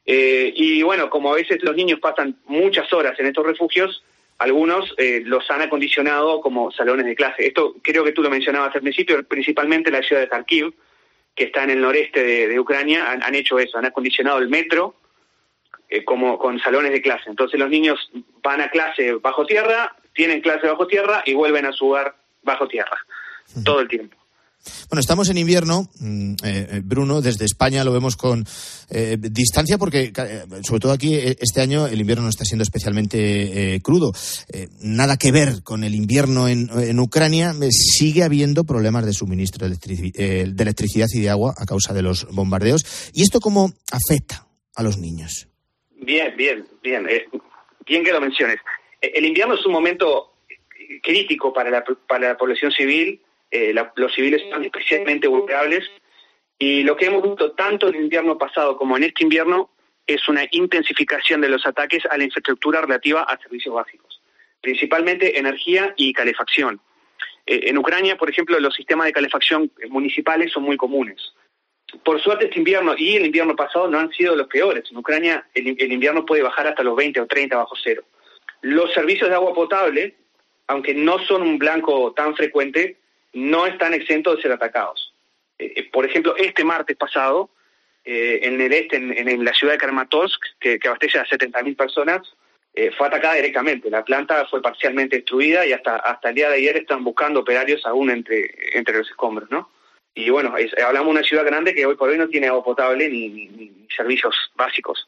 Eh, 0.06 0.54
y 0.56 0.82
bueno, 0.84 1.10
como 1.10 1.32
a 1.32 1.36
veces 1.36 1.62
los 1.64 1.76
niños 1.76 2.00
pasan 2.00 2.38
muchas 2.46 2.92
horas 2.94 3.20
en 3.20 3.28
estos 3.28 3.46
refugios, 3.46 4.04
algunos 4.38 4.94
eh, 4.98 5.22
los 5.26 5.50
han 5.52 5.62
acondicionado 5.62 6.42
como 6.42 6.72
salones 6.72 7.06
de 7.06 7.16
clase. 7.16 7.48
Esto 7.48 7.76
creo 7.82 8.04
que 8.04 8.12
tú 8.12 8.22
lo 8.22 8.30
mencionabas 8.30 8.76
al 8.76 8.82
principio, 8.82 9.24
principalmente 9.28 9.92
la 9.92 10.02
ciudad 10.02 10.22
de 10.22 10.30
Kharkiv, 10.30 10.74
que 11.36 11.46
está 11.46 11.64
en 11.64 11.72
el 11.72 11.82
noreste 11.82 12.24
de, 12.24 12.48
de 12.48 12.60
Ucrania, 12.60 13.12
han, 13.12 13.24
han 13.24 13.36
hecho 13.36 13.58
eso, 13.60 13.78
han 13.78 13.86
acondicionado 13.86 14.40
el 14.40 14.50
metro 14.50 14.96
eh, 15.90 16.04
como 16.04 16.40
con 16.40 16.60
salones 16.60 16.92
de 16.92 17.02
clase. 17.02 17.30
Entonces 17.30 17.60
los 17.60 17.70
niños 17.70 18.12
van 18.42 18.62
a 18.62 18.70
clase 18.70 19.14
bajo 19.14 19.46
tierra, 19.46 19.96
tienen 20.14 20.42
clase 20.42 20.68
bajo 20.68 20.88
tierra 20.88 21.22
y 21.26 21.34
vuelven 21.34 21.66
a 21.66 21.72
su 21.72 21.88
hogar 21.90 22.16
bajo 22.42 22.68
tierra 22.68 22.98
todo 23.64 23.80
el 23.80 23.88
tiempo. 23.88 24.18
Bueno, 24.90 25.02
estamos 25.02 25.30
en 25.30 25.38
invierno, 25.38 25.90
mm, 26.00 26.34
eh, 26.34 26.36
eh, 26.44 26.82
Bruno, 26.84 27.22
desde 27.22 27.46
España 27.46 27.84
lo 27.84 27.92
vemos 27.92 28.16
con 28.16 28.46
eh, 28.90 29.18
distancia 29.20 29.78
porque, 29.78 30.14
eh, 30.16 30.44
sobre 30.66 30.80
todo 30.80 30.92
aquí, 30.92 31.16
eh, 31.16 31.36
este 31.40 31.62
año 31.62 31.88
el 31.88 32.00
invierno 32.00 32.24
no 32.24 32.30
está 32.30 32.46
siendo 32.46 32.64
especialmente 32.64 33.76
eh, 33.76 33.82
crudo. 33.82 34.14
Nada 34.82 35.18
que 35.18 35.32
ver 35.32 35.64
con 35.64 35.84
el 35.84 35.96
invierno 35.96 36.48
en, 36.48 36.70
en 36.76 37.00
Ucrania, 37.00 37.54
sigue 37.72 38.24
habiendo 38.24 38.64
problemas 38.64 39.06
de 39.06 39.14
suministro 39.14 39.68
eh, 39.68 40.46
de 40.48 40.64
electricidad 40.64 41.08
y 41.14 41.22
de 41.22 41.30
agua 41.30 41.54
a 41.58 41.66
causa 41.66 41.94
de 41.94 42.02
los 42.02 42.28
bombardeos. 42.32 43.12
¿Y 43.14 43.24
esto 43.24 43.40
cómo 43.40 43.74
afecta 43.92 44.48
a 44.76 44.84
los 44.84 44.98
niños? 44.98 45.48
Bien, 46.02 46.36
bien, 46.38 46.66
bien. 46.82 47.08
bien 47.86 48.04
que 48.04 48.12
lo 48.12 48.22
menciones. 48.22 48.58
El 49.02 49.26
invierno 49.26 49.56
es 49.56 49.66
un 49.66 49.74
momento 49.74 50.34
crítico 51.02 51.52
para 51.54 51.70
la, 51.70 51.84
para 52.08 52.30
la 52.30 52.38
población 52.38 52.72
civil. 52.72 53.22
Eh, 53.54 53.74
la- 53.74 53.92
los 53.96 54.14
civiles 54.14 54.42
están 54.44 54.64
especialmente 54.66 55.28
vulnerables. 55.28 55.90
Y 56.60 56.84
lo 56.84 56.96
que 56.96 57.06
hemos 57.06 57.24
visto 57.24 57.52
tanto 57.54 57.88
en 57.88 57.96
el 57.96 58.04
invierno 58.04 58.38
pasado 58.38 58.78
como 58.78 58.98
en 58.98 59.04
este 59.04 59.24
invierno 59.24 59.70
es 60.08 60.28
una 60.28 60.46
intensificación 60.52 61.40
de 61.42 61.50
los 61.50 61.66
ataques 61.66 62.04
a 62.10 62.18
la 62.18 62.24
infraestructura 62.26 62.82
relativa 62.82 63.24
a 63.24 63.38
servicios 63.40 63.74
básicos, 63.74 64.22
principalmente 64.62 65.38
energía 65.40 65.94
y 65.98 66.14
calefacción. 66.14 66.80
Eh, 67.46 67.62
en 67.70 67.78
Ucrania, 67.78 68.18
por 68.18 68.30
ejemplo, 68.30 68.60
los 68.60 68.74
sistemas 68.76 69.06
de 69.08 69.14
calefacción 69.14 69.72
municipales 69.90 70.52
son 70.52 70.64
muy 70.64 70.78
comunes 70.78 71.34
por 72.04 72.20
suerte 72.22 72.46
este 72.46 72.58
invierno 72.58 72.96
y 72.98 73.16
el 73.18 73.26
invierno 73.28 73.56
pasado 73.56 73.88
no 73.88 74.00
han 74.00 74.10
sido 74.12 74.36
los 74.36 74.48
peores. 74.48 74.84
En 74.90 74.98
Ucrania 74.98 75.46
el, 75.54 75.76
el 75.78 75.92
invierno 75.92 76.26
puede 76.26 76.42
bajar 76.42 76.66
hasta 76.68 76.82
los 76.84 76.96
20 76.96 77.22
o 77.22 77.28
30 77.28 77.56
bajo 77.56 77.76
cero. 77.84 78.04
Los 78.62 78.92
servicios 78.94 79.30
de 79.30 79.36
agua 79.36 79.54
potable, 79.54 80.16
aunque 80.68 80.96
no 80.96 81.20
son 81.20 81.44
un 81.44 81.60
blanco 81.60 82.14
tan 82.14 82.36
frecuente, 82.36 82.98
no 83.34 83.68
están 83.68 83.94
exentos 83.94 84.38
de 84.38 84.42
ser 84.42 84.52
atacados. 84.52 85.14
Eh, 85.58 85.74
eh, 85.76 85.90
por 85.92 86.06
ejemplo, 86.06 86.36
este 86.38 86.64
martes 86.64 86.98
pasado, 86.98 87.50
eh, 88.06 88.40
en 88.44 88.60
el 88.60 88.74
este, 88.74 88.98
en, 88.98 89.46
la 89.46 89.54
ciudad 89.54 89.74
de 89.74 89.80
Kramatorsk, 89.80 90.42
que, 90.60 90.80
abastece 90.86 91.20
a 91.20 91.26
70.000 91.26 91.76
personas, 91.76 92.22
eh, 92.74 92.92
fue 92.98 93.08
atacada 93.08 93.36
directamente. 93.36 93.90
La 93.90 94.04
planta 94.04 94.46
fue 94.50 94.62
parcialmente 94.62 95.18
destruida 95.18 95.66
y 95.66 95.74
hasta, 95.74 95.98
hasta 95.98 96.30
el 96.30 96.36
día 96.36 96.50
de 96.50 96.56
ayer 96.56 96.78
están 96.78 97.04
buscando 97.04 97.42
operarios 97.42 97.86
aún 97.86 98.10
entre, 98.10 98.78
entre 98.78 98.98
los 98.98 99.10
escombros, 99.10 99.50
¿no? 99.52 99.70
Y 100.16 100.30
bueno, 100.30 100.54
hablamos 100.86 101.08
de 101.08 101.12
una 101.12 101.24
ciudad 101.24 101.46
grande 101.46 101.74
que 101.74 101.86
hoy 101.86 101.96
por 101.96 102.10
hoy 102.10 102.18
no 102.18 102.28
tiene 102.28 102.48
agua 102.48 102.64
potable 102.64 103.10
ni, 103.10 103.88
servicios 103.96 104.36
básicos. 104.56 105.08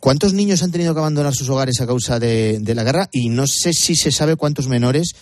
¿Cuántos 0.00 0.32
niños 0.32 0.62
han 0.62 0.72
tenido 0.72 0.94
que 0.94 1.00
abandonar 1.00 1.34
sus 1.34 1.48
hogares 1.50 1.80
a 1.80 1.86
causa 1.86 2.18
de, 2.18 2.58
la 2.74 2.84
guerra? 2.84 3.08
Y 3.12 3.28
no 3.28 3.46
sé 3.46 3.72
si 3.74 3.94
se 3.94 4.10
sabe 4.10 4.36
cuántos 4.36 4.66
menores 4.66 5.14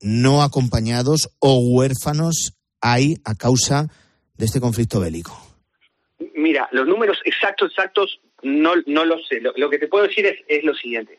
no 0.00 0.42
acompañados 0.42 1.30
o 1.38 1.58
huérfanos 1.58 2.56
hay 2.80 3.16
a 3.24 3.34
causa 3.34 3.86
de 4.36 4.46
este 4.46 4.60
conflicto 4.60 5.00
bélico. 5.00 5.32
Mira, 6.34 6.68
los 6.72 6.86
números 6.86 7.20
exactos, 7.24 7.70
exactos, 7.70 8.20
no, 8.42 8.74
no 8.86 9.04
los 9.04 9.26
sé. 9.28 9.40
Lo, 9.40 9.70
que 9.70 9.78
te 9.78 9.88
puedo 9.88 10.06
decir 10.06 10.26
es, 10.48 10.64
lo 10.64 10.74
siguiente. 10.74 11.16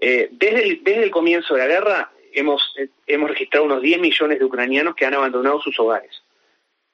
Eh, 0.00 0.28
desde, 0.32 0.62
el, 0.62 0.84
desde 0.84 1.04
el 1.04 1.10
comienzo 1.10 1.54
de 1.54 1.60
la 1.60 1.66
guerra 1.66 2.12
hemos, 2.32 2.74
hemos 3.06 3.30
registrado 3.30 3.64
unos 3.64 3.82
10 3.82 4.00
millones 4.00 4.38
de 4.38 4.44
ucranianos 4.44 4.94
que 4.94 5.06
han 5.06 5.14
abandonado 5.14 5.60
sus 5.60 5.78
hogares. 5.78 6.22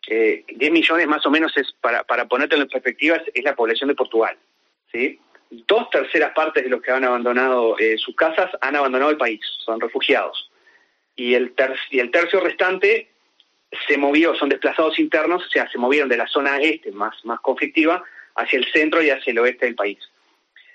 Eh, 0.07 0.45
10 0.49 0.72
millones 0.72 1.07
más 1.09 1.24
o 1.26 1.30
menos 1.30 1.57
es, 1.57 1.72
para, 1.80 2.05
para 2.05 2.26
ponértelo 2.26 2.62
en 2.62 2.68
perspectiva, 2.68 3.16
es, 3.16 3.24
es 3.34 3.45
la 3.45 3.55
población 3.55 3.88
de 3.88 3.95
Portugal. 3.95 4.36
¿sí? 4.93 5.18
Dos 5.51 5.91
terceras 5.91 6.32
partes 6.32 6.62
de 6.62 6.70
los 6.70 6.80
que 6.80 6.93
han 6.93 7.05
abandonado 7.05 7.78
eh, 7.78 7.99
sus 7.99 8.14
casas 8.14 8.51
han 8.61 8.76
abandonado 8.76 9.11
el 9.11 9.18
país, 9.18 9.41
son 9.64 9.80
refugiados. 9.80 10.49
Y 11.21 11.35
el, 11.35 11.53
ter 11.53 11.77
y 11.91 11.99
el 11.99 12.11
tercio 12.11 12.41
restante 12.41 13.11
se 13.87 13.99
movió, 13.99 14.35
son 14.35 14.49
desplazados 14.49 14.99
internos, 14.99 15.45
o 15.45 15.51
sea, 15.51 15.71
se 15.71 15.77
movieron 15.77 16.09
de 16.09 16.16
la 16.16 16.27
zona 16.27 16.59
este, 16.62 16.93
más, 16.93 17.14
más 17.27 17.41
conflictiva, 17.41 18.03
hacia 18.37 18.59
el 18.59 18.64
centro 18.73 19.03
y 19.03 19.11
hacia 19.11 19.31
el 19.31 19.39
oeste 19.39 19.66
del 19.66 19.75
país. 19.75 19.99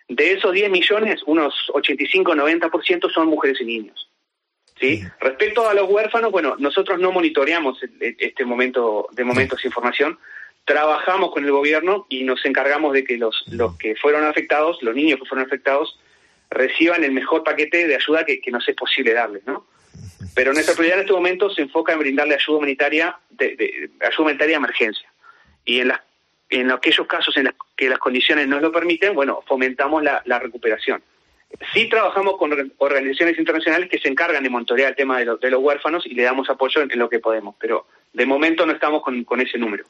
De 0.08 0.34
esos 0.34 0.54
10 0.54 0.70
millones, 0.70 1.24
unos 1.26 1.56
85-90% 1.74 3.12
son 3.12 3.28
mujeres 3.28 3.60
y 3.60 3.66
niños. 3.66 4.08
¿sí? 4.80 5.02
Respecto 5.20 5.68
a 5.68 5.74
los 5.74 5.90
huérfanos, 5.90 6.32
bueno, 6.32 6.58
nosotros 6.60 7.00
no 7.00 7.12
monitoreamos 7.12 7.80
este 8.00 8.46
momento 8.46 9.08
de 9.14 9.24
momentos 9.24 9.64
de 9.64 9.70
información, 9.70 10.20
trabajamos 10.64 11.32
con 11.32 11.44
el 11.44 11.52
gobierno 11.52 12.06
y 12.08 12.24
nos 12.24 12.46
encargamos 12.46 12.94
de 12.94 13.04
que 13.04 13.18
los, 13.18 13.46
los 13.48 13.80
que 13.80 13.96
fueron 13.96 14.24
afectados, 14.26 14.78
los 14.84 14.94
niños 14.94 15.20
que 15.20 15.26
fueron 15.26 15.48
afectados, 15.48 16.00
reciban 16.52 17.04
el 17.04 17.14
mejor 17.14 17.44
paquete 17.44 17.88
de 17.88 17.96
ayuda 17.96 18.26
que, 18.26 18.40
que 18.40 18.52
nos 18.52 18.70
es 18.70 18.76
posible 18.76 19.12
darles, 19.12 19.44
¿no? 19.48 19.66
Pero 20.36 20.54
nuestra 20.54 20.76
prioridad 20.76 21.00
en 21.00 21.06
este 21.06 21.14
momento 21.14 21.50
se 21.50 21.62
enfoca 21.62 21.94
en 21.94 22.00
brindarle 22.00 22.36
ayuda 22.36 22.58
humanitaria, 22.58 23.18
de, 23.30 23.56
de, 23.56 23.90
ayuda 24.02 24.20
humanitaria 24.20 24.54
de 24.54 24.58
emergencia. 24.58 25.10
Y 25.64 25.80
en, 25.80 25.88
las, 25.88 26.02
en 26.50 26.72
aquellos 26.72 27.08
casos 27.08 27.36
en 27.38 27.46
los 27.46 27.54
que 27.76 27.90
las 27.90 28.00
condiciones 28.00 28.48
nos 28.48 28.62
lo 28.62 28.72
permiten, 28.72 29.16
bueno, 29.16 29.42
fomentamos 29.48 30.04
la, 30.04 30.40
recuperación. 30.40 31.02
Sí 31.74 31.88
trabajamos 31.88 32.38
con 32.38 32.74
organizaciones 32.78 33.40
internacionales 33.40 33.90
que 33.90 34.00
se 34.00 34.10
encargan 34.10 34.44
de 34.44 34.50
monitorear 34.50 34.90
el 34.90 34.96
tema 34.96 35.20
de, 35.20 35.26
lo, 35.26 35.38
de 35.38 35.50
los 35.50 35.62
huérfanos 35.62 36.06
y 36.06 36.14
le 36.14 36.24
damos 36.24 36.50
apoyo 36.50 36.82
en, 36.82 37.00
lo 37.00 37.08
que 37.08 37.20
podemos, 37.20 37.56
pero 37.58 37.88
de 38.12 38.26
momento 38.26 38.66
no 38.66 38.74
estamos 38.74 39.02
con 39.02 39.42
ese 39.42 39.58
número. 39.58 39.86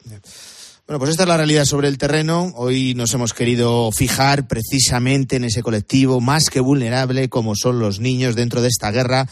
Bueno, 0.86 1.00
pues 1.00 1.10
esta 1.10 1.24
es 1.24 1.28
la 1.28 1.36
realidad 1.36 1.64
sobre 1.64 1.88
el 1.88 1.98
terreno. 1.98 2.52
Hoy 2.54 2.94
nos 2.94 3.12
hemos 3.12 3.34
querido 3.34 3.90
fijar 3.90 4.46
precisamente 4.46 5.34
en 5.34 5.42
ese 5.42 5.60
colectivo 5.60 6.20
más 6.20 6.48
que 6.48 6.60
vulnerable 6.60 7.28
como 7.28 7.56
son 7.56 7.80
los 7.80 7.98
niños 7.98 8.36
dentro 8.36 8.60
de 8.60 8.68
esta 8.68 8.92
guerra 8.92 9.26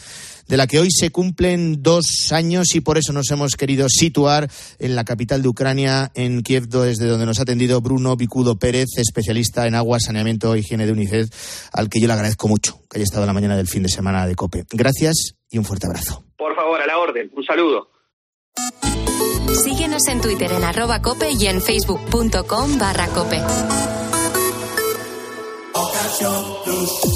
de 0.49 0.57
la 0.57 0.67
que 0.67 0.79
hoy 0.79 0.91
se 0.91 1.11
cumplen 1.11 1.81
dos 1.81 2.33
años 2.33 2.75
y 2.75 2.81
por 2.81 2.97
eso 2.97 3.13
nos 3.13 3.31
hemos 3.31 3.55
querido 3.55 3.87
situar 3.87 4.49
en 4.79 4.95
la 4.95 5.05
capital 5.05 5.41
de 5.41 5.47
Ucrania, 5.47 6.11
en 6.13 6.43
Kiev, 6.43 6.67
desde 6.67 7.07
donde 7.07 7.25
nos 7.25 7.39
ha 7.39 7.43
atendido 7.43 7.79
Bruno 7.79 8.17
Bicudo 8.17 8.59
Pérez, 8.59 8.89
especialista 8.97 9.65
en 9.65 9.75
agua, 9.75 9.99
saneamiento 10.01 10.53
e 10.53 10.59
higiene 10.59 10.85
de 10.85 10.91
UNICEF, 10.91 11.29
al 11.71 11.87
que 11.87 12.01
yo 12.01 12.07
le 12.07 12.13
agradezco 12.13 12.49
mucho 12.49 12.81
que 12.89 12.97
haya 12.97 13.05
estado 13.05 13.23
en 13.23 13.27
la 13.27 13.33
mañana 13.33 13.55
del 13.55 13.67
fin 13.67 13.81
de 13.81 13.89
semana 13.89 14.27
de 14.27 14.35
COPE. 14.35 14.65
Gracias 14.71 15.37
y 15.49 15.57
un 15.57 15.63
fuerte 15.63 15.87
abrazo. 15.87 16.21
Por 16.37 16.53
favor, 16.53 16.81
a 16.81 16.85
la 16.85 16.97
orden. 16.97 17.31
Un 17.33 17.45
saludo. 17.45 17.94
Síguenos 19.63 20.07
en 20.07 20.21
Twitter 20.21 20.51
en 20.51 20.63
arroba 20.63 21.01
cope 21.01 21.31
y 21.31 21.47
en 21.47 21.61
facebook.com 21.61 22.77
barra 22.77 23.07
cope. 23.07 23.41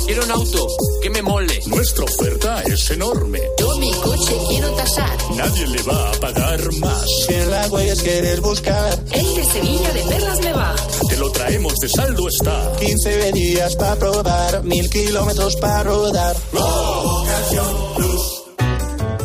Quiero 0.05 0.23
un 0.23 0.31
auto 0.31 0.67
que 1.01 1.09
me 1.09 1.21
mole. 1.21 1.59
Nuestra 1.67 2.05
oferta 2.05 2.61
es 2.63 2.89
enorme. 2.91 3.39
Yo 3.59 3.77
mi 3.77 3.91
coche 3.93 4.37
quiero 4.47 4.71
tasar. 4.71 5.17
Nadie 5.35 5.67
le 5.67 5.81
va 5.83 6.09
a 6.09 6.11
pagar 6.13 6.73
más. 6.75 7.05
Si 7.27 7.33
en 7.33 7.51
la 7.51 7.67
huellas 7.67 8.01
quieres 8.01 8.41
buscar. 8.41 8.99
El 9.11 9.35
de 9.35 9.45
Sevilla 9.45 9.93
de 9.93 10.01
Perlas 10.03 10.39
me 10.41 10.53
va. 10.53 10.75
Te 11.09 11.17
lo 11.17 11.31
traemos 11.31 11.75
de 11.75 11.89
saldo 11.89 12.27
está. 12.27 12.73
15 12.79 13.31
días 13.33 13.75
para 13.75 13.95
probar, 13.95 14.63
mil 14.63 14.89
kilómetros 14.89 15.55
para 15.57 15.83
rodar. 15.83 16.35
Ocasión 16.53 17.93
Plus. 17.95 18.38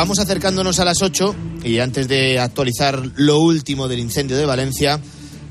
Vamos 0.00 0.18
acercándonos 0.18 0.80
a 0.80 0.86
las 0.86 1.02
8 1.02 1.34
y 1.62 1.78
antes 1.78 2.08
de 2.08 2.38
actualizar 2.38 3.02
lo 3.16 3.38
último 3.38 3.86
del 3.86 3.98
incendio 3.98 4.38
de 4.38 4.46
Valencia, 4.46 4.98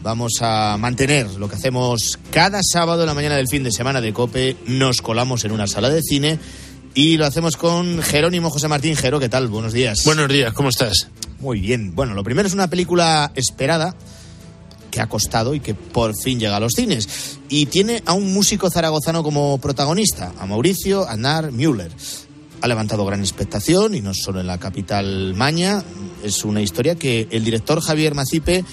vamos 0.01 0.41
a 0.41 0.75
mantener 0.79 1.29
lo 1.35 1.47
que 1.47 1.55
hacemos 1.55 2.17
cada 2.31 2.59
sábado 2.63 3.03
en 3.03 3.07
la 3.09 3.13
mañana 3.13 3.35
del 3.35 3.47
fin 3.47 3.63
de 3.63 3.71
semana 3.71 4.01
de 4.01 4.11
Cope. 4.11 4.57
Nos 4.65 5.03
colamos 5.03 5.45
en 5.45 5.51
una 5.51 5.67
sala 5.67 5.91
de 5.91 6.01
cine 6.01 6.39
y 6.95 7.17
lo 7.17 7.27
hacemos 7.27 7.57
con 7.57 8.01
Jerónimo 8.01 8.49
José 8.49 8.67
Martín 8.67 8.95
Jero. 8.95 9.19
¿Qué 9.19 9.29
tal? 9.29 9.49
Buenos 9.49 9.71
días. 9.71 10.03
Buenos 10.03 10.27
días, 10.27 10.51
¿cómo 10.53 10.69
estás? 10.69 11.09
Muy 11.39 11.59
bien. 11.59 11.93
Bueno, 11.93 12.15
lo 12.15 12.23
primero 12.23 12.47
es 12.47 12.55
una 12.55 12.71
película 12.71 13.31
esperada 13.35 13.95
que 14.89 14.99
ha 14.99 15.05
costado 15.05 15.53
y 15.53 15.59
que 15.59 15.75
por 15.75 16.15
fin 16.19 16.39
llega 16.39 16.57
a 16.57 16.59
los 16.59 16.73
cines. 16.75 17.37
Y 17.49 17.67
tiene 17.67 18.01
a 18.07 18.13
un 18.13 18.33
músico 18.33 18.71
zaragozano 18.71 19.21
como 19.21 19.59
protagonista, 19.59 20.33
a 20.39 20.47
Mauricio 20.47 21.07
Anar 21.07 21.51
Müller 21.51 21.91
ha 22.61 22.67
levantado 22.67 23.05
gran 23.05 23.19
expectación 23.21 23.95
y 23.95 24.01
no 24.01 24.13
solo 24.13 24.41
en 24.41 24.47
la 24.47 24.57
capital 24.57 25.33
maña. 25.35 25.83
Es 26.23 26.43
una 26.45 26.61
historia 26.61 26.95
que 26.95 27.27
el 27.31 27.43
director 27.43 27.81
Javier 27.81 28.15
Macipe 28.15 28.63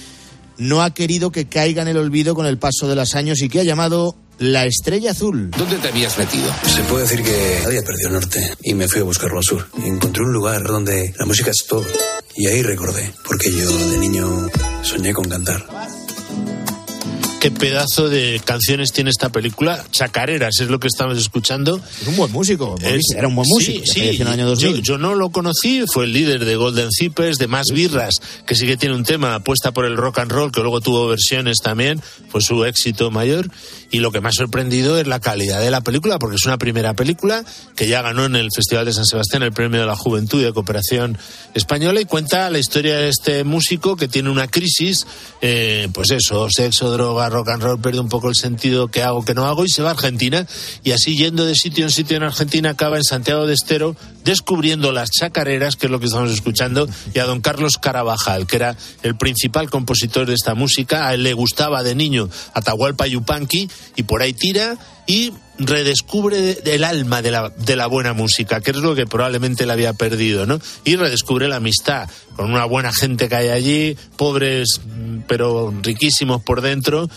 no 0.59 0.83
ha 0.83 0.95
querido 0.95 1.31
que 1.31 1.47
caiga 1.47 1.83
en 1.83 1.89
el 1.89 1.97
olvido 1.97 2.35
con 2.35 2.47
el 2.47 2.59
paso 2.59 2.89
de 2.89 2.97
los 2.97 3.15
años 3.15 3.41
y 3.43 3.49
que 3.49 3.61
ha 3.61 3.65
llamado 3.65 4.17
La 4.39 4.65
Estrella 4.65 5.11
Azul. 5.11 5.51
¿Dónde 5.51 5.77
te 5.77 5.89
habías 5.89 6.17
metido? 6.19 6.53
Se 6.67 6.83
puede 6.85 7.03
decir 7.03 7.23
que 7.23 7.63
había 7.65 7.83
perdido 7.83 8.09
el 8.09 8.15
norte 8.15 8.55
y 8.63 8.75
me 8.75 8.89
fui 8.89 9.01
a 9.01 9.05
buscarlo 9.05 9.39
al 9.39 9.45
sur. 9.45 9.67
Y 9.85 9.89
encontré 9.89 10.23
un 10.23 10.33
lugar 10.33 10.65
donde 10.65 11.15
la 11.19 11.27
música 11.27 11.51
es 11.51 11.67
todo. 11.69 11.85
Y 12.35 12.47
ahí 12.47 12.63
recordé, 12.63 13.13
porque 13.27 13.51
yo 13.51 13.71
de 13.91 13.99
niño 13.99 14.49
soñé 14.83 15.13
con 15.13 15.29
cantar 15.29 15.65
qué 17.47 17.53
pedazo 17.53 18.09
de 18.09 18.41
canciones 18.45 18.91
tiene 18.91 19.11
esta 19.11 19.29
película. 19.29 19.85
Chacareras 19.93 20.59
es 20.61 20.69
lo 20.69 20.81
que 20.81 20.89
estamos 20.89 21.17
escuchando. 21.17 21.81
Es 22.01 22.09
un 22.09 22.17
buen 22.17 22.33
músico. 22.33 22.75
Es, 22.83 23.03
era 23.17 23.29
un 23.29 23.37
buen 23.37 23.47
músico. 23.49 23.87
Sí, 23.87 23.93
sí. 24.01 24.17
En 24.17 24.23
el 24.23 24.29
año 24.29 24.49
2000. 24.49 24.77
Yo, 24.79 24.83
yo, 24.83 24.99
no 24.99 25.15
lo 25.15 25.31
conocí. 25.31 25.85
Fue 25.87 26.07
el 26.07 26.13
líder 26.13 26.45
de 26.45 26.57
Golden 26.57 26.89
Zippers, 26.91 27.39
de 27.39 27.47
Más 27.47 27.67
Birras, 27.73 28.21
que 28.47 28.57
sí 28.57 28.67
que 28.67 28.77
tiene 28.77 28.97
un 28.97 29.05
tema 29.05 29.37
apuesta 29.37 29.73
por 29.73 29.85
el 29.85 29.97
rock 29.97 30.19
and 30.19 30.33
roll, 30.33 30.51
que 30.51 30.61
luego 30.61 30.81
tuvo 30.81 31.07
versiones 31.07 31.59
también. 31.63 32.03
Fue 32.31 32.41
su 32.41 32.65
éxito 32.65 33.13
mayor. 33.13 33.49
Y 33.93 34.01
lo 34.01 34.11
que 34.11 34.21
me 34.21 34.29
ha 34.29 34.33
sorprendido 34.33 34.99
es 34.99 35.07
la 35.07 35.21
calidad 35.21 35.61
de 35.61 35.71
la 35.71 35.83
película, 35.83 36.19
porque 36.19 36.35
es 36.35 36.47
una 36.47 36.59
primera 36.59 36.95
película 36.95 37.45
que 37.77 37.87
ya 37.87 38.03
ganó 38.03 38.25
en 38.25 38.35
el 38.35 38.51
Festival 38.53 38.87
de 38.87 38.93
San 38.93 39.07
Sebastián 39.07 39.45
el 39.45 39.53
Premio 39.53 39.79
de 39.79 39.87
la 39.87 39.95
Juventud 39.95 40.43
de 40.43 40.53
Cooperación 40.53 41.17
Española 41.55 42.01
y 42.01 42.07
cuenta 42.07 42.51
la 42.51 42.59
historia 42.59 42.97
de 42.97 43.09
este 43.09 43.45
músico 43.45 43.95
que 43.95 44.09
tiene 44.09 44.31
una 44.31 44.49
crisis, 44.49 45.07
eh, 45.41 45.89
pues 45.95 46.11
eso, 46.11 46.49
sexo, 46.51 46.91
droga, 46.91 47.29
rock 47.37 47.51
and 47.51 47.63
roll, 47.63 47.79
pierde 47.79 48.01
un 48.01 48.09
poco 48.09 48.31
el 48.31 48.35
sentido 48.35 48.89
que 48.89 49.03
hago, 49.03 49.23
que 49.23 49.35
no 49.35 49.45
hago 49.45 49.67
y 49.67 49.69
se 49.69 49.83
va 49.83 49.91
a 49.91 49.93
Argentina 49.93 50.47
y 50.83 50.93
así 50.93 51.17
yendo 51.17 51.45
de 51.45 51.55
sitio 51.55 51.85
en 51.85 51.91
sitio 51.91 52.17
en 52.17 52.23
Argentina 52.23 52.71
acaba 52.71 52.97
en 52.97 53.05
Santiago 53.05 53.47
de 53.47 53.53
Estero 53.53 53.95
descubriendo 54.25 54.91
las 54.91 55.11
chacareras, 55.11 55.77
que 55.77 55.87
es 55.87 55.93
lo 55.93 56.01
que 56.01 56.07
estamos 56.07 56.33
escuchando, 56.33 56.89
y 57.15 57.19
a 57.19 57.25
don 57.25 57.41
Carlos 57.41 57.77
Carabajal, 57.77 58.47
que 58.47 58.57
era 58.57 58.77
el 59.03 59.17
principal 59.17 59.69
compositor 59.69 60.27
de 60.27 60.35
esta 60.35 60.55
música, 60.55 61.07
a 61.07 61.15
él 61.15 61.23
le 61.23 61.35
gustaba 61.35 61.83
de 61.83 61.95
niño 61.95 62.29
Atahualpa 62.55 63.07
Yupanqui 63.07 63.69
y 63.97 64.03
por 64.05 64.23
ahí 64.23 64.33
tira 64.33 64.79
y 65.07 65.33
redescubre 65.59 66.59
el 66.65 66.85
alma 66.85 67.23
de 67.23 67.31
la, 67.31 67.51
de 67.51 67.77
la 67.77 67.87
buena 67.87 68.13
música, 68.13 68.61
que 68.61 68.73
es 68.73 68.77
lo 68.77 68.95
que 68.95 69.07
probablemente 69.07 69.67
le 69.67 69.73
había 69.73 69.93
perdido, 69.93 70.47
¿no? 70.47 70.59
Y 70.85 70.97
redescubre 70.97 71.49
la 71.49 71.57
amistad 71.57 72.09
con 72.35 72.53
una 72.53 72.65
buena 72.65 72.93
gente 72.93 73.29
que 73.29 73.37
hay 73.37 73.49
allí, 73.49 73.97
pobres 74.17 74.81
pero 75.27 75.73
riquísimos 75.83 76.43
por 76.43 76.61
dentro. 76.61 77.09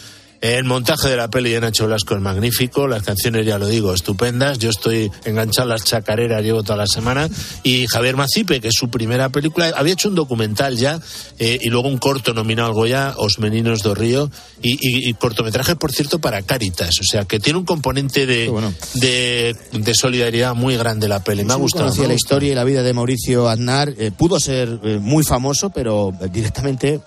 El 0.42 0.64
montaje 0.64 1.10
de 1.10 1.18
la 1.18 1.30
peli 1.30 1.52
de 1.52 1.60
Nacho 1.60 1.86
Blasco 1.86 2.16
es 2.16 2.22
magnífico, 2.22 2.88
las 2.88 3.04
canciones, 3.04 3.46
ya 3.46 3.58
lo 3.58 3.68
digo, 3.68 3.94
estupendas. 3.94 4.58
Yo 4.58 4.70
estoy 4.70 5.12
enganchado 5.26 5.70
a 5.70 5.74
las 5.74 5.84
chacareras, 5.84 6.42
llevo 6.42 6.64
toda 6.64 6.78
la 6.78 6.88
semana. 6.88 7.30
Y 7.64 7.88
Javier 7.88 8.16
Macipe, 8.16 8.62
que 8.62 8.70
es 8.70 8.76
su 8.76 8.90
primera 8.90 9.28
película, 9.30 9.74
había 9.76 9.94
hecho 9.94 10.08
un 10.08 10.16
documental 10.16 10.78
ya 10.78 11.00
eh, 11.40 11.58
y 11.60 11.70
luego 11.70 11.90
un 11.90 11.98
corto 11.98 12.34
nominado 12.34 12.70
al 12.70 12.74
Goya, 12.74 13.14
Os 13.18 13.40
Meninos 13.40 13.84
do 13.84 13.94
Río, 13.94 14.32
y, 14.62 14.76
y, 14.76 15.10
y 15.10 15.14
cortometraje, 15.14 15.76
por 15.76 15.92
cierto, 15.92 16.20
para 16.20 16.42
Caritas. 16.42 17.02
O 17.02 17.04
sea, 17.04 17.26
que 17.26 17.42
tiene 17.42 17.60
un 17.60 17.66
componente 17.66 18.26
de, 18.26 18.50
de, 18.94 19.56
de 19.74 19.96
solidaridad 19.96 20.56
muy 20.56 20.78
grande 20.78 21.10
la 21.10 21.22
peli. 21.22 21.44
Me 21.44 21.52
ha 21.52 21.58
gustado. 21.58 21.92
Ha 21.92 22.08
la 22.08 22.14
historia 22.14 22.54
y 22.54 22.56
la 22.56 22.64
vida 22.64 22.82
de 22.82 22.94
Mauricio 22.94 23.50
Aznar. 23.50 23.94
Eh, 23.98 24.12
pudo 24.18 24.40
ser 24.40 24.80
eh, 24.84 25.00
muy 25.02 25.26
famoso, 25.26 25.70
pero 25.70 26.14
directamente 26.32 27.02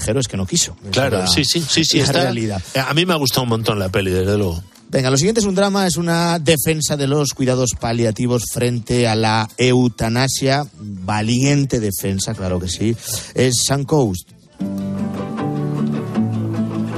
Jero 0.00 0.20
es 0.20 0.28
que 0.28 0.36
no 0.36 0.46
quiso. 0.46 0.76
Claro, 0.90 1.26
sí, 1.26 1.44
sí, 1.44 1.60
sí, 1.66 1.84
sí. 1.84 1.98
está- 2.00 2.22
realidad. 2.22 2.62
A 2.86 2.94
mí 2.94 3.06
me 3.06 3.12
ha 3.12 3.16
gustado 3.16 3.42
un 3.42 3.48
montón 3.50 3.78
la 3.78 3.88
peli, 3.88 4.10
desde 4.10 4.36
luego. 4.36 4.62
Venga, 4.90 5.10
lo 5.10 5.16
siguiente 5.16 5.40
es 5.40 5.46
un 5.46 5.54
drama, 5.56 5.86
es 5.88 5.96
una 5.96 6.38
defensa 6.38 6.96
de 6.96 7.08
los 7.08 7.30
cuidados 7.34 7.72
paliativos 7.80 8.44
frente 8.52 9.08
a 9.08 9.16
la 9.16 9.48
eutanasia. 9.56 10.66
Valiente 10.78 11.80
defensa, 11.80 12.32
claro 12.34 12.60
que 12.60 12.68
sí. 12.68 12.96
Es 13.34 13.54
Sun 13.66 13.84
Coast. 13.84 14.28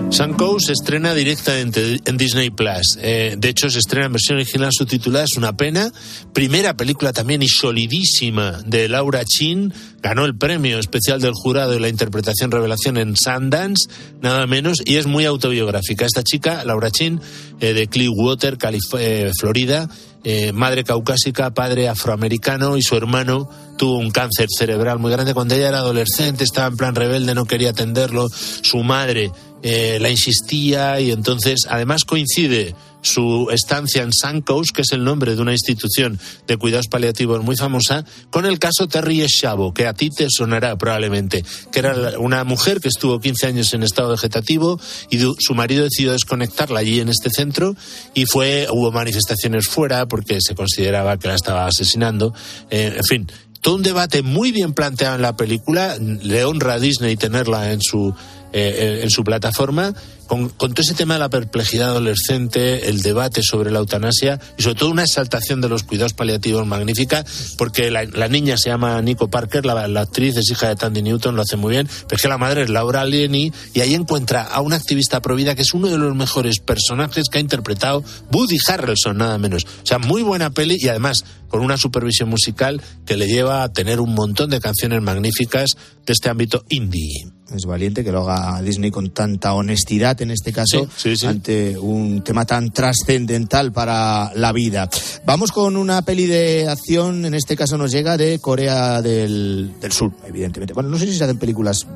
Suncoast 0.09 0.67
se 0.67 0.73
estrena 0.73 1.15
directamente 1.15 2.01
en 2.05 2.17
Disney 2.17 2.51
Plus. 2.51 2.97
Eh, 3.01 3.35
de 3.37 3.49
hecho, 3.49 3.69
se 3.69 3.81
estrena 3.81 4.07
en 4.07 4.13
versión 4.13 4.37
original 4.37 4.71
subtitulada. 4.73 5.25
Es 5.25 5.37
una 5.37 5.57
pena. 5.57 5.93
Primera 6.33 6.77
película 6.77 7.13
también 7.13 7.43
y 7.43 7.49
solidísima 7.49 8.63
de 8.65 8.89
Laura 8.89 9.25
Chin. 9.25 9.75
Ganó 10.01 10.25
el 10.25 10.37
premio 10.37 10.79
especial 10.79 11.21
del 11.21 11.33
jurado 11.35 11.73
de 11.73 11.81
la 11.81 11.89
interpretación 11.89 12.51
revelación 12.51 12.97
en 12.97 13.17
Sundance, 13.17 13.89
nada 14.23 14.47
menos. 14.47 14.79
Y 14.85 14.97
es 14.97 15.07
muy 15.07 15.25
autobiográfica. 15.25 16.07
Esta 16.07 16.23
chica, 16.23 16.65
Laura 16.65 16.91
Chin, 16.91 17.21
eh, 17.61 17.75
de 17.75 17.89
Clearwater, 17.89 18.57
Calif- 18.57 18.97
eh, 18.99 19.33
Florida, 19.39 19.89
eh, 20.25 20.53
madre 20.53 20.85
caucásica, 20.85 21.53
padre 21.53 21.89
afroamericano 21.89 22.77
y 22.77 22.83
su 22.83 22.97
hermano 22.97 23.51
tuvo 23.77 23.99
un 23.99 24.11
cáncer 24.11 24.47
cerebral 24.57 24.99
muy 24.99 25.11
grande 25.13 25.35
cuando 25.35 25.55
ella 25.55 25.69
era 25.69 25.79
adolescente, 25.79 26.45
estaba 26.45 26.69
en 26.69 26.77
plan 26.77 26.95
rebelde, 26.95 27.35
no 27.35 27.45
quería 27.45 27.71
atenderlo, 27.71 28.29
su 28.31 28.79
madre 28.83 29.31
eh, 29.63 29.99
la 30.01 30.11
insistía 30.11 31.01
y 31.01 31.11
entonces 31.11 31.67
además 31.69 32.05
coincide 32.05 32.75
su 33.07 33.49
estancia 33.51 34.03
en 34.03 34.13
Suncoast, 34.13 34.75
que 34.75 34.83
es 34.83 34.93
el 34.93 35.05
nombre 35.05 35.35
de 35.35 35.43
una 35.43 35.53
institución 35.53 36.19
de 36.47 36.57
cuidados 36.57 36.89
paliativos 36.89 37.43
muy 37.43 37.57
famosa, 37.57 38.05
con 38.31 38.47
el 38.47 38.59
caso 38.59 38.89
Terry 38.89 39.23
Eschavo, 39.23 39.73
que 39.73 39.87
a 39.87 39.95
ti 39.95 40.11
te 40.11 40.27
sonará 40.29 40.77
probablemente, 40.77 41.45
que 41.73 41.79
era 41.79 42.19
una 42.19 42.45
mujer 42.45 42.81
que 42.81 42.89
estuvo 42.89 43.21
15 43.21 43.47
años 43.47 43.73
en 43.75 43.83
estado 43.83 44.11
vegetativo 44.11 44.81
y 45.11 45.19
su 45.39 45.55
marido 45.55 45.85
decidió 45.85 46.13
desconectarla 46.13 46.81
allí 46.81 47.01
en 47.01 47.09
este 47.09 47.31
centro 47.31 47.77
y 48.15 48.27
fue 48.27 48.67
hubo 48.71 48.91
manifestaciones 48.91 49.69
fuera 49.69 50.07
porque 50.07 50.41
se 50.41 50.55
consideraba 50.55 51.17
que 51.19 51.29
la 51.29 51.35
estaba 51.35 51.67
asesinando. 51.67 52.35
Eh, 52.71 52.95
en 52.97 53.05
fin, 53.05 53.27
todo 53.61 53.77
un 53.77 53.83
debate 53.83 54.23
muy 54.23 54.53
bien 54.53 54.75
planteado 54.75 55.17
en 55.17 55.23
la 55.23 55.37
película. 55.37 55.97
Le 55.99 56.45
honra 56.45 56.75
a 56.75 56.79
Disney 56.79 57.17
tenerla 57.17 57.73
en 57.73 57.81
su, 57.81 58.15
eh, 58.53 59.01
en 59.03 59.11
su 59.11 59.25
plataforma. 59.25 59.95
Con, 60.27 60.49
con 60.49 60.75
todo 60.75 60.83
ese 60.83 60.95
tema 60.95 61.15
de 61.15 61.21
la 61.21 61.29
perplejidad 61.29 61.91
adolescente, 61.91 62.89
el 62.89 63.01
debate 63.01 63.45
sobre 63.45 63.71
la 63.71 63.79
eutanasia 63.79 64.41
y 64.59 64.63
sobre 64.63 64.75
todo 64.75 64.91
una 64.91 65.05
exaltación 65.05 65.61
de 65.61 65.69
los 65.69 65.85
cuidados 65.85 66.15
paliativos 66.15 66.67
magnífica, 66.67 67.25
porque 67.59 67.93
la, 67.93 68.29
niña 68.29 68.57
se 68.57 68.71
llama 68.71 69.01
Nico 69.03 69.29
Parker, 69.29 69.65
la, 69.65 69.85
actriz 70.01 70.37
es 70.37 70.51
hija 70.51 70.69
de 70.69 70.75
Tandy 70.75 71.03
Newton, 71.03 71.37
lo 71.37 71.43
hace 71.43 71.57
muy 71.57 71.73
bien, 71.73 71.89
pero 72.09 72.17
es 72.17 72.23
que 72.23 72.29
la 72.29 72.39
madre 72.39 72.63
es 72.63 72.71
Laura 72.71 73.05
Lieni 73.05 73.53
y 73.73 73.81
ahí 73.81 73.95
encuentra 73.95 74.43
a 74.43 74.61
un 74.63 74.73
activista 74.73 75.23
provida 75.23 75.55
que 75.55 75.63
es 75.63 75.75
uno 75.75 75.89
de 75.89 75.99
los 75.99 76.17
mejores 76.17 76.59
personajes 76.59 77.29
que 77.31 77.39
ha 77.39 77.41
interpretado 77.41 78.03
Woody 78.33 78.59
Harrelson, 78.67 79.19
nada 79.19 79.39
menos. 79.39 79.65
O 79.65 79.87
sea, 79.87 79.99
muy 79.99 80.23
buena 80.23 80.51
peli 80.51 80.77
y 80.81 80.89
además 80.89 81.25
con 81.49 81.61
una 81.61 81.77
supervisión 81.77 82.29
musical 82.29 82.83
que 83.05 83.17
le 83.17 83.27
lleva 83.27 83.63
a 83.63 83.73
tener 83.73 84.01
un 84.01 84.15
montón 84.15 84.51
de 84.51 84.61
canciones 84.61 85.03
magníficas 85.03 85.71
de 86.05 86.13
este 86.13 86.29
ámbito 86.29 86.65
indie. 86.69 87.36
Es 87.55 87.65
valiente 87.65 88.03
que 88.03 88.11
lo 88.11 88.29
haga 88.29 88.61
Disney 88.61 88.91
con 88.91 89.11
tanta 89.11 89.55
honestidad, 89.55 90.21
en 90.21 90.33
este 90.33 90.53
caso, 90.53 90.89
ante 91.27 91.79
un 91.79 92.23
tema 92.25 92.45
tan 92.45 92.73
trascendental 92.73 93.73
para 93.73 94.33
la 94.35 94.53
vida. 94.53 94.89
Vamos 95.25 95.53
con 95.53 95.77
una 95.77 96.03
peli 96.03 96.27
de 96.27 96.69
acción, 96.69 97.25
en 97.25 97.35
este 97.35 97.57
caso 97.57 97.79
nos 97.79 97.93
llega 97.93 98.17
de 98.17 98.41
Corea 98.41 99.01
del, 99.01 99.75
del 99.81 99.93
Sur, 99.93 100.13
evidentemente. 100.27 100.75
Bueno, 100.75 100.89
no 100.89 100.99
sé 100.99 101.07
si 101.07 101.17
se 101.17 101.25
hacen 101.25 101.39
películas. 101.39 101.87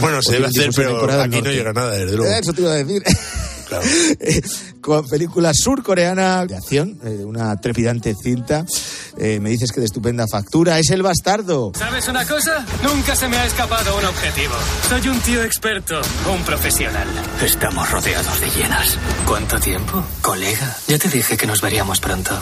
Bueno, 0.00 0.20
se 0.22 0.32
debe 0.32 0.46
hacer, 0.46 0.70
pero 0.76 1.10
aquí 1.22 1.40
no 1.40 1.50
llega 1.50 1.72
nada, 1.72 1.92
desde 1.92 2.16
luego. 2.16 2.32
Eso 2.32 2.52
te 2.52 2.60
iba 2.60 2.72
a 2.72 2.74
decir. 2.74 3.02
con 4.80 5.06
película 5.08 5.52
surcoreana 5.54 6.44
de 6.46 6.56
acción, 6.56 6.98
eh, 7.04 7.24
una 7.24 7.56
trepidante 7.56 8.14
cinta. 8.14 8.64
Eh, 9.16 9.40
me 9.40 9.50
dices 9.50 9.72
que 9.72 9.80
de 9.80 9.86
estupenda 9.86 10.26
factura. 10.28 10.78
Es 10.78 10.90
El 10.90 11.02
Bastardo. 11.02 11.72
¿Sabes 11.76 12.08
una 12.08 12.24
cosa? 12.24 12.64
Nunca 12.82 13.16
se 13.16 13.28
me 13.28 13.36
ha 13.36 13.46
escapado 13.46 13.96
un 13.98 14.04
objetivo. 14.04 14.54
Soy 14.88 15.08
un 15.08 15.20
tío 15.20 15.42
experto, 15.42 16.00
un 16.32 16.42
profesional. 16.44 17.08
Estamos 17.42 17.90
rodeados 17.90 18.40
de 18.40 18.50
hienas. 18.50 18.98
¿Cuánto 19.26 19.58
tiempo? 19.58 20.04
Colega, 20.22 20.76
ya 20.86 20.98
te 20.98 21.08
dije 21.08 21.36
que 21.36 21.46
nos 21.46 21.60
veríamos 21.60 22.00
pronto. 22.00 22.38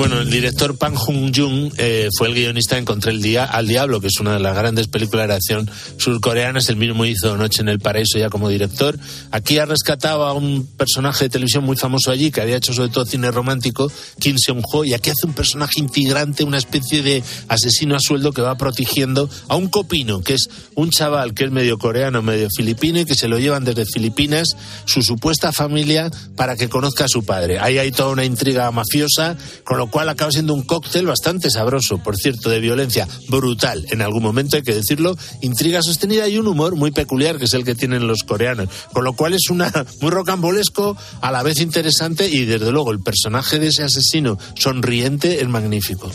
Bueno, 0.00 0.18
el 0.18 0.30
director 0.30 0.78
Pan 0.78 0.94
Jung-jung 0.94 1.74
eh, 1.76 2.08
fue 2.16 2.28
el 2.28 2.34
guionista 2.34 2.74
de 2.74 2.80
Encontré 2.80 3.10
el 3.10 3.20
día 3.20 3.44
al 3.44 3.68
diablo, 3.68 4.00
que 4.00 4.06
es 4.06 4.18
una 4.18 4.32
de 4.32 4.40
las 4.40 4.56
grandes 4.56 4.88
películas 4.88 5.28
de 5.28 5.34
acción 5.34 5.70
surcoreanas. 5.98 6.70
El 6.70 6.76
mismo 6.76 7.04
hizo 7.04 7.36
Noche 7.36 7.60
en 7.60 7.68
el 7.68 7.80
Paraíso 7.80 8.18
ya 8.18 8.30
como 8.30 8.48
director. 8.48 8.98
Aquí 9.30 9.58
ha 9.58 9.66
rescatado 9.66 10.24
a 10.24 10.32
un 10.32 10.66
personaje 10.66 11.26
de 11.26 11.28
televisión 11.28 11.64
muy 11.64 11.76
famoso 11.76 12.10
allí, 12.10 12.30
que 12.30 12.40
había 12.40 12.56
hecho 12.56 12.72
sobre 12.72 12.88
todo 12.88 13.04
cine 13.04 13.30
romántico, 13.30 13.92
Kim 14.18 14.36
Seung-ho, 14.38 14.86
y 14.86 14.94
aquí 14.94 15.10
hace 15.10 15.26
un 15.26 15.34
personaje 15.34 15.80
integrante, 15.80 16.44
una 16.44 16.56
especie 16.56 17.02
de 17.02 17.22
asesino 17.48 17.94
a 17.94 18.00
sueldo 18.00 18.32
que 18.32 18.40
va 18.40 18.56
protegiendo 18.56 19.28
a 19.48 19.56
un 19.56 19.68
copino, 19.68 20.22
que 20.22 20.32
es 20.32 20.48
un 20.76 20.88
chaval 20.88 21.34
que 21.34 21.44
es 21.44 21.50
medio 21.50 21.76
coreano, 21.76 22.22
medio 22.22 22.48
filipino, 22.56 23.00
y 23.00 23.04
que 23.04 23.14
se 23.14 23.28
lo 23.28 23.38
llevan 23.38 23.66
desde 23.66 23.84
Filipinas, 23.84 24.56
su 24.86 25.02
supuesta 25.02 25.52
familia, 25.52 26.10
para 26.36 26.56
que 26.56 26.70
conozca 26.70 27.04
a 27.04 27.08
su 27.08 27.22
padre. 27.22 27.58
Ahí 27.58 27.76
hay 27.76 27.92
toda 27.92 28.08
una 28.08 28.24
intriga 28.24 28.70
mafiosa, 28.70 29.36
con 29.62 29.76
lo 29.76 29.89
cual 29.90 30.08
acaba 30.08 30.30
siendo 30.30 30.54
un 30.54 30.62
cóctel 30.62 31.06
bastante 31.06 31.50
sabroso, 31.50 31.98
por 31.98 32.16
cierto, 32.16 32.50
de 32.50 32.60
violencia 32.60 33.06
brutal 33.28 33.84
en 33.90 34.02
algún 34.02 34.22
momento, 34.22 34.56
hay 34.56 34.62
que 34.62 34.74
decirlo, 34.74 35.16
intriga 35.40 35.82
sostenida 35.82 36.28
y 36.28 36.38
un 36.38 36.46
humor 36.46 36.76
muy 36.76 36.90
peculiar 36.90 37.38
que 37.38 37.44
es 37.44 37.54
el 37.54 37.64
que 37.64 37.74
tienen 37.74 38.06
los 38.06 38.22
coreanos, 38.22 38.68
con 38.92 39.04
lo 39.04 39.14
cual 39.14 39.34
es 39.34 39.50
una 39.50 39.70
muy 40.00 40.10
rocambolesco, 40.10 40.96
a 41.20 41.30
la 41.30 41.42
vez 41.42 41.60
interesante 41.60 42.28
y 42.28 42.44
desde 42.44 42.70
luego 42.72 42.90
el 42.92 43.00
personaje 43.00 43.58
de 43.58 43.68
ese 43.68 43.82
asesino 43.82 44.38
sonriente 44.54 45.42
es 45.42 45.48
magnífico. 45.48 46.10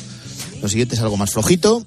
Lo 0.62 0.70
siguiente 0.70 0.96
es 0.96 1.02
algo 1.02 1.18
más 1.18 1.32
flojito. 1.32 1.86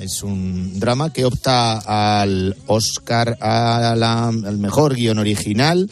Es 0.00 0.22
un 0.22 0.80
drama 0.80 1.12
que 1.12 1.24
opta 1.24 1.78
al 1.78 2.56
Oscar 2.66 3.36
al 3.40 4.58
mejor 4.58 4.94
guion 4.94 5.18
original. 5.18 5.88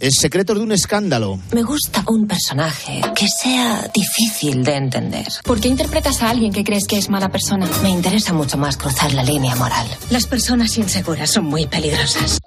Es 0.00 0.14
Secretos 0.18 0.56
de 0.56 0.62
un 0.62 0.72
escándalo. 0.72 1.38
Me 1.52 1.62
gusta 1.62 2.02
un 2.06 2.26
personaje 2.26 3.02
que 3.14 3.26
sea 3.28 3.86
difícil 3.92 4.64
de 4.64 4.76
entender. 4.76 5.26
¿Por 5.44 5.60
qué 5.60 5.68
interpretas 5.68 6.22
a 6.22 6.30
alguien 6.30 6.54
que 6.54 6.64
crees 6.64 6.86
que 6.86 6.96
es 6.96 7.10
mala 7.10 7.28
persona? 7.28 7.68
Me 7.82 7.90
interesa 7.90 8.32
mucho 8.32 8.56
más 8.56 8.78
cruzar 8.78 9.12
la 9.12 9.22
línea 9.22 9.54
moral. 9.56 9.86
Las 10.08 10.26
personas 10.26 10.78
inseguras 10.78 11.30
son 11.30 11.44
muy 11.44 11.66
peligrosas. 11.66 12.38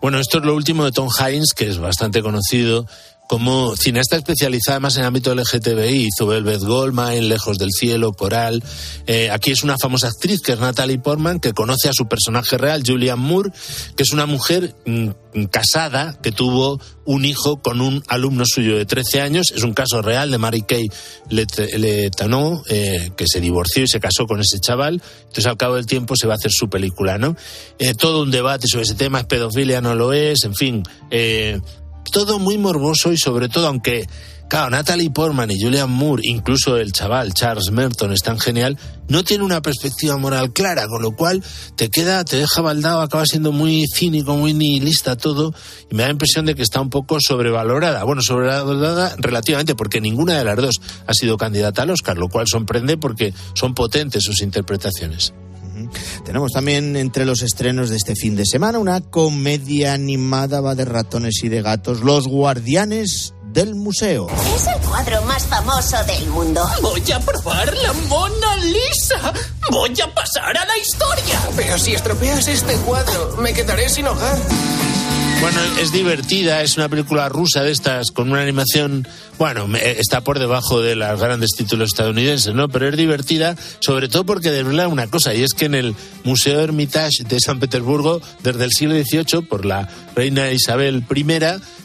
Bueno, 0.00 0.20
esto 0.20 0.38
es 0.38 0.44
lo 0.44 0.54
último 0.54 0.84
de 0.84 0.92
Tom 0.92 1.08
Hines, 1.08 1.52
que 1.52 1.68
es 1.68 1.78
bastante 1.78 2.22
conocido 2.22 2.86
como 3.28 3.76
cineasta 3.76 4.16
especializada 4.16 4.76
además 4.76 4.96
en 4.96 5.02
el 5.02 5.06
ámbito 5.08 5.34
LGTBI. 5.34 6.06
Hizo 6.08 6.26
Velvet 6.26 6.62
Goldmine, 6.62 7.22
Lejos 7.22 7.58
del 7.58 7.70
Cielo, 7.70 8.12
Coral. 8.14 8.64
Eh, 9.06 9.30
aquí 9.30 9.50
es 9.50 9.62
una 9.62 9.76
famosa 9.78 10.08
actriz 10.08 10.40
que 10.40 10.52
es 10.52 10.58
Natalie 10.58 10.98
Portman, 10.98 11.38
que 11.38 11.52
conoce 11.52 11.88
a 11.90 11.92
su 11.92 12.08
personaje 12.08 12.56
real, 12.56 12.82
Julianne 12.84 13.22
Moore, 13.22 13.50
que 13.96 14.02
es 14.02 14.12
una 14.12 14.24
mujer 14.24 14.74
mm, 14.86 15.44
casada 15.50 16.18
que 16.22 16.32
tuvo 16.32 16.80
un 17.04 17.26
hijo 17.26 17.60
con 17.60 17.82
un 17.82 18.02
alumno 18.08 18.44
suyo 18.46 18.76
de 18.78 18.86
13 18.86 19.20
años. 19.20 19.52
Es 19.54 19.62
un 19.62 19.74
caso 19.74 20.00
real 20.00 20.30
de 20.30 20.38
Mary 20.38 20.62
Kay 20.62 20.88
Let- 21.28 21.76
Letourneau, 21.76 22.62
eh, 22.70 23.10
que 23.14 23.26
se 23.26 23.42
divorció 23.42 23.82
y 23.84 23.88
se 23.88 24.00
casó 24.00 24.26
con 24.26 24.40
ese 24.40 24.58
chaval. 24.58 25.02
Entonces, 25.20 25.46
al 25.46 25.58
cabo 25.58 25.74
del 25.76 25.84
tiempo, 25.84 26.16
se 26.16 26.26
va 26.26 26.32
a 26.32 26.36
hacer 26.36 26.50
su 26.50 26.70
película, 26.70 27.18
¿no? 27.18 27.36
Eh, 27.78 27.92
todo 27.92 28.22
un 28.22 28.30
debate 28.30 28.66
sobre 28.68 28.84
ese 28.84 28.94
tema, 28.94 29.20
es 29.20 29.26
pedofilia, 29.26 29.82
no 29.82 29.94
lo 29.94 30.14
es, 30.14 30.44
en 30.44 30.54
fin. 30.54 30.82
Todo 32.10 32.38
muy 32.38 32.58
morboso 32.58 33.12
y 33.12 33.18
sobre 33.18 33.48
todo, 33.48 33.66
aunque, 33.66 34.06
claro, 34.48 34.70
Natalie 34.70 35.10
Portman 35.10 35.50
y 35.50 35.60
Julianne 35.60 35.92
Moore, 35.92 36.22
incluso 36.24 36.76
el 36.76 36.92
chaval 36.92 37.34
Charles 37.34 37.70
Merton 37.70 38.12
es 38.12 38.22
tan 38.22 38.38
genial, 38.38 38.78
no 39.08 39.24
tiene 39.24 39.44
una 39.44 39.62
perspectiva 39.62 40.16
moral 40.16 40.52
clara, 40.52 40.86
con 40.86 41.02
lo 41.02 41.12
cual 41.12 41.42
te 41.76 41.88
queda, 41.88 42.24
te 42.24 42.36
deja 42.36 42.60
baldado, 42.60 43.00
acaba 43.00 43.26
siendo 43.26 43.52
muy 43.52 43.84
cínico, 43.92 44.36
muy 44.36 44.54
nihilista 44.54 45.16
todo, 45.16 45.54
y 45.90 45.94
me 45.94 46.02
da 46.02 46.08
la 46.08 46.12
impresión 46.12 46.46
de 46.46 46.54
que 46.54 46.62
está 46.62 46.80
un 46.80 46.90
poco 46.90 47.18
sobrevalorada. 47.20 48.04
Bueno, 48.04 48.22
sobrevalorada 48.22 49.16
relativamente, 49.18 49.74
porque 49.74 50.00
ninguna 50.00 50.36
de 50.38 50.44
las 50.44 50.56
dos 50.56 50.80
ha 51.06 51.14
sido 51.14 51.36
candidata 51.36 51.82
al 51.82 51.90
Oscar, 51.90 52.18
lo 52.18 52.28
cual 52.28 52.46
sorprende 52.46 52.96
porque 52.96 53.32
son 53.54 53.74
potentes 53.74 54.22
sus 54.24 54.42
interpretaciones. 54.42 55.32
Tenemos 56.24 56.52
también 56.52 56.96
entre 56.96 57.24
los 57.24 57.42
estrenos 57.42 57.90
de 57.90 57.96
este 57.96 58.14
fin 58.14 58.36
de 58.36 58.44
semana 58.44 58.78
una 58.78 59.00
comedia 59.00 59.92
animada 59.92 60.60
va 60.60 60.74
de 60.74 60.84
ratones 60.84 61.42
y 61.42 61.48
de 61.48 61.62
gatos, 61.62 62.00
Los 62.00 62.26
Guardianes 62.26 63.34
del 63.52 63.74
Museo. 63.74 64.28
Es 64.54 64.66
el 64.66 64.80
cuadro 64.88 65.22
más 65.22 65.44
famoso 65.46 65.96
del 66.04 66.26
mundo. 66.28 66.62
Voy 66.82 67.02
a 67.12 67.20
probar 67.20 67.74
la 67.76 67.92
Mona 68.08 68.56
Lisa. 68.56 69.32
Voy 69.70 69.94
a 70.00 70.14
pasar 70.14 70.56
a 70.56 70.64
la 70.64 70.78
historia. 70.78 71.40
Pero 71.56 71.78
si 71.78 71.94
estropeas 71.94 72.46
este 72.48 72.74
cuadro, 72.78 73.36
me 73.38 73.52
quedaré 73.52 73.88
sin 73.88 74.06
hogar. 74.06 74.38
Bueno, 75.40 75.60
es 75.80 75.92
divertida, 75.92 76.62
es 76.62 76.76
una 76.76 76.88
película 76.88 77.28
rusa 77.28 77.62
de 77.62 77.70
estas 77.70 78.10
con 78.10 78.30
una 78.32 78.42
animación, 78.42 79.06
bueno, 79.38 79.68
me- 79.68 79.92
está 79.92 80.20
por 80.20 80.40
debajo 80.40 80.82
de 80.82 80.96
los 80.96 81.20
grandes 81.20 81.50
títulos 81.56 81.90
estadounidenses, 81.90 82.54
¿no? 82.54 82.68
Pero 82.68 82.88
es 82.88 82.96
divertida, 82.96 83.54
sobre 83.78 84.08
todo 84.08 84.24
porque 84.26 84.50
desvela 84.50 84.88
una 84.88 85.06
cosa, 85.06 85.34
y 85.34 85.44
es 85.44 85.54
que 85.54 85.66
en 85.66 85.76
el 85.76 85.94
Museo 86.24 86.60
Hermitage 86.60 87.22
de 87.28 87.38
San 87.38 87.60
Petersburgo, 87.60 88.20
desde 88.42 88.64
el 88.64 88.72
siglo 88.72 88.94
XVIII, 88.96 89.42
por 89.42 89.64
la 89.64 89.88
reina 90.16 90.50
Isabel 90.50 91.04
I, 91.14 91.26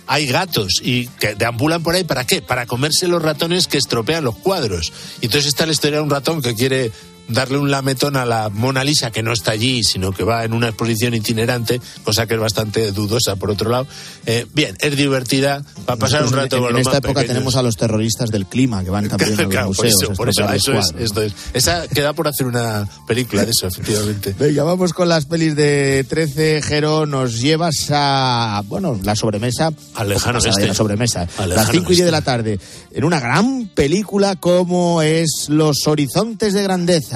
hay 0.08 0.26
gatos 0.26 0.82
y 0.82 1.06
que 1.08 1.36
deambulan 1.36 1.84
por 1.84 1.94
ahí, 1.94 2.04
¿para 2.04 2.26
qué? 2.26 2.42
Para 2.42 2.66
comerse 2.66 3.08
los 3.08 3.22
ratones 3.22 3.68
que 3.68 3.78
estropean 3.78 4.24
los 4.24 4.36
cuadros. 4.36 4.92
Y 5.22 5.26
entonces 5.26 5.50
está 5.50 5.68
la 5.68 5.74
historia 5.74 6.00
de 6.00 6.04
un 6.04 6.10
ratón 6.10 6.42
que 6.42 6.56
quiere 6.56 6.92
darle 7.28 7.58
un 7.58 7.72
lametón 7.72 8.18
a 8.18 8.26
la 8.26 8.50
Mona 8.50 8.84
Lisa, 8.84 9.12
que 9.12 9.24
no 9.24 9.32
está 9.34 9.52
allí, 9.52 9.84
sino 9.84 10.12
que 10.12 10.24
va 10.24 10.44
en 10.44 10.54
una 10.54 10.68
exposición 10.68 11.14
itinerante, 11.14 11.80
cosa 12.04 12.28
que 12.28 12.34
es 12.36 12.40
bastante 12.40 12.92
dudosa, 12.92 13.36
por 13.36 13.50
otro 13.50 13.70
lado. 13.70 13.88
Eh, 14.26 14.46
bien, 14.54 14.76
es 14.80 14.96
divertida, 14.96 15.64
para 15.86 15.98
pasar 15.98 16.26
un 16.26 16.34
rato 16.34 16.58
en, 16.58 16.62
con 16.62 16.70
en 16.72 16.74
los 16.78 16.82
esta 16.82 16.92
más 16.92 16.98
época 17.00 17.14
pequeños. 17.22 17.34
tenemos 17.36 17.56
a 17.56 17.64
los 17.64 17.78
terroristas 17.78 18.30
del 18.30 18.46
clima 18.46 18.84
que 18.84 18.90
van 18.90 19.08
también 19.10 19.34
a 19.40 19.44
los 19.44 19.50
Claro, 19.50 19.68
por 19.74 19.86
museos. 19.86 20.02
eso, 20.04 20.12
a 20.12 20.16
por 20.16 20.30
eso, 20.30 20.44
es, 20.54 20.64
cuadros. 20.66 20.94
esto 20.98 21.22
es. 21.22 21.34
Esa 21.54 21.88
queda 21.88 22.14
por 22.14 22.28
hacer 22.28 22.48
una 22.48 22.88
película 23.08 23.46
de 23.46 23.52
eso, 23.52 23.68
efectivamente. 23.68 24.36
Venga, 24.40 24.64
vamos 24.64 24.94
con 24.94 25.10
las 25.10 25.26
pelis 25.26 25.56
de 25.56 26.06
13. 26.08 26.62
Jero, 26.62 27.06
nos 27.06 27.40
llevas 27.40 27.88
a, 27.92 28.64
bueno, 28.68 29.00
la 29.04 29.16
sobremesa. 29.16 29.72
Al 29.96 30.10
lejano 30.10 30.40
oeste. 30.40 30.68
La 30.68 30.74
sobremesa. 30.74 31.28
Las 31.38 31.48
lejano 31.48 31.72
5 31.72 31.92
y 31.92 31.96
10 31.96 32.06
de 32.06 32.12
la 32.12 32.22
tarde. 32.22 32.60
En 32.92 33.04
una 33.04 33.20
gran 33.20 33.68
película 33.68 34.36
como 34.36 35.02
es 35.02 35.46
Los 35.50 35.88
Horizontes 35.88 36.54
de 36.54 36.64
Grandeza. 36.64 37.13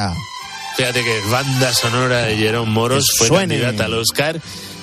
Fíjate 0.76 1.04
que 1.04 1.22
banda 1.32 1.74
sonora 1.74 2.24
de 2.24 2.38
Jerome 2.38 2.72
Moros 2.72 3.08
Que 3.08 3.18
fue 3.18 3.28
suene. 3.28 3.60
candidata 3.60 3.86
al 3.86 3.93
Oscar. 3.95 4.39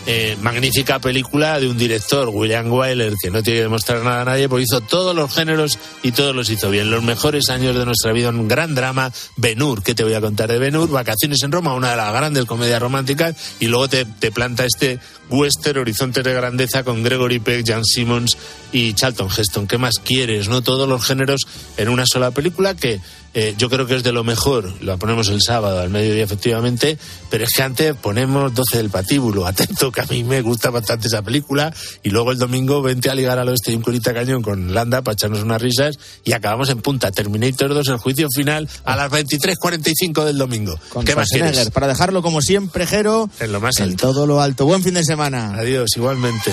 Eh, 0.06 0.36
magnífica 0.42 0.98
película 0.98 1.58
de 1.58 1.66
un 1.66 1.78
director, 1.78 2.28
William 2.28 2.70
Wyler, 2.70 3.14
que 3.22 3.30
no 3.30 3.42
tiene 3.42 3.60
que 3.60 3.62
demostrar 3.62 4.02
nada 4.02 4.20
a 4.20 4.24
nadie, 4.26 4.50
porque 4.50 4.64
hizo 4.64 4.82
todos 4.82 5.16
los 5.16 5.32
géneros 5.34 5.78
y 6.02 6.12
todos 6.12 6.36
los 6.36 6.50
hizo 6.50 6.68
bien. 6.68 6.90
Los 6.90 7.02
mejores 7.02 7.48
años 7.48 7.74
de 7.74 7.86
nuestra 7.86 8.12
vida, 8.12 8.28
un 8.28 8.46
gran 8.46 8.74
drama, 8.74 9.10
Ben-Hur, 9.36 9.82
¿qué 9.82 9.94
te 9.94 10.04
voy 10.04 10.12
a 10.12 10.20
contar 10.20 10.50
de 10.52 10.58
Ben-Hur? 10.58 10.90
Vacaciones 10.90 11.42
en 11.42 11.52
Roma, 11.52 11.72
una 11.72 11.92
de 11.92 11.96
las 11.96 12.12
grandes 12.12 12.44
comedias 12.44 12.82
románticas, 12.82 13.34
y 13.60 13.68
luego 13.68 13.88
te, 13.88 14.04
te 14.04 14.30
planta 14.30 14.66
este 14.66 14.98
western, 15.30 15.78
Horizontes 15.78 16.22
de 16.22 16.34
Grandeza, 16.34 16.84
con 16.84 17.02
Gregory 17.02 17.38
Peck, 17.38 17.66
Jan 17.66 17.82
Simmons 17.82 18.36
y 18.72 18.92
Charlton 18.92 19.30
Heston. 19.34 19.66
¿Qué 19.66 19.78
más 19.78 19.94
quieres? 20.04 20.48
¿No? 20.48 20.60
Todos 20.60 20.86
los 20.86 21.02
géneros 21.02 21.46
en 21.78 21.88
una 21.88 22.04
sola 22.04 22.30
película 22.30 22.74
que 22.74 23.00
eh, 23.34 23.54
yo 23.58 23.68
creo 23.68 23.86
que 23.86 23.96
es 23.96 24.02
de 24.02 24.12
lo 24.12 24.24
mejor. 24.24 24.72
La 24.82 24.96
ponemos 24.96 25.28
el 25.28 25.42
sábado 25.42 25.80
al 25.80 25.90
mediodía, 25.90 26.22
efectivamente, 26.24 26.96
pero 27.30 27.44
es 27.44 27.50
que 27.52 27.62
antes 27.62 27.94
ponemos 27.96 28.54
12 28.54 28.76
del 28.76 28.90
patíbulo. 28.90 29.46
Atento, 29.46 29.90
que 29.92 30.00
a 30.00 30.06
mí 30.06 30.22
me 30.24 30.40
gusta 30.40 30.70
bastante 30.70 31.08
esa 31.08 31.22
película. 31.22 31.74
Y 32.02 32.10
luego 32.10 32.30
el 32.32 32.38
domingo 32.38 32.80
vente 32.80 33.10
a 33.10 33.14
ligar 33.14 33.38
al 33.38 33.48
oeste 33.48 33.72
y 33.72 33.74
un 33.74 33.82
curita 33.82 34.14
cañón 34.14 34.40
con 34.42 34.72
Landa 34.72 35.02
para 35.02 35.14
echarnos 35.14 35.42
unas 35.42 35.60
risas. 35.60 35.98
Y 36.24 36.32
acabamos 36.32 36.68
en 36.70 36.80
punta. 36.80 37.10
Terminator 37.10 37.74
2, 37.74 37.88
el 37.88 37.96
juicio 37.96 38.28
final, 38.34 38.68
a 38.84 38.96
las 38.96 39.10
23.45 39.10 40.24
del 40.24 40.38
domingo. 40.38 40.78
Con 40.90 41.04
¿Qué 41.04 41.16
más 41.16 41.28
quieres? 41.28 41.70
Para 41.70 41.88
dejarlo 41.88 42.22
como 42.22 42.40
siempre, 42.40 42.86
Jero. 42.86 43.28
En 43.40 43.52
lo 43.52 43.60
más 43.60 43.78
En 43.78 43.90
alto. 43.90 44.08
todo 44.12 44.26
lo 44.26 44.40
alto. 44.40 44.64
Buen 44.64 44.82
fin 44.82 44.94
de 44.94 45.02
semana. 45.04 45.54
Adiós, 45.54 45.90
igualmente. 45.96 46.52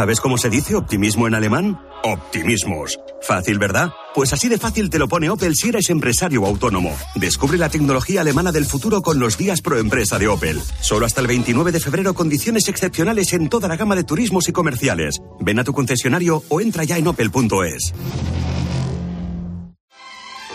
¿Sabes 0.00 0.22
cómo 0.22 0.38
se 0.38 0.48
dice 0.48 0.76
optimismo 0.76 1.28
en 1.28 1.34
alemán? 1.34 1.78
Optimismos. 2.04 2.98
Fácil, 3.20 3.58
¿verdad? 3.58 3.90
Pues 4.14 4.32
así 4.32 4.48
de 4.48 4.56
fácil 4.56 4.88
te 4.88 4.98
lo 4.98 5.08
pone 5.08 5.28
Opel 5.28 5.54
si 5.54 5.68
eres 5.68 5.90
empresario 5.90 6.40
o 6.40 6.46
autónomo. 6.46 6.96
Descubre 7.16 7.58
la 7.58 7.68
tecnología 7.68 8.22
alemana 8.22 8.50
del 8.50 8.64
futuro 8.64 9.02
con 9.02 9.20
los 9.20 9.36
días 9.36 9.60
pro 9.60 9.76
empresa 9.76 10.18
de 10.18 10.26
Opel. 10.26 10.58
Solo 10.80 11.04
hasta 11.04 11.20
el 11.20 11.26
29 11.26 11.70
de 11.70 11.80
febrero 11.80 12.14
condiciones 12.14 12.66
excepcionales 12.68 13.34
en 13.34 13.50
toda 13.50 13.68
la 13.68 13.76
gama 13.76 13.94
de 13.94 14.04
turismos 14.04 14.48
y 14.48 14.52
comerciales. 14.52 15.20
Ven 15.38 15.58
a 15.58 15.64
tu 15.64 15.74
concesionario 15.74 16.44
o 16.48 16.62
entra 16.62 16.84
ya 16.84 16.96
en 16.96 17.06
opel.es. 17.06 17.92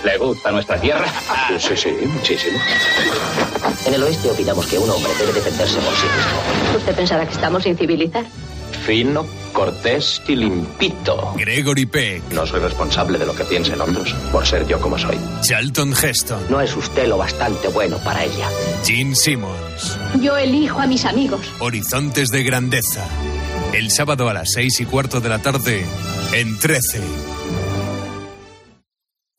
¿Le 0.04 0.18
gusta 0.18 0.52
nuestra 0.52 0.82
tierra? 0.82 1.06
Sí, 1.60 1.78
sí, 1.78 1.90
muchísimo. 2.08 2.58
En 3.86 3.94
el 3.94 4.02
oeste 4.02 4.28
opinamos 4.28 4.66
que 4.66 4.80
un 4.80 4.90
hombre 4.90 5.12
debe 5.20 5.34
defenderse 5.34 5.76
por 5.82 5.94
sí 5.94 6.08
mismo. 6.08 6.78
¿Usted 6.80 6.96
pensará 6.96 7.28
que 7.28 7.34
estamos 7.34 7.62
sin 7.62 7.78
civilizar? 7.78 8.26
Fino, 8.86 9.26
cortés 9.52 10.22
y 10.28 10.36
limpito. 10.36 11.34
Gregory 11.38 11.86
Peck, 11.86 12.22
No 12.32 12.46
soy 12.46 12.60
responsable 12.60 13.18
de 13.18 13.26
lo 13.26 13.36
que 13.36 13.44
piensen 13.46 13.82
otros, 13.82 14.14
por 14.32 14.46
ser 14.46 14.68
yo 14.68 14.80
como 14.80 14.98
soy. 14.98 15.18
Charlton 15.42 15.94
Heston, 15.94 16.44
No 16.50 16.62
es 16.62 16.76
usted 16.76 17.08
lo 17.08 17.18
bastante 17.18 17.68
bueno 17.70 17.98
para 18.04 18.24
ella. 18.24 18.48
Gene 18.86 19.16
Simmons, 19.16 19.98
Yo 20.22 20.38
elijo 20.38 20.80
a 20.80 20.86
mis 20.88 21.04
amigos. 21.06 21.42
Horizontes 21.60 22.30
de 22.30 22.44
Grandeza. 22.44 23.08
El 23.74 23.90
sábado 23.92 24.30
a 24.30 24.34
las 24.34 24.52
seis 24.52 24.80
y 24.80 24.86
cuarto 24.86 25.20
de 25.20 25.30
la 25.30 25.40
tarde 25.40 25.84
en 26.34 26.58
13. 26.60 27.02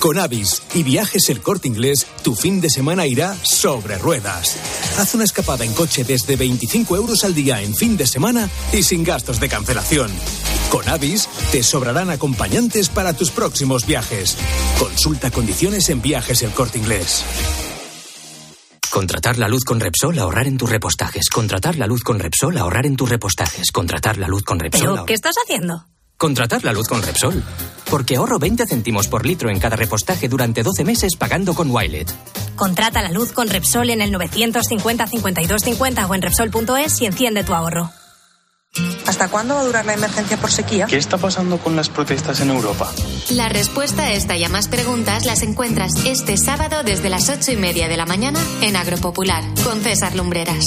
Con 0.00 0.18
Avis 0.18 0.62
y 0.74 0.82
Viajes 0.82 1.28
El 1.30 1.40
Corte 1.40 1.68
Inglés, 1.68 2.06
tu 2.22 2.34
fin 2.34 2.60
de 2.60 2.70
semana 2.70 3.06
irá 3.06 3.34
sobre 3.42 3.98
ruedas. 3.98 4.56
Haz 4.98 5.14
una 5.14 5.24
escapada 5.24 5.64
en 5.64 5.72
coche 5.72 6.04
desde 6.04 6.36
25 6.36 6.96
euros 6.96 7.24
al 7.24 7.34
día 7.34 7.62
en 7.62 7.74
fin 7.74 7.96
de 7.96 8.06
semana 8.06 8.48
y 8.72 8.82
sin 8.82 9.04
gastos 9.04 9.40
de 9.40 9.48
cancelación. 9.48 10.10
Con 10.70 10.88
Avis 10.88 11.28
te 11.50 11.62
sobrarán 11.62 12.10
acompañantes 12.10 12.88
para 12.88 13.14
tus 13.14 13.30
próximos 13.30 13.86
viajes. 13.86 14.36
Consulta 14.78 15.30
condiciones 15.30 15.88
en 15.88 16.02
Viajes 16.02 16.42
El 16.42 16.50
Corte 16.50 16.78
Inglés. 16.78 17.24
Contratar 18.90 19.38
la 19.38 19.48
luz 19.48 19.64
con 19.64 19.80
Repsol, 19.80 20.18
ahorrar 20.18 20.46
en 20.46 20.56
tus 20.56 20.70
repostajes. 20.70 21.28
Contratar 21.28 21.76
la 21.76 21.86
luz 21.86 22.02
con 22.02 22.18
Repsol, 22.18 22.56
ahorrar 22.56 22.86
en 22.86 22.96
tus 22.96 23.08
repostajes. 23.08 23.70
Contratar 23.70 24.16
la 24.16 24.28
luz 24.28 24.42
con 24.42 24.58
Repsol. 24.58 24.92
¿Pero 24.94 25.04
qué 25.04 25.14
estás 25.14 25.34
haciendo? 25.42 25.86
Contratar 26.18 26.64
la 26.64 26.72
luz 26.72 26.88
con 26.88 27.02
Repsol. 27.02 27.42
Porque 27.90 28.16
ahorro 28.16 28.38
20 28.38 28.66
céntimos 28.66 29.06
por 29.06 29.26
litro 29.26 29.50
en 29.50 29.60
cada 29.60 29.76
repostaje 29.76 30.28
durante 30.28 30.62
12 30.62 30.82
meses 30.84 31.16
pagando 31.16 31.54
con 31.54 31.70
Wilet. 31.70 32.10
Contrata 32.56 33.02
la 33.02 33.10
luz 33.10 33.32
con 33.32 33.48
Repsol 33.48 33.90
en 33.90 34.00
el 34.00 34.10
950 34.12 35.06
52 35.06 35.62
50 35.62 36.06
o 36.06 36.14
en 36.14 36.22
Repsol.es 36.22 37.02
y 37.02 37.06
enciende 37.06 37.44
tu 37.44 37.52
ahorro. 37.54 37.90
¿Hasta 39.06 39.28
cuándo 39.28 39.54
va 39.54 39.60
a 39.60 39.64
durar 39.64 39.86
la 39.86 39.94
emergencia 39.94 40.36
por 40.38 40.50
sequía? 40.50 40.86
¿Qué 40.86 40.96
está 40.96 41.16
pasando 41.18 41.58
con 41.58 41.76
las 41.76 41.88
protestas 41.88 42.40
en 42.40 42.50
Europa? 42.50 42.90
La 43.30 43.48
respuesta 43.48 44.04
a 44.04 44.12
esta 44.12 44.36
y 44.36 44.44
a 44.44 44.48
más 44.48 44.68
preguntas 44.68 45.24
las 45.26 45.42
encuentras 45.42 45.92
este 46.04 46.36
sábado 46.36 46.82
desde 46.82 47.08
las 47.08 47.28
ocho 47.28 47.52
y 47.52 47.56
media 47.56 47.88
de 47.88 47.96
la 47.96 48.06
mañana 48.06 48.40
en 48.62 48.76
Agropopular 48.76 49.44
con 49.64 49.80
César 49.80 50.14
Lumbreras. 50.14 50.66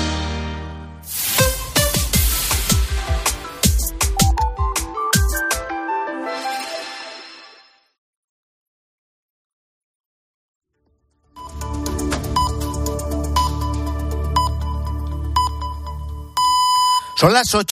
Son 17.21 17.33
las 17.33 17.53
ocho. 17.53 17.59